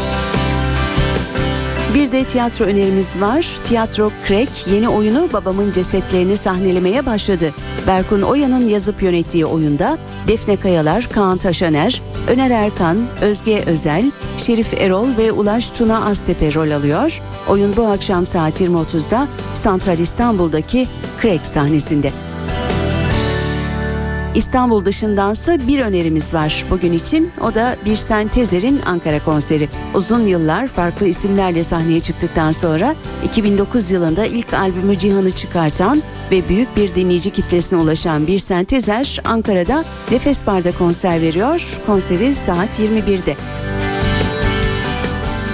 Bir 1.94 2.12
de 2.12 2.24
tiyatro 2.24 2.64
önerimiz 2.64 3.20
var. 3.20 3.46
Tiyatro 3.64 4.10
Krek 4.26 4.48
yeni 4.72 4.88
oyunu 4.88 5.28
Babamın 5.32 5.72
Cesetlerini 5.72 6.36
sahnelemeye 6.36 7.06
başladı. 7.06 7.54
Berkun 7.86 8.22
Oya'nın 8.22 8.68
yazıp 8.68 9.02
yönettiği 9.02 9.46
oyunda 9.46 9.98
Defne 10.28 10.56
Kayalar, 10.56 11.08
Kaan 11.12 11.38
Taşaner, 11.38 12.02
Öner 12.28 12.50
Erkan, 12.50 12.98
Özge 13.20 13.62
Özel, 13.66 14.10
Şerif 14.38 14.74
Erol 14.74 15.08
ve 15.18 15.32
Ulaş 15.32 15.70
Tuna 15.70 16.06
Aztepe 16.06 16.54
rol 16.54 16.70
alıyor. 16.70 17.20
Oyun 17.48 17.76
bu 17.76 17.86
akşam 17.86 18.26
saat 18.26 18.60
20.30'da 18.60 19.28
Santral 19.54 19.98
İstanbul'daki 19.98 20.86
Krek 21.20 21.46
sahnesinde. 21.46 22.12
İstanbul 24.34 24.84
dışındansa 24.84 25.58
bir 25.66 25.78
önerimiz 25.82 26.34
var 26.34 26.64
bugün 26.70 26.92
için. 26.92 27.32
O 27.40 27.54
da 27.54 27.76
bir 27.84 27.96
Sentezer'in 27.96 28.80
Ankara 28.86 29.24
konseri. 29.24 29.68
Uzun 29.94 30.20
yıllar 30.20 30.68
farklı 30.68 31.06
isimlerle 31.06 31.62
sahneye 31.62 32.00
çıktıktan 32.00 32.52
sonra 32.52 32.94
2009 33.24 33.90
yılında 33.90 34.26
ilk 34.26 34.54
albümü 34.54 34.98
Cihan'ı 34.98 35.30
çıkartan 35.30 36.02
ve 36.30 36.48
büyük 36.48 36.76
bir 36.76 36.94
dinleyici 36.94 37.30
kitlesine 37.30 37.78
ulaşan 37.78 38.26
bir 38.26 38.38
Sentezer 38.38 39.20
Ankara'da 39.24 39.84
Nefes 40.10 40.46
Bar'da 40.46 40.72
konser 40.72 41.20
veriyor. 41.20 41.78
Konseri 41.86 42.34
saat 42.34 42.80
21'de. 42.80 43.36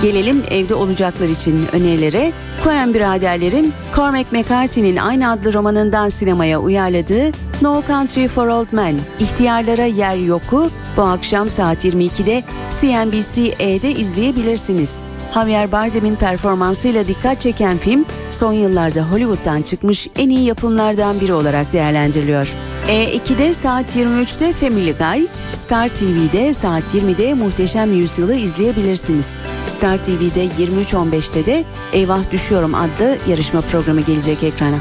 Gelelim 0.02 0.42
evde 0.50 0.74
olacaklar 0.74 1.28
için 1.28 1.66
önerilere. 1.72 2.32
Coen 2.64 2.94
biraderlerin 2.94 3.72
Cormac 3.94 4.26
McCarthy'nin 4.30 4.96
aynı 4.96 5.30
adlı 5.30 5.52
romanından 5.52 6.08
sinemaya 6.08 6.60
uyarladığı 6.60 7.30
No 7.62 7.82
Country 7.86 8.28
for 8.28 8.46
Old 8.46 8.66
Men, 8.72 9.00
İhtiyarlara 9.20 9.84
Yer 9.84 10.16
Yok'u 10.16 10.70
bu 10.96 11.02
akşam 11.02 11.50
saat 11.50 11.84
22'de 11.84 12.44
CNBC-E'de 12.80 13.90
izleyebilirsiniz. 13.90 14.94
Javier 15.34 15.72
Bardem'in 15.72 16.16
performansıyla 16.16 17.06
dikkat 17.06 17.40
çeken 17.40 17.78
film, 17.78 18.04
son 18.30 18.52
yıllarda 18.52 19.02
Hollywood'dan 19.10 19.62
çıkmış 19.62 20.08
en 20.16 20.28
iyi 20.28 20.44
yapımlardan 20.44 21.20
biri 21.20 21.32
olarak 21.32 21.72
değerlendiriliyor. 21.72 22.48
E2'de 22.88 23.54
saat 23.54 23.96
23'te 23.96 24.52
Family 24.52 24.92
Guy, 24.92 25.26
Star 25.52 25.88
TV'de 25.88 26.52
saat 26.54 26.94
20'de 26.94 27.34
Muhteşem 27.34 27.92
Yüzyıl'ı 27.92 28.34
izleyebilirsiniz. 28.34 29.30
Star 29.76 30.04
TV'de 30.04 30.46
23.15'te 30.46 31.46
de 31.46 31.64
Eyvah 31.92 32.32
Düşüyorum 32.32 32.74
adlı 32.74 33.18
yarışma 33.28 33.60
programı 33.60 34.00
gelecek 34.00 34.42
ekrana. 34.42 34.76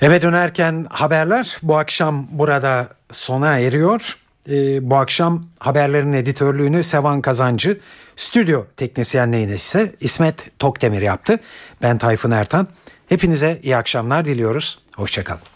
Eve 0.00 0.22
dönerken 0.22 0.86
haberler 0.90 1.58
bu 1.62 1.76
akşam 1.76 2.26
burada 2.30 2.88
sona 3.12 3.58
eriyor. 3.58 4.18
Ee, 4.50 4.90
bu 4.90 4.96
akşam 4.96 5.44
haberlerin 5.58 6.12
editörlüğünü 6.12 6.82
Sevan 6.82 7.20
Kazancı, 7.20 7.80
stüdyo 8.16 8.64
teknisyenliğini 8.76 9.54
ise 9.54 9.94
İsmet 10.00 10.58
Tokdemir 10.58 11.02
yaptı. 11.02 11.38
Ben 11.82 11.98
Tayfun 11.98 12.30
Ertan. 12.30 12.68
Hepinize 13.08 13.60
iyi 13.62 13.76
akşamlar 13.76 14.24
diliyoruz. 14.24 14.78
Hoşçakalın. 14.96 15.55